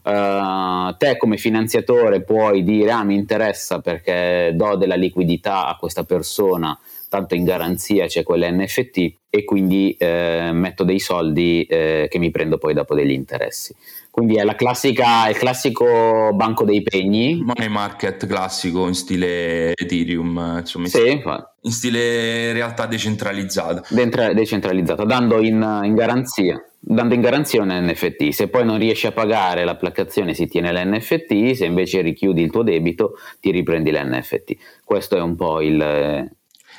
Uh, 0.05 0.95
te 0.99 1.17
come 1.17 1.39
finanziatore 1.39 2.21
puoi 2.21 2.63
dire 2.63 2.91
ah 2.91 3.05
mi 3.05 3.15
interessa 3.15 3.81
perché 3.81 4.53
do 4.55 4.77
della 4.77 4.97
liquidità 4.97 5.67
a 5.67 5.77
questa 5.77 6.05
persona 6.05 6.79
tanto 7.09 7.35
in 7.35 7.45
garanzia 7.45 8.05
c'è 8.05 8.23
quell'NFT 8.23 9.15
e 9.31 9.45
quindi 9.45 9.97
eh, 9.99 10.51
metto 10.53 10.85
dei 10.85 10.99
soldi 10.99 11.65
eh, 11.65 12.09
che 12.11 12.19
mi 12.19 12.31
prendo 12.31 12.59
poi 12.59 12.75
dopo 12.75 12.95
degli 12.95 13.13
interessi 13.13 13.75
quindi 14.15 14.37
è 14.37 14.45
la 14.45 14.55
classica 14.55 15.29
il 15.29 15.37
classico 15.37 16.31
banco 16.35 16.63
dei 16.63 16.83
pegni. 16.83 17.43
Money 17.43 17.67
market 17.67 18.29
classico 18.29 18.87
in 18.87 18.95
stile 18.95 19.73
Ethereum 19.75 20.59
insomma 20.61 20.85
in 20.85 20.91
sì, 20.93 21.21
in 21.61 21.73
stile 21.73 22.53
realtà 22.53 22.87
decentralizzata 22.87 23.83
dentro- 23.89 24.33
decentralizzata 24.33 25.05
dando 25.05 25.43
in, 25.43 25.81
in 25.83 25.95
garanzia 25.97 26.65
dando 26.79 27.15
in 27.15 27.23
garanzia 27.23 27.61
un 27.63 27.71
NFT 27.73 28.29
se 28.29 28.47
poi 28.47 28.65
non 28.65 28.79
riesci 28.79 29.09
a 29.09 29.13
pagare 29.13 29.65
l'applicazione 29.65 30.33
si 30.33 30.47
tiene 30.47 30.73
l'NFT 30.73 31.51
se 31.51 31.65
invece 31.65 32.01
richiudi 32.01 32.43
il 32.43 32.53
tuo 32.53 32.63
debito 32.63 33.15
ti 33.41 33.51
riprendi 33.51 33.91
l'NFT 33.91 34.57
questo 34.85 35.17
è 35.17 35.21
un 35.21 35.35
po' 35.35 35.61
il, 35.61 36.31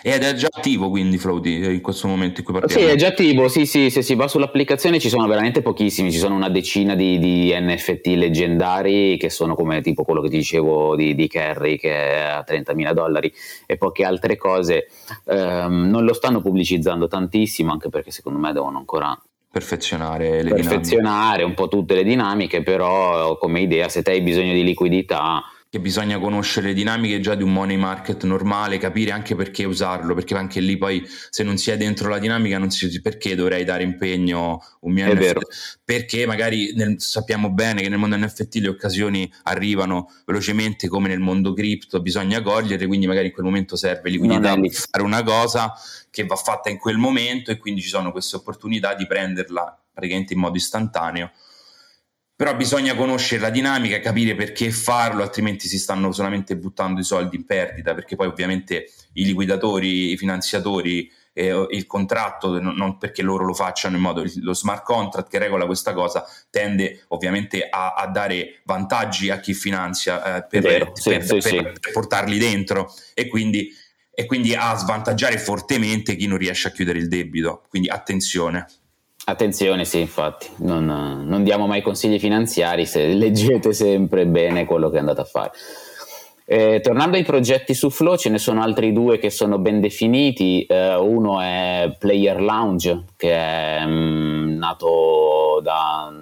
Ed 0.08 0.22
è 0.22 0.36
già 0.36 0.50
attivo 0.52 0.92
quindi 0.92 1.18
Floaty 1.18 1.74
in 1.74 1.82
questo 1.82 2.08
momento 2.08 2.40
in 2.40 2.46
cui 2.46 2.54
parliamo? 2.54 2.80
Sì, 2.80 2.88
è 2.88 2.96
già 2.96 3.08
attivo, 3.08 3.48
sì, 3.48 3.66
sì, 3.66 3.90
se 3.90 4.04
si 4.04 4.14
va 4.14 4.28
sull'applicazione 4.28 5.00
ci 5.00 5.10
sono 5.10 5.26
veramente 5.26 5.64
pochissimi, 5.64 6.12
ci 6.12 6.20
sono 6.20 6.36
una 6.36 6.48
decina 6.48 6.94
di, 6.94 7.18
di 7.18 7.52
NFT 7.52 8.06
leggendari 8.10 9.18
che 9.18 9.32
sono 9.32 9.56
come 9.56 9.82
tipo 9.82 10.04
quello 10.04 10.22
che 10.22 10.30
ti 10.30 10.38
dicevo 10.38 10.96
di, 10.96 11.16
di 11.16 11.28
Kerry 11.28 11.80
che 11.80 11.90
è 11.92 12.20
a 12.20 12.46
30.000 12.48 12.92
dollari 12.94 13.34
e 13.66 13.78
poche 13.78 14.04
altre 14.04 14.38
cose. 14.38 14.90
Um, 15.24 15.90
non 15.90 16.04
lo 16.04 16.14
stanno 16.14 16.40
pubblicizzando 16.40 17.08
tantissimo 17.08 17.72
anche 17.72 17.90
perché 17.90 18.12
secondo 18.12 18.38
me 18.38 18.54
devono 18.54 18.78
ancora 18.78 19.20
perfezionare 19.50 20.44
le 20.44 20.54
perfezionare 20.54 21.38
dinamiche. 21.38 21.44
un 21.46 21.54
po' 21.56 21.68
tutte 21.68 21.96
le 21.96 22.04
dinamiche, 22.04 22.62
però 22.62 23.40
come 23.40 23.62
idea 23.62 23.90
se 23.90 24.04
te 24.04 24.12
hai 24.12 24.22
bisogno 24.22 24.54
di 24.54 24.64
liquidità 24.64 25.46
che 25.76 25.82
bisogna 25.82 26.20
conoscere 26.20 26.68
le 26.68 26.74
dinamiche 26.74 27.20
già 27.20 27.36
di 27.36 27.44
un 27.44 27.52
money 27.52 27.76
market 27.76 28.24
normale, 28.24 28.78
capire 28.78 29.12
anche 29.12 29.36
perché 29.36 29.66
usarlo, 29.66 30.14
perché 30.14 30.34
anche 30.34 30.62
lì 30.62 30.78
poi 30.78 31.06
se 31.30 31.44
non 31.44 31.58
si 31.58 31.70
è 31.70 31.76
dentro 31.76 32.08
la 32.08 32.18
dinamica 32.18 32.58
non 32.58 32.72
si 32.72 33.02
perché 33.02 33.36
dovrei 33.36 33.66
dare 33.66 33.84
impegno 33.84 34.64
un 34.80 34.94
mio 34.94 35.06
è 35.06 35.10
NFT, 35.10 35.20
vero. 35.20 35.42
perché 35.84 36.26
magari 36.26 36.74
nel, 36.76 37.02
sappiamo 37.02 37.52
bene 37.52 37.82
che 37.82 37.90
nel 37.90 37.98
mondo 37.98 38.16
NFT 38.16 38.56
le 38.56 38.70
occasioni 38.70 39.30
arrivano 39.44 40.10
velocemente 40.26 40.88
come 40.88 41.10
nel 41.10 41.20
mondo 41.20 41.52
cripto, 41.52 42.02
bisogna 42.02 42.42
cogliere, 42.42 42.88
quindi 42.88 43.06
magari 43.06 43.28
in 43.28 43.34
quel 43.34 43.46
momento 43.46 43.76
serve 43.76 44.10
liquidità 44.10 44.56
per 44.58 44.72
fare 44.72 45.04
una 45.04 45.24
cosa 45.24 45.74
che 46.10 46.24
va 46.24 46.38
fatta 46.38 46.70
in 46.70 46.78
quel 46.78 46.96
momento 46.96 47.52
e 47.52 47.58
quindi 47.58 47.82
ci 47.82 47.90
sono 47.90 48.14
queste 48.14 48.38
opportunità 48.38 48.96
di 48.96 49.06
prenderla 49.06 49.78
praticamente 49.92 50.32
in 50.32 50.40
modo 50.40 50.56
istantaneo 50.56 51.32
però 52.36 52.56
bisogna 52.56 52.96
conoscere 52.96 53.42
la 53.42 53.50
dinamica, 53.50 54.00
capire 54.00 54.36
perché 54.36 54.70
farlo, 54.70 55.22
altrimenti 55.22 55.68
si 55.68 55.80
stanno 55.80 56.12
solamente 56.12 56.58
buttando 56.58 57.00
i 57.00 57.06
soldi 57.06 57.38
in 57.38 57.46
perdita, 57.46 57.94
perché 57.94 58.18
poi 58.18 58.28
ovviamente 58.28 58.92
i 59.14 59.24
liquidatori, 59.24 60.12
i 60.12 60.18
finanziatori, 60.18 61.10
eh, 61.32 61.68
il 61.70 61.86
contratto, 61.86 62.60
non 62.60 62.98
perché 62.98 63.22
loro 63.22 63.46
lo 63.46 63.54
facciano 63.54 63.96
in 63.96 64.02
modo, 64.02 64.24
lo 64.42 64.54
smart 64.54 64.84
contract 64.84 65.30
che 65.30 65.38
regola 65.38 65.66
questa 65.66 65.94
cosa 65.94 66.26
tende 66.50 67.04
ovviamente 67.10 67.68
a, 67.70 67.94
a 67.94 68.08
dare 68.08 68.62
vantaggi 68.64 69.30
a 69.30 69.40
chi 69.40 69.54
finanzia 69.54 70.38
eh, 70.38 70.46
per, 70.46 70.62
Vero, 70.62 70.92
per, 70.92 71.02
sì, 71.02 71.10
per, 71.10 71.42
sì, 71.42 71.56
per 71.56 71.92
portarli 71.94 72.38
dentro 72.38 72.94
e 73.14 73.28
quindi, 73.28 73.70
e 74.14 74.26
quindi 74.26 74.56
a 74.56 74.76
svantaggiare 74.76 75.38
fortemente 75.38 76.16
chi 76.16 76.28
non 76.28 76.38
riesce 76.38 76.68
a 76.68 76.72
chiudere 76.72 77.00
il 77.00 77.08
debito. 77.08 77.64
Quindi 77.70 77.88
attenzione. 77.88 78.66
Attenzione, 79.28 79.86
sì, 79.86 80.02
infatti, 80.02 80.48
non, 80.58 80.86
non, 80.86 81.44
diamo 81.44 81.66
mai 81.66 81.82
consigli 81.82 82.20
finanziari, 82.20 82.86
se 82.86 83.08
leggete 83.14 83.74
sempre 83.74 84.28
bene 84.28 84.66
quello 84.66 84.90
che 84.90 85.00
andate 85.00 85.22
a 85.22 85.26
fare. 85.26 85.52
Eh, 86.48 86.80
tornando 86.80 87.18
ai 87.18 87.24
progetti 87.24 87.74
su 87.74 87.90
Flow, 87.90 88.18
ce 88.18 88.30
ne 88.30 88.38
sono 88.38 88.62
altri 88.62 88.94
due 88.94 89.18
che 89.18 89.32
sono 89.32 89.58
ben 89.58 89.82
definiti. 89.82 90.64
Eh, 90.66 90.96
uno 90.96 91.42
è 91.42 91.96
Player 91.98 92.40
Lounge, 92.40 93.06
che 93.18 93.34
è 93.34 93.84
mh, 93.84 93.92
mm, 93.92 94.58
nato 94.58 95.60
da 95.64 96.14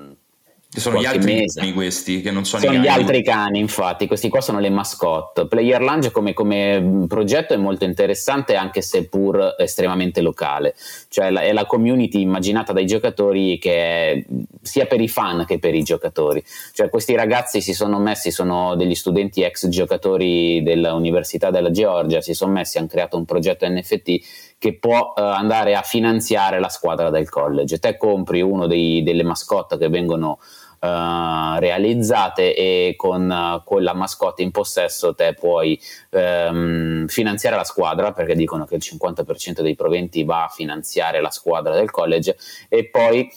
sono 0.79 0.99
gli 0.99 1.05
altri 1.05 1.33
mese. 1.33 1.59
cani 1.59 1.73
questi, 1.73 2.21
che 2.21 2.31
non 2.31 2.45
sono, 2.45 2.63
sono 2.63 2.77
gli 2.77 2.87
altri 2.87 3.23
cani, 3.23 3.59
infatti, 3.59 4.07
questi 4.07 4.29
qua 4.29 4.41
sono 4.41 4.59
le 4.59 4.69
mascotte. 4.69 5.47
Player 5.47 5.81
Lounge 5.81 6.11
come, 6.11 6.33
come, 6.33 7.05
progetto 7.07 7.53
è 7.53 7.57
molto 7.57 7.85
interessante, 7.85 8.55
anche 8.55 8.81
se 8.81 9.07
pur 9.07 9.55
estremamente 9.57 10.21
locale. 10.21 10.75
Cioè 11.09 11.29
la, 11.29 11.41
è 11.41 11.53
la 11.53 11.65
community 11.65 12.21
immaginata 12.21 12.73
dai 12.73 12.85
giocatori 12.85 13.57
che 13.59 13.73
è 13.73 14.23
sia 14.61 14.85
per 14.85 15.01
i 15.01 15.07
fan 15.07 15.45
che 15.45 15.59
per 15.59 15.75
i 15.75 15.83
giocatori. 15.83 16.43
Cioè 16.73 16.89
questi 16.89 17.15
ragazzi 17.15 17.61
si 17.61 17.73
sono 17.73 17.99
messi, 17.99 18.31
sono 18.31 18.75
degli 18.75 18.95
studenti 18.95 19.43
ex 19.43 19.67
giocatori 19.67 20.63
dell'Università 20.63 21.51
della 21.51 21.71
Georgia, 21.71 22.21
si 22.21 22.33
sono 22.33 22.53
messi, 22.53 22.77
hanno 22.77 22.87
creato 22.87 23.17
un 23.17 23.25
progetto 23.25 23.67
NFT 23.67 24.19
che 24.57 24.77
può 24.77 25.13
uh, 25.15 25.19
andare 25.19 25.75
a 25.75 25.81
finanziare 25.81 26.59
la 26.59 26.69
squadra 26.69 27.09
del 27.09 27.29
college. 27.29 27.79
Te 27.79 27.97
compri 27.97 28.41
uno 28.41 28.65
dei, 28.65 29.03
delle 29.03 29.23
mascotte 29.23 29.77
che 29.77 29.89
vengono 29.89 30.39
Uh, 30.83 31.59
realizzate 31.59 32.53
e 32.53 32.95
con 32.97 33.29
uh, 33.29 33.63
quella 33.63 33.93
mascotte 33.93 34.41
in 34.41 34.51
possesso 34.51 35.15
te 35.15 35.33
puoi 35.33 35.79
um, 36.09 37.07
finanziare 37.07 37.55
la 37.55 37.63
squadra 37.63 38.11
perché 38.11 38.35
dicono 38.35 38.65
che 38.65 38.75
il 38.75 38.81
50% 38.83 39.61
dei 39.61 39.75
proventi 39.75 40.25
va 40.25 40.43
a 40.43 40.49
finanziare 40.49 41.21
la 41.21 41.31
squadra 41.31 41.73
del 41.73 41.89
college 41.89 42.35
e 42.67 42.89
poi 42.89 43.31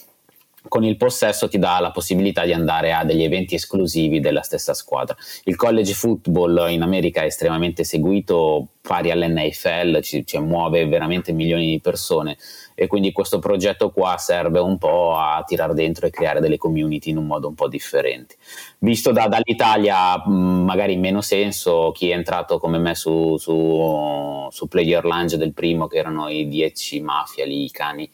con 0.68 0.84
il 0.84 0.96
possesso 0.96 1.48
ti 1.48 1.58
dà 1.58 1.78
la 1.80 1.90
possibilità 1.90 2.44
di 2.44 2.52
andare 2.52 2.92
a 2.92 3.04
degli 3.04 3.22
eventi 3.22 3.54
esclusivi 3.54 4.20
della 4.20 4.42
stessa 4.42 4.74
squadra. 4.74 5.16
Il 5.44 5.56
college 5.56 5.92
football 5.94 6.70
in 6.70 6.82
America 6.82 7.22
è 7.22 7.26
estremamente 7.26 7.84
seguito, 7.84 8.68
pari 8.80 9.10
all'NFL, 9.10 10.00
ci, 10.00 10.26
ci 10.26 10.38
muove 10.38 10.86
veramente 10.86 11.32
milioni 11.32 11.70
di 11.70 11.80
persone 11.80 12.36
e 12.78 12.86
quindi 12.88 13.10
questo 13.10 13.38
progetto 13.38 13.90
qua 13.90 14.18
serve 14.18 14.58
un 14.58 14.76
po' 14.76 15.16
a 15.16 15.42
tirare 15.46 15.72
dentro 15.72 16.06
e 16.06 16.10
creare 16.10 16.40
delle 16.40 16.58
community 16.58 17.08
in 17.08 17.16
un 17.16 17.26
modo 17.26 17.48
un 17.48 17.54
po' 17.54 17.68
differente. 17.68 18.36
Visto 18.80 19.12
da, 19.12 19.28
dall'Italia 19.28 20.22
magari 20.26 20.92
in 20.92 21.00
meno 21.00 21.22
senso, 21.22 21.90
chi 21.92 22.10
è 22.10 22.14
entrato 22.14 22.58
come 22.58 22.76
me 22.76 22.94
su, 22.94 23.38
su, 23.38 24.46
su 24.50 24.68
Player 24.68 25.06
Lounge 25.06 25.38
del 25.38 25.54
primo 25.54 25.86
che 25.86 25.96
erano 25.96 26.28
i 26.28 26.46
10 26.46 27.00
mafia 27.00 27.46
lì, 27.46 27.64
i 27.64 27.70
cani, 27.70 28.10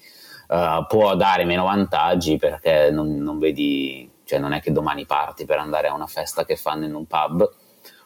uh, 0.49 0.87
può 0.87 1.17
dare 1.17 1.45
meno 1.45 1.65
vantaggi 1.65 2.37
perché 2.37 2.93
non, 2.93 3.17
non 3.17 3.41
vedi, 3.41 4.09
cioè 4.23 4.39
non 4.39 4.53
è 4.53 4.61
che 4.61 4.71
domani 4.71 5.07
parti 5.07 5.45
per 5.45 5.59
andare 5.59 5.89
a 5.89 5.95
una 5.95 6.07
festa 6.07 6.45
che 6.45 6.55
fanno 6.55 6.85
in 6.85 6.95
un 6.95 7.07
pub, 7.07 7.53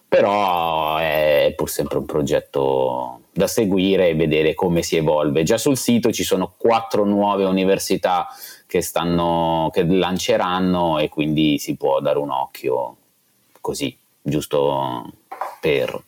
però 0.08 0.96
è 0.96 1.52
pur 1.54 1.68
sempre 1.68 1.98
un 1.98 2.06
progetto 2.06 3.20
da 3.36 3.46
seguire 3.46 4.08
e 4.08 4.14
vedere 4.14 4.54
come 4.54 4.82
si 4.82 4.96
evolve. 4.96 5.42
Già 5.42 5.58
sul 5.58 5.76
sito 5.76 6.10
ci 6.10 6.24
sono 6.24 6.54
quattro 6.56 7.04
nuove 7.04 7.44
università 7.44 8.26
che, 8.66 8.80
stanno, 8.80 9.68
che 9.72 9.84
lanceranno 9.84 10.98
e 10.98 11.10
quindi 11.10 11.58
si 11.58 11.76
può 11.76 12.00
dare 12.00 12.18
un 12.18 12.30
occhio 12.30 12.96
così, 13.60 13.94
giusto 14.22 15.12
per. 15.60 16.02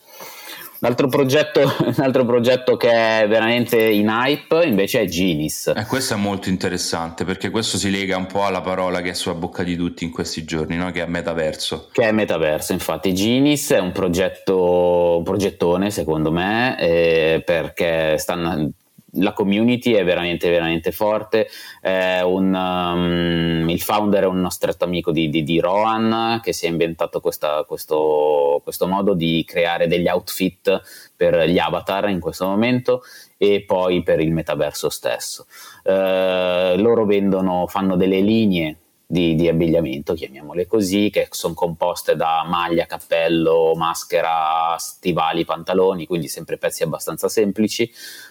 Un 0.80 0.88
altro, 0.88 1.08
progetto, 1.08 1.60
un 1.84 1.94
altro 1.98 2.24
progetto 2.24 2.76
che 2.76 2.90
è 2.90 3.26
veramente 3.26 3.76
in 3.78 4.08
hype 4.08 4.64
invece 4.64 5.00
è 5.00 5.04
Genis. 5.06 5.72
Eh, 5.74 5.84
questo 5.86 6.14
è 6.14 6.16
molto 6.16 6.48
interessante 6.48 7.24
perché 7.24 7.50
questo 7.50 7.78
si 7.78 7.90
lega 7.90 8.16
un 8.16 8.26
po' 8.26 8.44
alla 8.44 8.60
parola 8.60 9.00
che 9.00 9.10
è 9.10 9.14
sulla 9.14 9.34
bocca 9.34 9.64
di 9.64 9.74
tutti 9.74 10.04
in 10.04 10.10
questi 10.10 10.44
giorni, 10.44 10.76
no? 10.76 10.92
che 10.92 11.02
è 11.02 11.06
metaverso. 11.06 11.88
Che 11.90 12.02
è 12.02 12.12
metaverso, 12.12 12.72
infatti 12.72 13.12
Genis 13.12 13.72
è 13.72 13.78
un 13.78 13.90
progetto, 13.90 15.16
un 15.18 15.24
progettone 15.24 15.90
secondo 15.90 16.30
me 16.30 16.78
eh, 16.78 17.42
perché 17.44 18.16
stanno 18.18 18.70
la 19.18 19.32
community 19.32 19.92
è 19.92 20.04
veramente 20.04 20.50
veramente 20.50 20.92
forte. 20.92 21.48
Un, 21.82 22.54
um, 22.54 23.68
il 23.68 23.80
founder 23.80 24.24
è 24.24 24.26
uno 24.26 24.50
stretto 24.50 24.84
amico 24.84 25.12
di, 25.12 25.28
di, 25.28 25.42
di 25.42 25.60
Rohan 25.60 26.40
che 26.42 26.52
si 26.52 26.66
è 26.66 26.68
inventato 26.68 27.20
questa, 27.20 27.64
questo, 27.66 28.60
questo, 28.62 28.86
modo 28.86 29.14
di 29.14 29.44
creare 29.46 29.86
degli 29.86 30.08
outfit 30.08 30.80
per 31.16 31.48
gli 31.48 31.58
avatar 31.58 32.08
in 32.08 32.20
questo 32.20 32.46
momento 32.46 33.02
e 33.36 33.62
poi 33.64 34.02
per 34.02 34.20
il 34.20 34.32
metaverso 34.32 34.88
stesso. 34.88 35.46
Uh, 35.84 36.76
loro 36.76 37.04
vendono 37.04 37.66
fanno 37.66 37.96
delle 37.96 38.20
linee 38.20 38.76
di, 39.10 39.34
di, 39.36 39.48
abbigliamento, 39.48 40.12
chiamiamole 40.12 40.66
così, 40.66 41.08
che 41.08 41.28
sono 41.30 41.54
composte 41.54 42.14
da 42.14 42.44
maglia, 42.46 42.84
cappello, 42.84 43.72
maschera, 43.74 44.76
stivali, 44.78 45.46
pantaloni, 45.46 46.06
quindi 46.06 46.28
sempre 46.28 46.58
pezzi 46.58 46.82
abbastanza 46.82 47.26
semplici, 47.30 47.90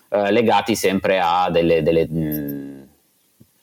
eh, 0.10 0.32
legati 0.32 0.76
sempre 0.76 1.20
a 1.20 1.50
delle, 1.50 1.82
delle, 1.82 2.08
mh, 2.08 2.88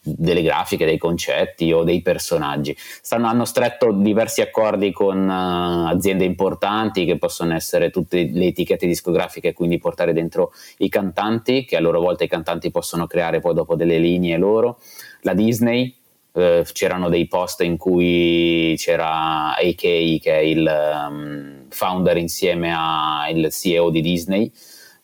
delle, 0.00 0.42
grafiche, 0.42 0.84
dei 0.84 0.98
concetti 0.98 1.70
o 1.70 1.84
dei 1.84 2.02
personaggi. 2.02 2.76
Stanno, 2.76 3.28
hanno 3.28 3.44
stretto 3.44 3.92
diversi 3.92 4.40
accordi 4.40 4.90
con 4.90 5.28
uh, 5.28 5.86
aziende 5.86 6.24
importanti 6.24 7.04
che 7.04 7.16
possono 7.16 7.54
essere 7.54 7.90
tutte 7.90 8.28
le 8.28 8.46
etichette 8.46 8.88
discografiche, 8.88 9.52
quindi 9.52 9.78
portare 9.78 10.12
dentro 10.12 10.52
i 10.78 10.88
cantanti, 10.88 11.64
che 11.64 11.76
a 11.76 11.80
loro 11.80 12.00
volta 12.00 12.24
i 12.24 12.28
cantanti 12.28 12.72
possono 12.72 13.06
creare 13.06 13.38
poi 13.38 13.54
dopo 13.54 13.76
delle 13.76 13.98
linee 13.98 14.36
loro, 14.36 14.80
la 15.20 15.32
Disney 15.32 16.02
eh, 16.34 16.66
c'erano 16.72 17.08
dei 17.08 17.26
post 17.28 17.60
in 17.62 17.76
cui 17.76 18.74
c'era 18.76 19.54
AK 19.54 19.76
che 19.76 20.20
è 20.24 20.38
il 20.38 20.68
um, 21.08 21.66
founder 21.68 22.16
insieme 22.16 22.74
al 22.74 23.48
CEO 23.50 23.90
di 23.90 24.00
Disney 24.00 24.50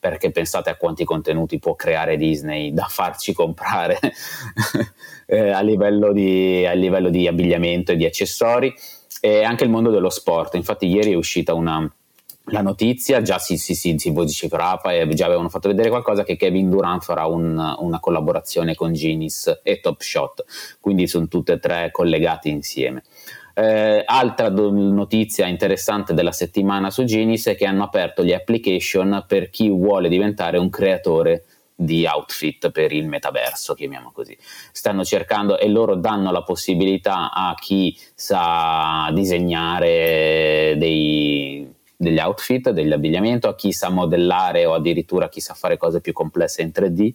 perché 0.01 0.31
pensate 0.31 0.71
a 0.71 0.77
quanti 0.77 1.05
contenuti 1.05 1.59
può 1.59 1.75
creare 1.77 2.17
Disney 2.17 2.73
da 2.73 2.87
farci 2.89 3.33
comprare 3.33 3.99
eh, 5.27 5.51
a, 5.51 5.61
livello 5.61 6.13
di, 6.13 6.65
a, 6.67 6.73
livello 6.73 7.11
di, 7.11 7.29
abbigliamento 7.29 7.93
e 7.93 7.97
di 7.97 8.07
accessori 8.07 8.75
e 9.21 9.45
anche 9.45 9.65
il 9.65 9.71
mondo 9.71 9.91
dello 9.91 10.09
sport. 10.09 10.55
Infatti 10.55 10.87
ieri 10.87 11.13
è 11.13 11.17
uscita 11.17 11.53
una 11.53 11.87
la 12.51 12.63
notizia, 12.63 13.23
già 13.23 13.39
si, 13.39 13.57
si, 13.57 13.75
si, 13.75 13.95
si 13.97 14.11
vociferava 14.11 14.93
e 14.93 15.07
già 15.09 15.27
avevano 15.27 15.49
fatto 15.49 15.69
vedere 15.69 15.89
qualcosa 15.89 16.25
che 16.25 16.37
Kevin 16.37 16.71
Durant 16.71 17.03
farà 17.03 17.27
un, 17.27 17.77
una 17.79 18.01
collaborazione 18.01 18.75
con 18.75 18.93
Ginis 18.93 19.61
e 19.63 19.81
Top 19.81 20.01
Shot, 20.01 20.45
quindi 20.81 21.07
sono 21.07 21.29
tutte 21.29 21.55
e 21.55 21.59
tre 21.59 21.91
collegate 21.91 22.49
insieme. 22.49 23.03
Eh, 23.55 24.03
altra 24.07 24.49
do- 24.49 24.71
notizia 24.71 25.47
interessante 25.47 26.15
della 26.15 26.33
settimana 26.33 26.91
su 26.91 27.05
Genius 27.05 27.47
è 27.47 27.57
che 27.57 27.67
hanno 27.67 27.83
aperto 27.83 28.25
gli 28.25 28.33
application 28.33 29.25
per 29.27 29.51
chi 29.51 29.69
vuole 29.69 30.09
diventare 30.09 30.57
un 30.57 30.71
creatore 30.71 31.45
di 31.75 32.05
outfit 32.05 32.71
per 32.71 32.93
il 32.93 33.09
metaverso, 33.09 33.75
chiamiamo 33.75 34.13
così. 34.13 34.37
Stanno 34.71 35.03
cercando 35.03 35.59
e 35.59 35.69
loro 35.69 35.97
danno 35.97 36.31
la 36.31 36.43
possibilità 36.43 37.33
a 37.33 37.55
chi 37.55 37.97
sa 38.15 39.11
disegnare 39.15 40.75
dei, 40.77 41.67
degli 42.01 42.19
outfit, 42.19 42.71
dell'abbigliamento, 42.71 43.47
a 43.47 43.55
chi 43.55 43.73
sa 43.73 43.91
modellare 43.91 44.65
o 44.65 44.73
addirittura 44.73 45.27
a 45.27 45.29
chi 45.29 45.41
sa 45.41 45.53
fare 45.53 45.77
cose 45.77 46.01
più 46.01 46.15
complesse 46.15 46.63
in 46.63 46.71
3D. 46.75 47.13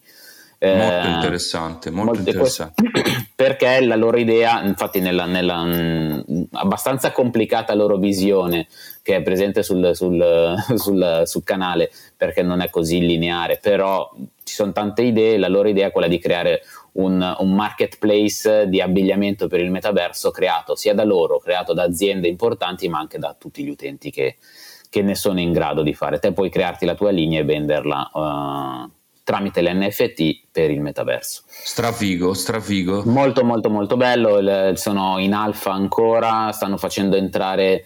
Molto 0.57 1.07
eh, 1.07 1.11
interessante, 1.11 1.89
molto 1.89 2.19
interessante. 2.19 2.83
Perché 3.36 3.81
la 3.81 3.95
loro 3.95 4.17
idea, 4.17 4.63
infatti 4.63 4.99
nella, 4.99 5.25
nella 5.25 5.63
mh, 5.63 6.49
abbastanza 6.51 7.11
complicata 7.11 7.73
loro 7.73 7.97
visione 7.97 8.67
che 9.01 9.15
è 9.15 9.21
presente 9.23 9.63
sul, 9.63 9.95
sul, 9.95 10.55
sul, 10.75 11.23
sul 11.25 11.43
canale, 11.43 11.91
perché 12.15 12.43
non 12.43 12.61
è 12.61 12.69
così 12.69 12.99
lineare, 12.99 13.57
però 13.59 14.09
ci 14.43 14.53
sono 14.53 14.71
tante 14.71 15.01
idee, 15.01 15.38
la 15.38 15.47
loro 15.47 15.67
idea 15.67 15.88
è 15.88 15.91
quella 15.91 16.07
di 16.07 16.19
creare 16.19 16.61
un, 16.93 17.36
un, 17.39 17.53
marketplace 17.53 18.67
di 18.67 18.81
abbigliamento 18.81 19.47
per 19.47 19.59
il 19.59 19.71
metaverso 19.71 20.31
creato 20.31 20.75
sia 20.75 20.93
da 20.93 21.03
loro, 21.03 21.39
creato 21.39 21.73
da 21.73 21.83
aziende 21.83 22.27
importanti, 22.27 22.88
ma 22.88 22.99
anche 22.99 23.17
da 23.17 23.36
tutti 23.38 23.63
gli 23.63 23.69
utenti 23.69 24.11
che, 24.11 24.38
che 24.89 25.01
ne 25.01 25.15
sono 25.15 25.39
in 25.39 25.51
grado 25.51 25.81
di 25.81 25.93
fare. 25.93 26.19
Te 26.19 26.31
puoi 26.31 26.49
crearti 26.49 26.86
la 26.86 26.95
tua 26.95 27.11
linea 27.11 27.39
e 27.39 27.43
venderla 27.43 28.09
uh, 28.13 28.89
tramite 29.23 29.61
l'NFT 29.61 30.47
per 30.51 30.69
il 30.69 30.81
metaverso. 30.81 31.43
Strafigo, 31.47 32.33
strafigo. 32.33 33.03
Molto 33.05 33.43
molto 33.43 33.69
molto 33.69 33.97
bello, 33.97 34.75
sono 34.75 35.17
in 35.17 35.33
alfa 35.33 35.71
ancora, 35.71 36.51
stanno 36.51 36.77
facendo 36.77 37.15
entrare 37.15 37.86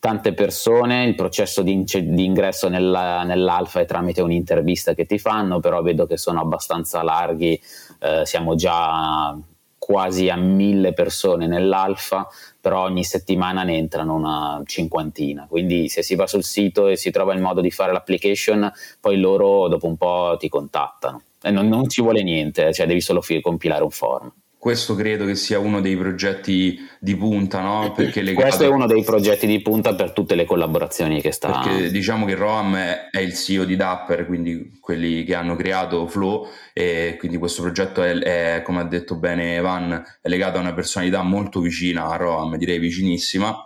tante 0.00 0.32
persone, 0.32 1.04
il 1.04 1.14
processo 1.14 1.60
di, 1.60 1.84
di 1.84 2.24
ingresso 2.24 2.68
nella, 2.68 3.22
nell'alfa 3.22 3.80
è 3.80 3.84
tramite 3.84 4.22
un'intervista 4.22 4.94
che 4.94 5.04
ti 5.04 5.18
fanno, 5.18 5.60
però 5.60 5.82
vedo 5.82 6.06
che 6.06 6.16
sono 6.16 6.40
abbastanza 6.40 7.02
larghi, 7.02 7.60
eh, 7.98 8.22
siamo 8.24 8.54
già 8.54 9.36
quasi 9.80 10.28
a 10.28 10.36
mille 10.36 10.92
persone 10.92 11.46
nell'alfa, 11.46 12.28
però 12.60 12.82
ogni 12.82 13.02
settimana 13.02 13.62
ne 13.64 13.78
entrano 13.78 14.14
una 14.14 14.62
cinquantina, 14.66 15.46
quindi 15.48 15.88
se 15.88 16.02
si 16.02 16.14
va 16.14 16.26
sul 16.26 16.44
sito 16.44 16.86
e 16.86 16.96
si 16.96 17.10
trova 17.10 17.32
il 17.32 17.40
modo 17.40 17.62
di 17.62 17.70
fare 17.70 17.90
l'application, 17.90 18.70
poi 19.00 19.18
loro 19.18 19.66
dopo 19.68 19.86
un 19.86 19.96
po' 19.96 20.36
ti 20.38 20.48
contattano. 20.50 21.22
E 21.42 21.50
non, 21.50 21.66
non 21.66 21.88
ci 21.88 22.02
vuole 22.02 22.22
niente, 22.22 22.72
cioè 22.74 22.86
devi 22.86 23.00
solo 23.00 23.22
compilare 23.40 23.82
un 23.82 23.90
form 23.90 24.30
questo 24.60 24.94
credo 24.94 25.24
che 25.24 25.36
sia 25.36 25.58
uno 25.58 25.80
dei 25.80 25.96
progetti 25.96 26.86
di 26.98 27.16
punta, 27.16 27.62
no? 27.62 27.92
Perché 27.96 28.20
legato... 28.20 28.44
Questo 28.44 28.64
è 28.64 28.66
uno 28.66 28.86
dei 28.86 29.02
progetti 29.02 29.46
di 29.46 29.62
punta 29.62 29.94
per 29.94 30.12
tutte 30.12 30.34
le 30.34 30.44
collaborazioni 30.44 31.22
che 31.22 31.32
sta. 31.32 31.60
Perché 31.62 31.90
diciamo 31.90 32.26
che 32.26 32.34
Roam 32.34 32.76
è, 32.76 33.18
il 33.20 33.32
CEO 33.32 33.64
di 33.64 33.74
Dapper, 33.74 34.26
quindi 34.26 34.78
quelli 34.78 35.24
che 35.24 35.34
hanno 35.34 35.56
creato 35.56 36.06
Flow, 36.06 36.46
e 36.74 37.16
quindi 37.18 37.38
questo 37.38 37.62
progetto 37.62 38.02
è, 38.02 38.12
è, 38.18 38.62
come 38.62 38.80
ha 38.80 38.84
detto 38.84 39.16
bene 39.16 39.54
Evan, 39.56 40.04
è 40.20 40.28
legato 40.28 40.58
a 40.58 40.60
una 40.60 40.74
personalità 40.74 41.22
molto 41.22 41.60
vicina 41.60 42.10
a 42.10 42.16
Roam, 42.16 42.58
direi 42.58 42.78
vicinissima. 42.78 43.64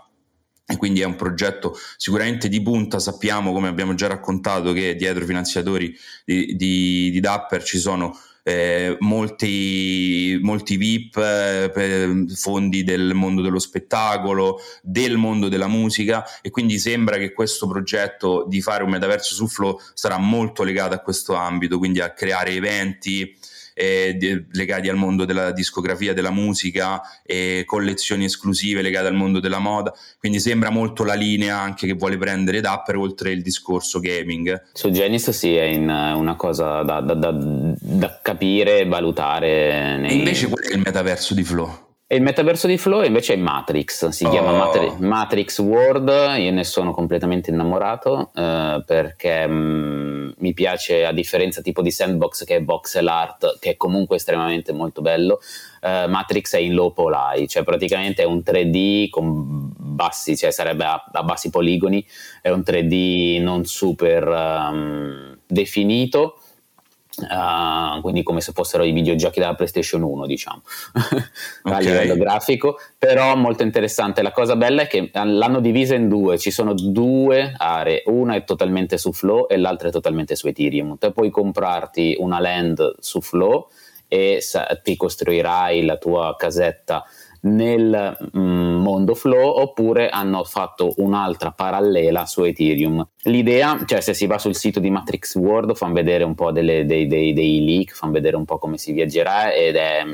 E 0.64 0.76
quindi 0.76 1.00
è 1.00 1.04
un 1.04 1.16
progetto 1.16 1.76
sicuramente 1.96 2.48
di 2.48 2.62
punta. 2.62 3.00
Sappiamo, 3.00 3.52
come 3.52 3.66
abbiamo 3.66 3.94
già 3.94 4.06
raccontato, 4.06 4.72
che 4.72 4.94
dietro 4.94 5.24
i 5.24 5.26
finanziatori 5.26 5.92
di, 6.24 6.54
di, 6.54 7.10
di 7.10 7.18
Dapper 7.18 7.64
ci 7.64 7.78
sono 7.78 8.16
eh, 8.44 8.96
molti, 9.00 10.38
molti 10.42 10.76
VIP, 10.76 11.16
eh, 11.16 12.26
fondi 12.34 12.84
del 12.84 13.14
mondo 13.14 13.40
dello 13.40 13.58
spettacolo, 13.58 14.60
del 14.82 15.16
mondo 15.16 15.48
della 15.48 15.66
musica 15.66 16.24
e 16.42 16.50
quindi 16.50 16.78
sembra 16.78 17.16
che 17.16 17.32
questo 17.32 17.66
progetto 17.66 18.44
di 18.46 18.60
fare 18.60 18.84
un 18.84 18.90
metaverso 18.90 19.34
su 19.34 19.48
Flow 19.48 19.80
sarà 19.94 20.18
molto 20.18 20.62
legato 20.62 20.94
a 20.94 20.98
questo 20.98 21.34
ambito, 21.34 21.78
quindi 21.78 22.00
a 22.00 22.12
creare 22.12 22.52
eventi, 22.52 23.34
eh, 23.74 24.14
de- 24.14 24.46
legati 24.52 24.88
al 24.88 24.96
mondo 24.96 25.24
della 25.24 25.50
discografia, 25.52 26.14
della 26.14 26.30
musica, 26.30 27.02
e 27.22 27.64
collezioni 27.66 28.24
esclusive 28.24 28.80
legate 28.80 29.08
al 29.08 29.14
mondo 29.14 29.40
della 29.40 29.58
moda. 29.58 29.92
Quindi 30.18 30.40
sembra 30.40 30.70
molto 30.70 31.04
la 31.04 31.14
linea 31.14 31.58
anche 31.58 31.86
che 31.86 31.94
vuole 31.94 32.16
prendere 32.16 32.60
Dapper 32.60 32.96
oltre 32.96 33.32
il 33.32 33.42
discorso 33.42 34.00
gaming. 34.00 34.68
Su 34.72 34.90
Genis 34.90 35.30
sì, 35.30 35.54
è 35.54 35.64
in, 35.64 35.88
una 35.88 36.36
cosa 36.36 36.82
da, 36.82 37.00
da, 37.00 37.14
da, 37.14 37.32
da 37.32 38.20
capire 38.22 38.78
e 38.78 38.86
valutare. 38.86 39.98
Nei... 39.98 40.10
E 40.10 40.14
invece 40.14 40.48
qual 40.48 40.64
è 40.64 40.74
il 40.74 40.82
metaverso 40.82 41.34
di 41.34 41.42
Flow? 41.42 41.83
E 42.06 42.16
il 42.16 42.22
metaverso 42.22 42.66
di 42.66 42.76
Flow 42.76 43.02
invece 43.02 43.32
è 43.32 43.36
Matrix, 43.36 44.08
si 44.08 44.26
oh. 44.26 44.30
chiama 44.30 44.52
Matri- 44.52 44.94
Matrix 44.98 45.58
World, 45.60 46.08
io 46.36 46.50
ne 46.50 46.62
sono 46.62 46.92
completamente 46.92 47.50
innamorato 47.50 48.30
eh, 48.34 48.82
perché 48.84 49.46
mh, 49.46 49.54
mm, 49.54 50.30
mi 50.36 50.52
piace 50.52 51.06
a 51.06 51.12
differenza 51.12 51.62
tipo 51.62 51.80
di 51.80 51.90
Sandbox 51.90 52.44
che 52.44 52.56
è 52.56 52.62
voxel 52.62 53.08
art, 53.08 53.58
che 53.58 53.70
è 53.70 53.76
comunque 53.78 54.16
estremamente 54.16 54.74
molto 54.74 55.00
bello, 55.00 55.40
eh, 55.80 56.06
Matrix 56.06 56.56
è 56.56 56.58
in 56.58 56.74
low 56.74 56.92
poly, 56.92 57.48
cioè 57.48 57.62
praticamente 57.64 58.22
è 58.22 58.26
un 58.26 58.42
3D 58.44 59.08
con 59.08 59.72
bassi, 59.74 60.36
cioè 60.36 60.50
sarebbe 60.50 60.84
a, 60.84 61.02
a 61.10 61.22
bassi 61.22 61.48
poligoni, 61.48 62.06
è 62.42 62.50
un 62.50 62.62
3D 62.66 63.40
non 63.40 63.64
super 63.64 64.28
um, 64.28 65.38
definito 65.46 66.38
Uh, 67.16 68.00
quindi 68.00 68.22
come 68.22 68.40
se 68.40 68.52
fossero 68.52 68.82
i 68.82 68.92
videogiochi 68.92 69.38
della 69.38 69.54
PlayStation 69.54 70.02
1, 70.02 70.26
diciamo, 70.26 70.62
okay. 71.62 71.76
a 71.76 71.78
livello 71.78 72.16
grafico, 72.16 72.78
però 72.98 73.36
molto 73.36 73.62
interessante. 73.62 74.22
La 74.22 74.32
cosa 74.32 74.56
bella 74.56 74.82
è 74.82 74.86
che 74.86 75.10
l'hanno 75.12 75.60
divisa 75.60 75.94
in 75.94 76.08
due, 76.08 76.38
ci 76.38 76.50
sono 76.50 76.74
due 76.74 77.54
aree, 77.56 78.02
una 78.06 78.34
è 78.34 78.44
totalmente 78.44 78.98
su 78.98 79.12
Flow 79.12 79.46
e 79.48 79.56
l'altra 79.56 79.88
è 79.88 79.90
totalmente 79.92 80.34
su 80.34 80.48
Ethereum. 80.48 80.98
Te 80.98 81.12
puoi 81.12 81.30
comprarti 81.30 82.16
una 82.18 82.40
land 82.40 82.96
su 82.98 83.20
Flow 83.20 83.68
e 84.08 84.42
ti 84.82 84.96
costruirai 84.96 85.84
la 85.84 85.96
tua 85.96 86.34
casetta 86.36 87.04
nel 87.44 88.16
mm, 88.36 88.76
mondo 88.76 89.14
Flow 89.14 89.60
oppure 89.60 90.08
hanno 90.08 90.44
fatto 90.44 90.92
un'altra 90.96 91.50
parallela 91.50 92.26
su 92.26 92.42
Ethereum. 92.42 93.06
L'idea, 93.22 93.82
cioè 93.84 94.00
se 94.00 94.14
si 94.14 94.26
va 94.26 94.38
sul 94.38 94.54
sito 94.54 94.80
di 94.80 94.90
Matrix 94.90 95.36
World 95.36 95.74
fanno 95.74 95.94
vedere 95.94 96.24
un 96.24 96.34
po' 96.34 96.52
delle, 96.52 96.84
dei, 96.84 97.06
dei, 97.06 97.32
dei, 97.32 97.64
leak, 97.64 97.94
fanno 97.94 98.12
vedere 98.12 98.36
un 98.36 98.44
po' 98.44 98.58
come 98.58 98.78
si 98.78 98.92
viaggerà 98.92 99.52
ed 99.52 99.76
è, 99.76 100.04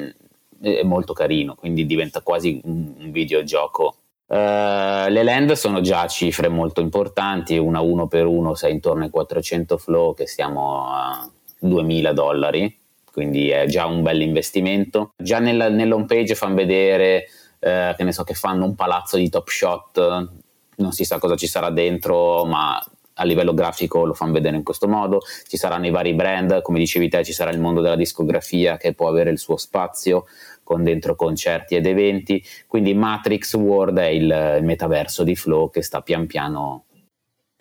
è 0.60 0.82
molto 0.82 1.12
carino, 1.12 1.54
quindi 1.54 1.86
diventa 1.86 2.20
quasi 2.22 2.60
un, 2.64 2.94
un 2.98 3.10
videogioco 3.10 3.94
Uh, 4.30 5.10
le 5.10 5.24
land 5.24 5.50
sono 5.54 5.80
già 5.80 6.06
cifre 6.06 6.46
molto 6.46 6.80
importanti, 6.80 7.58
una 7.58 7.80
1 7.80 8.06
per 8.06 8.26
1 8.26 8.54
sei 8.54 8.74
intorno 8.74 9.02
ai 9.02 9.10
400 9.10 9.76
flow 9.76 10.14
che 10.14 10.28
siamo 10.28 10.86
a 10.86 11.28
2000 11.58 12.12
dollari 12.12 12.79
quindi 13.12 13.50
è 13.50 13.66
già 13.66 13.86
un 13.86 14.02
bel 14.02 14.20
investimento. 14.20 15.12
Già 15.16 15.38
nella, 15.38 15.68
nell'home 15.68 16.06
page 16.06 16.34
fanno 16.34 16.54
vedere 16.54 17.26
eh, 17.58 17.94
che 17.96 18.04
ne 18.04 18.12
so 18.12 18.24
che 18.24 18.34
fanno 18.34 18.64
un 18.64 18.74
palazzo 18.74 19.16
di 19.16 19.28
top 19.28 19.48
shot, 19.48 20.28
non 20.76 20.92
si 20.92 21.04
sa 21.04 21.18
cosa 21.18 21.36
ci 21.36 21.46
sarà 21.46 21.70
dentro, 21.70 22.44
ma 22.44 22.82
a 23.20 23.24
livello 23.24 23.52
grafico 23.52 24.04
lo 24.04 24.14
fanno 24.14 24.32
vedere 24.32 24.56
in 24.56 24.62
questo 24.62 24.88
modo. 24.88 25.20
Ci 25.46 25.56
saranno 25.56 25.86
i 25.86 25.90
vari 25.90 26.14
brand, 26.14 26.62
come 26.62 26.78
dicevi 26.78 27.08
te, 27.08 27.22
ci 27.22 27.32
sarà 27.32 27.50
il 27.50 27.60
mondo 27.60 27.80
della 27.80 27.96
discografia 27.96 28.76
che 28.76 28.94
può 28.94 29.08
avere 29.08 29.30
il 29.30 29.38
suo 29.38 29.56
spazio 29.56 30.24
con 30.62 30.82
dentro 30.82 31.14
concerti 31.14 31.74
ed 31.74 31.86
eventi. 31.86 32.42
Quindi 32.66 32.94
Matrix 32.94 33.54
World 33.54 33.98
è 33.98 34.06
il, 34.06 34.58
metaverso 34.62 35.22
di 35.22 35.36
Flow 35.36 35.70
che 35.70 35.82
sta 35.82 36.00
pian 36.00 36.26
piano 36.26 36.84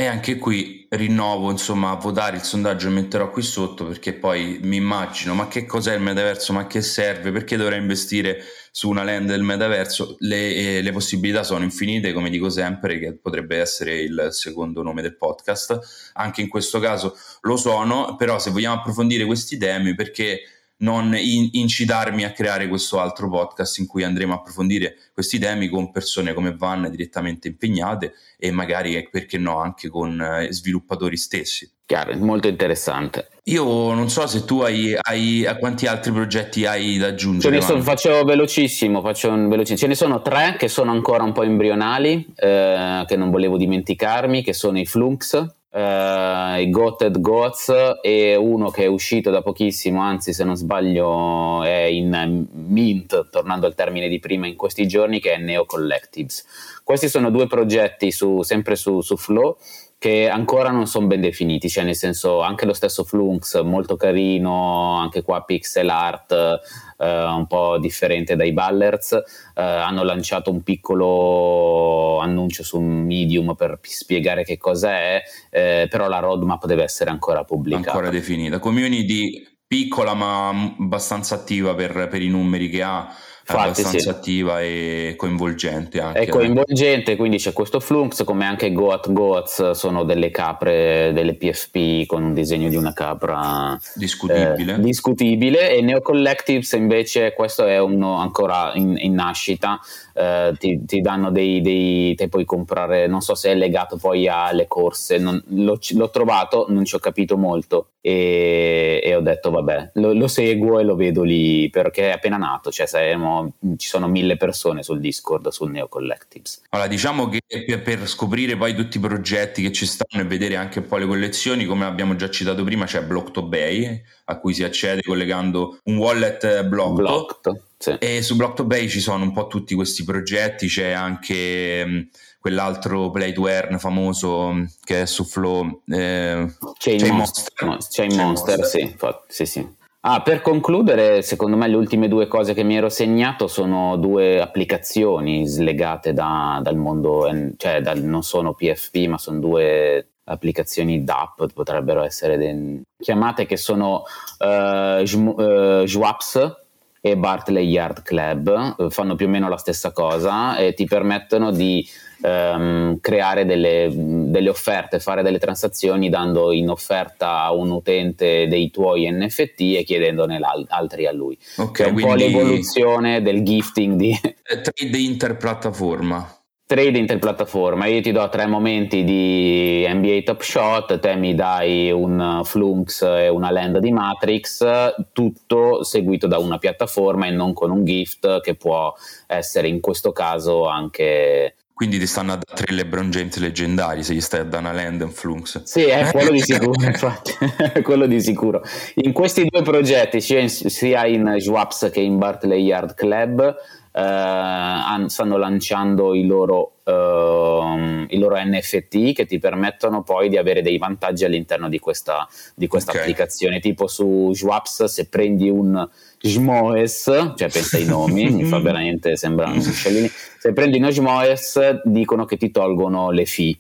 e 0.02 0.06
anche 0.06 0.38
qui 0.38 0.88
rinnovo 0.92 1.52
insomma 1.52 1.90
a 1.90 1.96
votare 1.96 2.38
il 2.38 2.42
sondaggio 2.42 2.90
metterò 2.90 3.30
qui 3.30 3.42
sotto 3.42 3.86
perché 3.86 4.14
poi 4.14 4.58
mi 4.62 4.78
immagino 4.78 5.34
ma 5.34 5.50
che 5.50 5.66
cos'è 5.66 5.94
il 5.94 6.02
metaverso, 6.02 6.54
ma 6.54 6.68
che 6.68 6.82
serve, 6.82 7.34
perché 7.34 7.58
dovrei 7.58 7.80
investire 7.80 8.42
su 8.72 8.88
una 8.88 9.04
land 9.04 9.28
del 9.28 9.44
metaverso? 9.44 10.16
Le, 10.20 10.56
eh, 10.56 10.82
le 10.82 10.92
possibilità 10.94 11.44
sono 11.44 11.66
infinite 11.66 12.14
come 12.14 12.30
dico 12.30 12.50
sempre 12.50 12.98
che 12.98 13.18
potrebbe 13.18 13.58
essere 13.58 14.00
il 14.00 14.30
secondo 14.32 14.84
nome 14.84 15.02
del 15.02 15.18
podcast, 15.18 15.78
anche 16.14 16.40
in 16.40 16.48
questo 16.48 16.80
caso 16.80 17.18
lo 17.42 17.58
sono, 17.58 18.16
però 18.16 18.40
se 18.40 18.52
vogliamo 18.52 18.80
approfondire 18.80 19.26
questi 19.26 19.58
temi 19.58 19.96
perché 19.96 20.44
non 20.80 21.16
in, 21.16 21.50
incitarmi 21.54 22.24
a 22.24 22.32
creare 22.32 22.68
questo 22.68 23.00
altro 23.00 23.30
podcast 23.30 23.80
in 23.80 23.88
cui 23.88 24.04
andremo 24.04 24.34
a 24.34 24.38
approfondire 24.38 24.96
questi 25.14 25.40
temi 25.40 25.68
con 25.68 25.92
persone 25.92 26.34
come 26.34 26.56
Van 26.56 26.90
direttamente 26.90 27.48
impegnate 27.48 28.14
e 28.38 28.52
magari, 28.52 29.08
perché 29.10 29.38
no, 29.38 29.60
anche 29.60 29.90
con 29.90 30.22
eh, 30.22 30.52
sviluppatori 30.52 31.18
stessi. 31.18 31.70
Chiaro, 31.86 32.16
molto 32.18 32.48
interessante. 32.48 33.30
Io 33.46 33.64
non 33.94 34.12
so 34.12 34.28
se 34.28 34.46
tu 34.46 34.60
hai, 34.60 34.96
hai 35.02 35.44
a 35.48 35.56
quanti 35.56 35.88
altri 35.88 36.12
progetti 36.12 36.66
hai 36.68 36.98
da 36.98 37.08
aggiungere. 37.08 37.60
So, 37.62 37.82
faccio 37.82 38.24
velocissimo, 38.24 39.02
faccio 39.02 39.30
velocissimo. 39.32 39.78
Ce 39.78 39.88
ne 39.88 39.96
sono 39.96 40.22
tre 40.22 40.56
che 40.58 40.68
sono 40.68 40.92
ancora 40.92 41.24
un 41.24 41.32
po' 41.32 41.42
embrionali, 41.42 42.32
eh, 42.36 43.04
che 43.08 43.16
non 43.16 43.32
volevo 43.32 43.58
dimenticarmi, 43.58 44.44
che 44.44 44.54
sono 44.54 44.80
i 44.80 44.86
Flux, 44.86 45.44
uh, 45.72 46.60
i 46.60 46.70
Goated 46.70 47.20
Goats 47.20 47.72
e 48.02 48.36
uno 48.36 48.70
che 48.70 48.84
è 48.84 48.88
uscito 48.88 49.30
da 49.30 49.42
pochissimo, 49.42 50.02
anzi 50.02 50.34
se 50.34 50.44
non 50.44 50.56
sbaglio 50.56 51.64
è 51.64 51.84
in 51.84 52.48
mint, 52.52 53.30
tornando 53.30 53.66
al 53.66 53.76
termine 53.76 54.08
di 54.08 54.20
prima 54.20 54.48
in 54.48 54.56
questi 54.56 54.88
giorni, 54.88 55.20
che 55.20 55.34
è 55.34 55.38
Neo 55.38 55.66
Collectives. 55.66 56.46
Questi 56.84 57.08
sono 57.08 57.30
due 57.30 57.48
progetti 57.48 58.12
su, 58.12 58.42
sempre 58.42 58.76
su, 58.76 59.02
su 59.02 59.18
Flow 59.18 59.58
che 60.00 60.30
ancora 60.30 60.72
non 60.72 60.88
sono 60.88 61.08
ben 61.08 61.20
definiti, 61.20 61.68
cioè 61.70 61.84
nel 61.84 61.96
senso 61.96 62.40
anche 62.40 62.66
lo 62.66 62.72
stesso 62.72 63.04
Flunx 63.04 63.62
molto 63.64 63.98
carino, 63.98 64.96
anche 64.96 65.24
qua 65.24 65.44
pixel 65.44 65.90
art 65.90 66.32
eh, 66.32 66.60
un 67.06 67.46
po' 67.48 67.78
differente 67.80 68.36
dai 68.36 68.52
Ballers, 68.52 69.14
eh, 69.14 69.22
hanno 69.62 70.04
lanciato 70.04 70.52
un 70.52 70.62
piccolo 70.64 72.20
annuncio 72.20 72.64
su 72.64 72.80
Medium 72.80 73.56
per 73.56 73.80
spiegare 73.82 74.44
che 74.44 74.58
cosa 74.58 74.92
è, 74.92 75.22
eh, 75.50 75.88
però 75.90 76.08
la 76.08 76.20
roadmap 76.20 76.66
deve 76.66 76.84
essere 76.84 77.10
ancora 77.10 77.44
pubblicata. 77.44 77.92
Ancora 77.92 78.10
definita. 78.10 78.60
Community 78.60 79.48
piccola 79.66 80.16
ma 80.16 80.50
abbastanza 80.50 81.36
attiva 81.36 81.76
per, 81.76 82.08
per 82.10 82.22
i 82.22 82.28
numeri 82.28 82.70
che 82.70 82.82
ha 82.82 83.08
Infatti, 83.52 83.82
abbastanza 83.82 84.00
sì. 84.00 84.10
attiva 84.10 84.62
e 84.62 85.14
coinvolgente 85.18 86.00
anche. 86.00 86.20
È 86.20 86.28
coinvolgente, 86.28 87.16
quindi 87.16 87.38
c'è 87.38 87.52
questo 87.54 87.80
Flux, 87.80 88.24
come 88.24 88.46
anche 88.46 88.72
Goat 88.72 89.12
Goats 89.12 89.72
sono 89.72 90.04
delle 90.04 90.30
capre, 90.30 91.12
delle 91.14 91.36
PFP 91.36 92.06
con 92.06 92.24
un 92.24 92.34
disegno 92.34 92.70
di 92.70 92.76
una 92.76 92.94
capra 92.94 93.78
discutibile, 93.96 94.76
eh, 94.76 94.80
discutibile 94.80 95.76
e 95.76 95.82
Neo 95.82 96.02
Collectives 96.02 96.72
invece 96.74 97.34
questo 97.34 97.66
è 97.66 97.80
uno 97.80 98.18
ancora 98.18 98.72
in, 98.76 98.96
in 99.00 99.14
nascita, 99.14 99.80
eh, 100.14 100.54
ti, 100.58 100.84
ti, 100.86 101.02
danno 101.02 101.32
dei, 101.32 101.62
dei, 101.62 102.14
te 102.16 102.28
puoi 102.28 102.46
comprare, 102.46 103.08
non 103.08 103.22
so 103.22 103.36
se 103.36 103.52
è 103.52 103.56
legato 103.56 103.98
poi 103.98 104.28
alle 104.28 104.68
corse, 104.68 105.18
non, 105.18 105.42
l'ho, 105.48 105.80
l'ho, 105.92 106.10
trovato, 106.10 106.66
non 106.70 106.86
ci 106.86 106.96
ho 106.96 107.00
capito 107.00 107.38
molto 107.38 107.92
e, 108.02 109.02
e 109.04 109.16
ho 109.16 109.22
detto 109.22 109.50
vabbè, 109.50 109.92
lo, 109.94 110.14
lo, 110.14 110.28
seguo 110.28 110.80
e 110.80 110.84
lo 110.84 110.96
vedo 110.96 111.24
lì 111.24 111.70
perché 111.70 112.10
è 112.10 112.14
appena 112.14 112.38
nato, 112.38 112.72
cioè 112.72 112.86
saremo, 112.86 113.39
ci 113.78 113.88
sono 113.88 114.08
mille 114.08 114.38
persone 114.38 114.84
sul 114.84 115.00
Discord, 115.00 115.50
sul 115.50 115.72
Neo 115.72 115.88
Collectives. 115.88 116.64
Allora 116.70 116.88
diciamo 116.88 117.30
che 117.30 117.42
per, 117.84 118.08
scoprire 118.08 118.58
poi 118.58 118.76
tutti 118.76 118.98
i 118.98 119.02
progetti 119.02 119.62
che 119.62 119.72
ci 119.72 119.86
stanno 119.86 120.24
e 120.24 120.28
vedere 120.28 120.56
anche 120.56 120.80
un 120.80 120.88
po' 120.88 120.98
le 120.98 121.06
collezioni, 121.06 121.66
come 121.66 121.86
abbiamo 121.86 122.16
già 122.16 122.30
citato 122.30 122.64
prima, 122.64 122.86
c'è 122.86 123.04
Blockto 123.04 123.44
Bay 123.44 124.02
a 124.26 124.38
cui 124.38 124.54
si 124.54 124.64
accede 124.64 125.02
collegando 125.02 125.80
un 125.84 125.98
wallet 125.98 126.64
Blockto. 126.64 126.94
Blockto 126.94 127.64
sì. 127.80 127.96
E 127.98 128.22
su 128.22 128.36
Block2Bay 128.36 128.90
ci 128.90 129.00
sono 129.00 129.24
un 129.24 129.32
po' 129.32 129.48
tutti 129.48 129.74
questi 129.74 130.04
progetti, 130.04 130.68
c'è 130.68 130.92
anche 130.92 131.86
mh, 131.86 131.90
mm, 131.90 132.02
quell'altro 132.42 133.10
Play 133.10 133.32
to 133.32 133.48
Earn 133.48 133.80
famoso 133.80 134.52
mm, 134.52 134.66
che 134.84 135.04
è 135.04 135.06
su 135.06 135.24
Flow, 135.24 135.84
eh, 135.88 136.54
Chain, 136.78 137.00
Chain 137.00 137.16
Monster. 137.16 137.66
Monster. 137.66 138.06
Chain 138.06 138.20
Monster, 138.20 138.58
Monster. 138.58 138.66
Sì, 138.66 138.82
infatti, 138.82 139.26
sì, 139.34 139.46
sì. 139.46 139.78
Ah, 140.02 140.22
per 140.22 140.42
concludere, 140.42 141.22
secondo 141.22 141.58
me 141.58 141.68
le 141.68 141.76
ultime 141.76 142.08
due 142.08 142.28
cose 142.28 142.54
che 142.54 142.64
mi 142.64 142.78
ero 142.78 142.88
segnato 142.88 143.48
sono 143.48 143.98
due 143.98 144.40
applicazioni 144.40 145.46
slegate 145.46 146.14
da, 146.14 146.62
dal 146.64 146.78
mondo, 146.78 147.30
cioè 147.58 147.82
dal, 147.82 148.02
non 148.02 148.24
sono 148.24 148.54
PFP, 148.54 149.08
ma 149.08 149.18
sono 149.18 149.40
due 149.40 150.08
applicazioni 150.24 151.04
DApp, 151.04 151.44
potrebbero 151.54 152.02
essere 152.04 152.38
de- 152.38 152.82
chiamate 152.98 153.46
che 153.46 153.58
sono 153.58 154.04
uh, 154.40 155.04
Jwaps, 155.04 156.68
e 157.02 157.18
Bartley 157.18 157.68
Yard 157.68 158.02
Club 158.02 158.76
eh, 158.78 158.90
fanno 158.90 159.16
più 159.16 159.28
o 159.28 159.30
meno 159.30 159.48
la 159.48 159.58
stessa 159.58 159.92
cosa 159.92 160.58
e 160.58 160.74
ti 160.74 160.86
permettono 160.86 161.52
di 161.52 161.88
um, 162.22 163.00
creare 163.00 163.46
delle, 163.46 163.90
delle, 163.92 164.50
offerte, 164.50 165.00
fare 165.00 165.24
delle 165.24 165.40
transazioni 165.40 166.10
dando 166.10 166.52
in 166.52 166.70
offerta 166.70 167.44
a 167.44 167.54
un 167.54 167.72
utente 167.72 168.48
dei 168.48 168.72
tuoi 168.72 169.10
NFT 169.12 169.60
e 169.78 169.84
chiedendone 169.84 170.40
altri 170.68 171.06
a 171.06 171.12
lui. 171.12 171.38
Okay, 171.58 171.88
è 171.88 171.90
un 171.90 172.00
po' 172.00 172.16
l'evoluzione 172.16 173.22
del 173.22 173.44
gifting 173.44 173.96
di... 173.96 174.18
Trade 174.44 174.98
interpiattaforma 174.98 176.40
trade 176.70 177.00
interpiattaforma, 177.00 177.88
io 177.88 178.00
ti 178.00 178.12
do 178.12 178.30
tre 178.30 178.46
momenti 178.46 179.04
di 179.04 179.84
NBA 179.90 180.22
Top 180.24 180.40
Shot, 180.44 181.00
te 181.00 181.16
mi 181.16 181.34
dai 181.34 181.92
un 181.92 182.42
Flunks 182.44 183.02
e 183.02 183.28
una 183.28 183.50
land 183.50 183.80
di 183.80 183.92
Matrix, 183.92 184.94
tutto 185.12 185.84
seguito 185.84 186.28
da 186.28 186.38
una 186.38 186.60
piattaforma 186.60 187.26
e 187.26 187.32
non 187.32 187.54
con 187.54 187.72
un 187.72 187.84
gift 187.84 188.42
che 188.42 188.54
può 188.54 188.94
essere 189.26 189.68
in 189.68 189.80
questo 189.80 190.12
caso 190.12 190.68
anche 190.68 191.56
quindi 191.80 191.98
ti 191.98 192.08
stanno 192.08 192.34
a 192.34 192.36
dare 192.36 192.62
tre 192.62 192.76
LeBron 192.76 193.10
James 193.10 193.38
leggendari 193.38 194.04
se 194.04 194.14
gli 194.14 194.20
stai 194.20 194.42
a 194.42 194.44
dare 194.44 194.64
una 194.64 194.74
land 194.74 195.02
and 195.02 195.14
flux. 195.14 195.64
Sì, 195.64 195.84
è 195.84 196.06
quello 196.12 196.32
di 196.32 196.42
sicuro, 196.42 196.84
infatti, 196.84 197.32
quello 197.84 198.06
di 198.06 198.20
sicuro. 198.20 198.62
In 198.96 199.14
questi 199.14 199.46
due 199.46 199.62
progetti, 199.62 200.20
sia 200.20 201.06
in 201.06 201.38
Schwabs 201.40 201.90
che 201.90 202.02
in 202.02 202.18
Bartley 202.18 202.64
Yard 202.64 202.96
Club, 202.96 203.56
eh, 203.94 205.04
stanno 205.08 205.38
lanciando 205.38 206.14
i 206.14 206.26
loro, 206.26 206.79
eh, 206.90 208.06
i 208.10 208.18
loro, 208.18 208.38
NFT 208.38 209.14
che 209.14 209.26
ti 209.26 209.40
permettono 209.40 210.04
poi 210.04 210.30
di 210.30 210.38
avere 210.38 210.62
dei 210.62 210.78
vantaggi 210.78 211.26
all'interno 211.26 211.70
di 211.70 211.80
questa, 211.80 212.28
di 212.56 212.68
questa 212.68 212.92
okay. 212.92 213.04
applicazione. 213.04 213.60
Tipo 213.60 213.88
su 213.88 214.32
Schwabs, 214.34 214.86
se 214.86 215.08
prendi 215.08 215.50
un 215.50 215.88
Schmoes, 216.18 217.04
cioè 217.36 217.50
pensa 217.50 217.78
ai 217.78 217.86
nomi, 217.86 218.30
mi 218.30 218.44
fa 218.44 218.60
veramente, 218.62 219.16
sembrano 219.16 219.56
uccellini. 219.56 220.10
Se 220.40 220.54
prendi 220.54 220.78
uno 220.78 220.92
Schmoes, 220.92 221.82
dicono 221.84 222.26
che 222.26 222.38
ti 222.38 222.52
tolgono 222.52 223.12
le 223.12 223.26
fee 223.26 223.58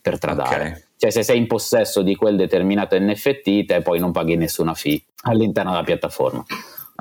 per 0.00 0.18
tradare. 0.18 0.66
Okay. 0.66 0.82
Cioè, 0.98 1.10
se 1.10 1.22
sei 1.22 1.38
in 1.38 1.46
possesso 1.46 2.02
di 2.02 2.16
quel 2.16 2.36
determinato 2.36 2.98
NFT, 2.98 3.66
te 3.66 3.82
poi 3.82 4.00
non 4.00 4.10
paghi 4.10 4.36
nessuna 4.36 4.74
fee 4.74 5.00
all'interno 5.22 5.70
della 5.70 5.84
piattaforma. 5.84 6.44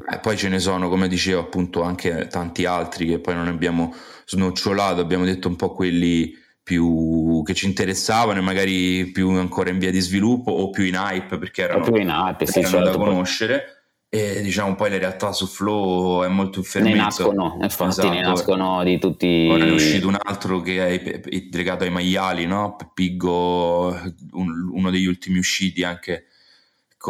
Eh, 0.06 0.20
poi 0.20 0.38
ce 0.38 0.48
ne 0.48 0.60
sono, 0.60 0.90
come 0.90 1.08
dicevo, 1.08 1.42
appunto 1.42 1.82
anche 1.82 2.28
tanti 2.28 2.66
altri 2.66 3.08
che 3.08 3.20
poi 3.20 3.34
non 3.34 3.48
abbiamo 3.48 3.94
snocciolato, 4.26 5.02
abbiamo 5.02 5.26
detto 5.26 5.48
un 5.48 5.56
po' 5.56 5.72
quelli 5.72 6.34
più 6.62 7.42
che 7.44 7.54
ci 7.54 7.66
interessavano 7.66 8.40
e 8.40 8.44
magari 8.44 9.06
più 9.08 9.30
ancora 9.32 9.70
in 9.70 9.80
via 9.80 9.90
di 9.90 10.00
sviluppo 10.00 10.52
o 10.52 10.70
più 10.70 10.84
in 10.84 10.96
hype 10.96 11.38
perché 11.38 11.64
erano, 11.64 11.84
più 11.84 11.96
in 11.96 12.10
hype, 12.10 12.46
sì, 12.46 12.60
erano 12.60 12.76
certo, 12.76 12.92
da 12.92 12.98
conoscere. 12.98 13.64
E 14.10 14.42
diciamo 14.42 14.76
poi 14.76 14.90
le 14.92 15.00
realtà 15.00 15.34
su 15.34 15.48
Flow 15.48 16.24
è 16.24 16.28
molto 16.28 16.62
fermento. 16.62 16.98
Ne 16.98 17.04
nascono, 17.04 17.58
infatti 17.62 17.90
esatto. 17.90 18.10
ne 18.10 18.22
nascono 18.22 18.84
di 18.84 19.00
tutti. 19.00 19.48
Ora 19.50 19.66
è 19.66 19.72
uscito 19.72 20.08
un 20.08 20.18
altro 20.22 20.62
che 20.62 21.02
è 21.02 21.22
legato 21.52 21.84
ai 21.84 21.90
maiali, 21.90 22.46
no? 22.46 22.76
Piggo, 22.94 23.88
un, 24.32 24.70
uno 24.72 24.92
degli 24.92 25.08
ultimi 25.08 25.40
usciti 25.40 25.84
anche 25.84 26.28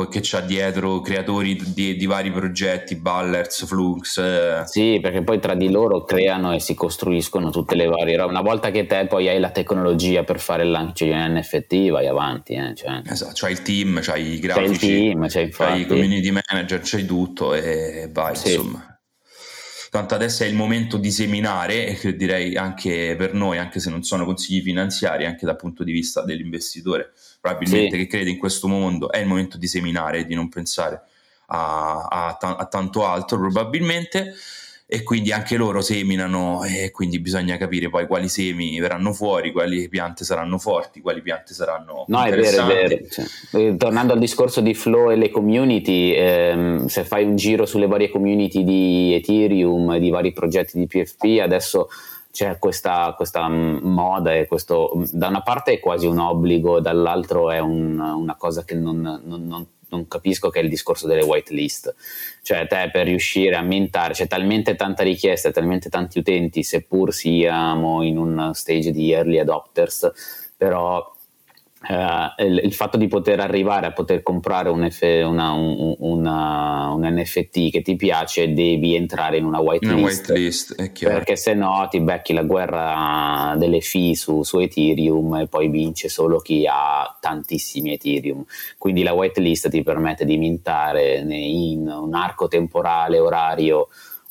che 0.05 0.19
c'ha 0.21 0.41
dietro 0.41 1.01
creatori 1.01 1.55
di, 1.73 1.95
di, 1.95 2.05
vari 2.05 2.31
progetti, 2.31 2.95
Ballers, 2.95 3.65
Flux. 3.65 4.17
Eh. 4.17 4.61
Sì, 4.65 4.99
perché 5.01 5.23
poi 5.23 5.39
tra 5.39 5.55
di 5.55 5.69
loro 5.69 6.03
creano 6.03 6.53
e 6.53 6.59
si 6.59 6.75
costruiscono 6.75 7.49
tutte 7.49 7.75
le 7.75 7.87
varie 7.87 8.15
robe. 8.15 8.31
Una 8.31 8.41
volta 8.41 8.69
che 8.69 8.85
te 8.85 9.07
poi 9.07 9.27
hai 9.27 9.39
la 9.39 9.49
tecnologia 9.49 10.23
per 10.23 10.39
fare 10.39 10.63
il 10.63 10.71
lancio 10.71 11.05
di 11.05 11.11
un 11.11 11.33
NFT, 11.33 11.89
vai 11.89 12.07
avanti. 12.07 12.53
Eh, 12.53 12.75
cioè. 12.75 13.01
Esatto, 13.05 13.33
c'hai 13.35 13.53
il 13.53 13.61
team, 13.63 13.99
c'hai 14.01 14.33
i 14.33 14.39
grafici, 14.39 14.67
c'hai 14.67 14.71
il 14.71 14.79
team, 14.79 15.27
c'hai, 15.27 15.49
c'hai 15.49 15.81
i 15.81 15.85
community 15.85 16.31
manager, 16.31 16.81
c'hai 16.83 17.05
tutto 17.05 17.53
e 17.53 18.09
vai, 18.11 18.35
sì. 18.35 18.53
insomma. 18.53 18.97
Tanto 19.89 20.15
adesso 20.15 20.43
è 20.43 20.47
il 20.47 20.53
momento 20.53 20.97
di 20.97 21.11
seminare, 21.11 21.99
e 21.99 22.15
direi 22.15 22.55
anche 22.57 23.15
per 23.17 23.33
noi, 23.33 23.57
anche 23.57 23.79
se 23.79 23.89
non 23.89 24.03
sono 24.03 24.25
consigli 24.25 24.61
finanziari, 24.61 25.25
anche 25.25 25.45
dal 25.45 25.55
punto 25.55 25.83
di 25.83 25.93
vista 25.93 26.23
dell'investitore 26.23 27.13
probabilmente 27.47 27.97
sì. 27.97 28.03
che 28.03 28.07
crede 28.07 28.29
in 28.29 28.37
questo 28.37 28.67
mondo, 28.67 29.11
è 29.11 29.19
il 29.19 29.27
momento 29.27 29.57
di 29.57 29.67
seminare, 29.67 30.25
di 30.25 30.35
non 30.35 30.49
pensare 30.49 31.01
a, 31.47 32.07
a, 32.09 32.37
a 32.39 32.65
tanto 32.65 33.05
altro 33.05 33.37
probabilmente 33.37 34.33
e 34.89 35.03
quindi 35.03 35.33
anche 35.33 35.57
loro 35.57 35.81
seminano 35.81 36.63
e 36.63 36.91
quindi 36.91 37.19
bisogna 37.19 37.57
capire 37.57 37.89
poi 37.89 38.07
quali 38.07 38.29
semi 38.29 38.79
verranno 38.79 39.11
fuori, 39.11 39.51
quali 39.51 39.89
piante 39.89 40.23
saranno 40.23 40.57
forti, 40.57 41.01
quali 41.01 41.21
piante 41.21 41.53
saranno 41.53 42.05
No, 42.07 42.23
è 42.23 42.33
vero, 42.33 42.67
è 42.69 42.87
vero. 42.87 43.05
Cioè, 43.51 43.75
tornando 43.75 44.13
al 44.13 44.19
discorso 44.19 44.61
di 44.61 44.73
flow 44.73 45.11
e 45.11 45.17
le 45.17 45.29
community, 45.29 46.13
ehm, 46.13 46.85
se 46.85 47.03
fai 47.03 47.25
un 47.25 47.35
giro 47.35 47.65
sulle 47.65 47.87
varie 47.87 48.09
community 48.09 48.63
di 48.63 49.13
Ethereum, 49.13 49.97
di 49.97 50.09
vari 50.09 50.31
progetti 50.31 50.77
di 50.77 50.87
PFP, 50.87 51.41
adesso 51.41 51.89
c'è 52.31 52.59
questa, 52.59 53.13
questa, 53.15 53.47
moda 53.47 54.33
e 54.35 54.47
questo, 54.47 54.91
da 55.11 55.27
una 55.27 55.41
parte 55.41 55.73
è 55.73 55.79
quasi 55.79 56.05
un 56.05 56.19
obbligo, 56.19 56.79
dall'altro 56.79 57.51
è 57.51 57.59
un, 57.59 57.99
una 57.99 58.35
cosa 58.35 58.63
che 58.63 58.75
non, 58.75 59.01
non, 59.01 59.47
non, 59.47 59.67
non, 59.89 60.07
capisco 60.07 60.49
che 60.49 60.59
è 60.59 60.63
il 60.63 60.69
discorso 60.69 61.07
delle 61.07 61.23
whitelist. 61.23 61.95
Cioè 62.43 62.67
te 62.67 62.89
per 62.91 63.05
riuscire 63.05 63.55
a 63.55 63.61
mintare, 63.61 64.13
c'è 64.13 64.27
talmente 64.27 64.75
tanta 64.75 65.03
richiesta, 65.03 65.51
talmente 65.51 65.89
tanti 65.89 66.19
utenti, 66.19 66.63
seppur 66.63 67.13
siamo 67.13 68.03
in 68.03 68.17
un 68.17 68.51
stage 68.53 68.91
di 68.91 69.11
early 69.11 69.39
adopters, 69.39 70.53
però 70.55 71.15
Uh, 71.79 72.43
il, 72.43 72.61
il, 72.63 72.73
fatto 72.73 72.97
di 72.97 73.07
poter 73.07 73.39
arrivare 73.39 73.85
a 73.85 73.91
poter 73.91 74.23
comprare 74.23 74.69
un, 74.69 74.89
F, 74.89 75.03
una, 75.03 75.51
un, 75.51 75.95
una, 75.99 76.89
un, 76.89 77.05
NFT 77.05 77.69
che 77.69 77.81
ti 77.83 77.95
piace, 77.95 78.51
devi 78.51 78.95
entrare 78.95 79.37
in 79.37 79.45
una 79.45 79.59
whitelist. 79.59 80.31
White 80.31 81.07
perché 81.07 81.35
se 81.35 81.53
no 81.53 81.87
ti 81.89 82.01
becchi 82.01 82.33
la 82.33 82.41
guerra 82.41 83.55
delle 83.57 83.81
fee 83.81 84.15
su, 84.15 84.41
su, 84.41 84.57
Ethereum 84.57 85.35
e 85.35 85.47
poi 85.47 85.69
vince 85.69 86.09
solo 86.09 86.39
chi 86.39 86.65
ha 86.67 87.15
tantissimi 87.21 87.93
Ethereum. 87.93 88.43
Quindi 88.79 89.03
la 89.03 89.13
whitelist 89.13 89.69
ti 89.69 89.83
permette 89.83 90.25
di 90.25 90.37
mintare 90.37 91.19
in 91.19 91.87
un 91.87 92.13
arco 92.15 92.47
temporale 92.47 93.19
orario 93.19 93.87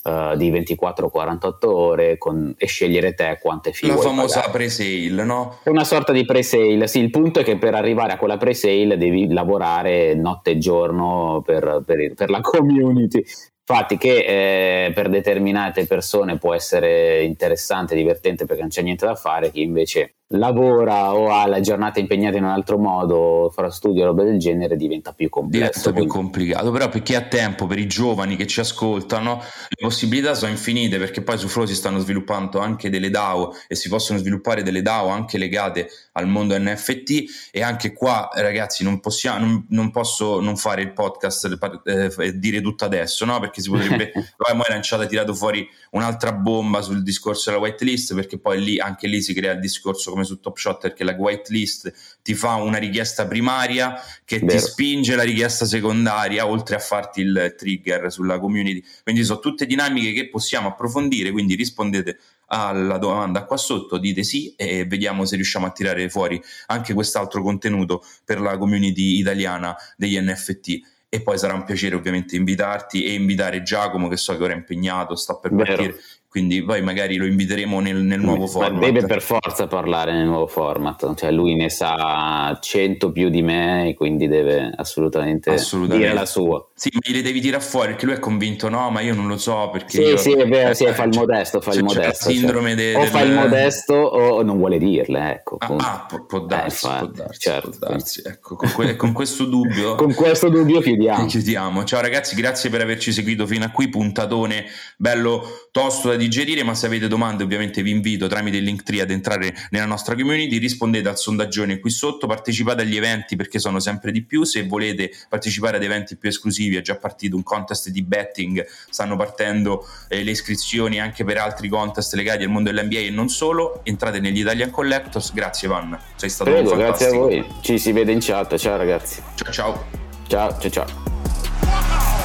uh, 0.06 0.36
di 0.36 0.50
24-48 0.52 1.54
ore 1.62 2.18
con, 2.18 2.54
e 2.56 2.66
scegliere 2.66 3.14
te 3.14 3.38
quante 3.40 3.72
fee 3.72 3.88
La 3.88 3.96
famosa 3.96 4.40
pagare. 4.40 4.52
pre-sale, 4.52 5.24
no? 5.24 5.58
Una 5.64 5.84
sorta 5.84 6.12
di 6.12 6.24
pre-sale, 6.24 6.86
sì, 6.86 7.00
il 7.00 7.10
punto 7.10 7.40
è 7.40 7.44
che 7.44 7.58
per 7.58 7.74
arrivare 7.74 8.12
a 8.12 8.16
quella 8.16 8.36
pre-sale 8.36 8.96
devi 8.96 9.32
lavorare 9.32 10.14
notte 10.14 10.52
e 10.52 10.58
giorno 10.58 11.42
per, 11.44 11.82
per, 11.84 12.14
per 12.14 12.30
la 12.30 12.40
community. 12.42 13.24
Infatti 13.68 13.98
che 13.98 14.84
eh, 14.86 14.92
per 14.92 15.08
determinate 15.08 15.86
persone 15.86 16.38
può 16.38 16.54
essere 16.54 17.24
interessante, 17.24 17.96
divertente 17.96 18.46
perché 18.46 18.60
non 18.60 18.70
c'è 18.70 18.82
niente 18.82 19.06
da 19.06 19.16
fare, 19.16 19.50
chi 19.50 19.62
invece 19.62 20.18
lavora 20.30 21.14
o 21.14 21.30
ha 21.30 21.46
la 21.46 21.60
giornata 21.60 22.00
impegnata 22.00 22.36
in 22.36 22.44
un 22.44 22.50
altro 22.50 22.78
modo, 22.78 23.50
farà 23.54 23.70
studio 23.70 24.02
o 24.02 24.06
roba 24.06 24.24
del 24.24 24.38
genere, 24.38 24.76
diventa 24.76 25.12
più 25.12 25.28
complesso. 25.28 25.90
Diventa 25.90 25.92
più 25.92 26.06
complicato, 26.06 26.70
però 26.72 26.88
per 26.88 27.02
chi 27.02 27.14
ha 27.14 27.22
tempo, 27.22 27.66
per 27.66 27.78
i 27.78 27.86
giovani 27.86 28.34
che 28.34 28.46
ci 28.46 28.58
ascoltano, 28.58 29.40
le 29.68 29.76
possibilità 29.78 30.34
sono 30.34 30.50
infinite 30.50 30.98
perché 30.98 31.22
poi 31.22 31.38
su 31.38 31.46
Flow 31.46 31.66
si 31.66 31.74
stanno 31.74 31.98
sviluppando 31.98 32.58
anche 32.58 32.90
delle 32.90 33.10
DAO 33.10 33.54
e 33.68 33.76
si 33.76 33.88
possono 33.88 34.18
sviluppare 34.18 34.62
delle 34.64 34.82
DAO 34.82 35.08
anche 35.08 35.38
legate 35.38 35.88
al 36.12 36.26
mondo 36.26 36.58
NFT 36.58 37.50
e 37.52 37.62
anche 37.62 37.92
qua 37.92 38.28
ragazzi 38.34 38.82
non, 38.82 38.98
possiamo, 39.00 39.44
non, 39.44 39.66
non 39.68 39.90
posso 39.90 40.40
non 40.40 40.56
fare 40.56 40.82
il 40.82 40.92
podcast 40.92 41.58
e 41.84 42.12
eh, 42.18 42.38
dire 42.38 42.60
tutto 42.60 42.84
adesso, 42.84 43.24
no? 43.24 43.38
perché 43.38 43.60
si 43.60 43.70
potrebbe, 43.70 44.10
poi 44.36 44.60
è 44.60 44.70
lanciato 44.70 45.02
e 45.02 45.06
tirato 45.06 45.34
fuori 45.34 45.68
un'altra 45.90 46.32
bomba 46.32 46.82
sul 46.82 47.02
discorso 47.02 47.50
della 47.50 47.62
whitelist 47.62 48.14
perché 48.14 48.38
poi 48.38 48.62
lì, 48.62 48.78
anche 48.80 49.06
lì 49.06 49.22
si 49.22 49.32
crea 49.32 49.52
il 49.52 49.60
discorso 49.60 50.14
come 50.16 50.24
su 50.24 50.40
Top 50.40 50.56
Shot 50.56 50.80
perché 50.80 51.04
la 51.04 51.12
whitelist 51.12 51.92
ti 52.22 52.34
fa 52.34 52.54
una 52.54 52.78
richiesta 52.78 53.26
primaria 53.26 53.94
che 54.24 54.38
Vero. 54.38 54.52
ti 54.52 54.58
spinge 54.58 55.14
la 55.14 55.22
richiesta 55.22 55.66
secondaria 55.66 56.46
oltre 56.46 56.76
a 56.76 56.78
farti 56.78 57.20
il 57.20 57.54
trigger 57.56 58.10
sulla 58.10 58.38
community. 58.38 58.82
Quindi 59.02 59.22
sono 59.24 59.38
tutte 59.38 59.66
dinamiche 59.66 60.12
che 60.12 60.28
possiamo 60.28 60.68
approfondire, 60.68 61.30
quindi 61.30 61.54
rispondete 61.54 62.18
alla 62.46 62.96
domanda 62.96 63.44
qua 63.44 63.56
sotto, 63.56 63.98
dite 63.98 64.22
sì 64.22 64.54
e 64.56 64.86
vediamo 64.86 65.24
se 65.24 65.34
riusciamo 65.34 65.66
a 65.66 65.70
tirare 65.72 66.08
fuori 66.08 66.40
anche 66.66 66.94
quest'altro 66.94 67.42
contenuto 67.42 68.04
per 68.24 68.40
la 68.40 68.56
community 68.56 69.18
italiana 69.18 69.76
degli 69.96 70.16
NFT 70.18 70.94
e 71.08 71.22
poi 71.22 71.38
sarà 71.38 71.54
un 71.54 71.64
piacere 71.64 71.96
ovviamente 71.96 72.36
invitarti 72.36 73.04
e 73.04 73.14
invitare 73.14 73.62
Giacomo 73.62 74.08
che 74.08 74.16
so 74.16 74.36
che 74.36 74.42
ora 74.42 74.52
è 74.52 74.56
impegnato, 74.56 75.16
sta 75.16 75.36
per 75.36 75.52
Vero. 75.52 75.64
partire 75.64 76.00
quindi 76.36 76.62
poi 76.62 76.82
magari 76.82 77.16
lo 77.16 77.24
inviteremo 77.24 77.80
nel, 77.80 77.96
nel 77.96 78.20
nuovo 78.20 78.46
format. 78.46 78.72
Ma 78.72 78.80
deve 78.80 79.06
per 79.06 79.22
forza 79.22 79.66
parlare 79.66 80.12
nel 80.12 80.26
nuovo 80.26 80.46
format, 80.46 81.14
cioè 81.14 81.30
lui 81.30 81.54
ne 81.54 81.70
sa 81.70 82.58
100 82.60 83.10
più 83.10 83.30
di 83.30 83.40
me, 83.40 83.94
quindi 83.96 84.28
deve 84.28 84.70
assolutamente, 84.76 85.52
assolutamente. 85.52 86.04
dire 86.04 86.12
la 86.12 86.26
sua. 86.26 86.68
Sì, 86.74 86.90
ma 86.92 87.00
gliele 87.02 87.22
devi 87.22 87.40
tirare 87.40 87.62
fuori 87.62 87.92
perché 87.92 88.04
lui 88.04 88.16
è 88.16 88.18
convinto, 88.18 88.68
no, 88.68 88.90
ma 88.90 89.00
io 89.00 89.14
non 89.14 89.28
lo 89.28 89.38
so 89.38 89.70
perché... 89.72 89.96
Sì, 89.96 90.02
io... 90.02 90.16
sì, 90.18 90.32
è 90.32 90.46
vero, 90.46 90.74
sì, 90.74 90.84
fa 90.88 91.04
il 91.04 91.16
modesto, 91.16 91.62
fa 91.62 91.72
il 91.72 91.84
modesto. 91.84 92.28
Sindrome 92.28 92.76
cioè. 92.76 92.76
de, 92.76 92.94
o 92.96 93.04
fa 93.06 93.20
il 93.22 93.32
modesto 93.32 93.94
o 93.94 94.42
non 94.42 94.58
vuole 94.58 94.76
dirle, 94.76 95.30
ecco. 95.30 95.56
Ah, 95.58 95.74
ah 95.74 96.06
può, 96.06 96.26
può, 96.26 96.40
darsi, 96.40 96.84
eh, 96.84 96.98
può, 96.98 97.06
darsi, 97.06 97.40
certo, 97.40 97.70
può 97.70 97.88
darsi, 97.88 98.22
ecco, 98.26 98.56
con, 98.56 98.70
que- 98.74 98.96
con 98.96 99.12
questo 99.14 99.46
dubbio... 99.46 99.94
con 99.96 100.12
questo 100.12 100.50
dubbio 100.50 100.82
chiudiamo. 100.82 101.24
chiudiamo. 101.24 101.84
Ciao 101.84 102.02
ragazzi, 102.02 102.36
grazie 102.36 102.68
per 102.68 102.82
averci 102.82 103.10
seguito 103.10 103.46
fino 103.46 103.64
a 103.64 103.70
qui, 103.70 103.88
puntatone 103.88 104.66
bello 104.98 105.68
tosto 105.70 106.08
da 106.08 106.16
digerire, 106.28 106.62
ma 106.62 106.74
se 106.74 106.86
avete 106.86 107.08
domande 107.08 107.42
ovviamente 107.42 107.82
vi 107.82 107.90
invito 107.90 108.26
tramite 108.26 108.58
il 108.58 108.64
link 108.64 108.82
tree 108.82 109.00
ad 109.00 109.10
entrare 109.10 109.54
nella 109.70 109.86
nostra 109.86 110.14
community, 110.14 110.58
rispondete 110.58 111.08
al 111.08 111.18
sondaggione 111.18 111.78
qui 111.78 111.90
sotto, 111.90 112.26
partecipate 112.26 112.82
agli 112.82 112.96
eventi 112.96 113.36
perché 113.36 113.58
sono 113.58 113.80
sempre 113.80 114.12
di 114.12 114.22
più, 114.22 114.44
se 114.44 114.64
volete 114.66 115.10
partecipare 115.28 115.76
ad 115.76 115.82
eventi 115.82 116.16
più 116.16 116.28
esclusivi 116.28 116.76
è 116.76 116.80
già 116.80 116.96
partito 116.96 117.36
un 117.36 117.42
contest 117.42 117.88
di 117.88 118.02
betting, 118.02 118.64
stanno 118.88 119.16
partendo 119.16 119.86
eh, 120.08 120.22
le 120.22 120.30
iscrizioni 120.30 121.00
anche 121.00 121.24
per 121.24 121.38
altri 121.38 121.68
contest 121.68 122.14
legati 122.14 122.44
al 122.44 122.50
mondo 122.50 122.70
dell'NBA 122.70 122.98
e 122.98 123.10
non 123.10 123.28
solo, 123.28 123.80
entrate 123.84 124.20
negli 124.20 124.40
Italian 124.40 124.70
Collectors, 124.70 125.32
grazie 125.32 125.68
Van, 125.68 125.98
sei 126.16 126.28
stato 126.28 126.50
Prego. 126.50 126.76
Grazie 126.76 127.06
a 127.06 127.10
voi, 127.12 127.46
ci 127.62 127.78
si 127.78 127.92
vede 127.92 128.12
in 128.12 128.18
chat, 128.20 128.56
ciao 128.56 128.76
ragazzi. 128.76 129.22
Ciao 129.34 129.52
ciao. 129.52 129.84
Ciao 130.26 130.58
ciao 130.58 130.70
ciao. 130.70 132.15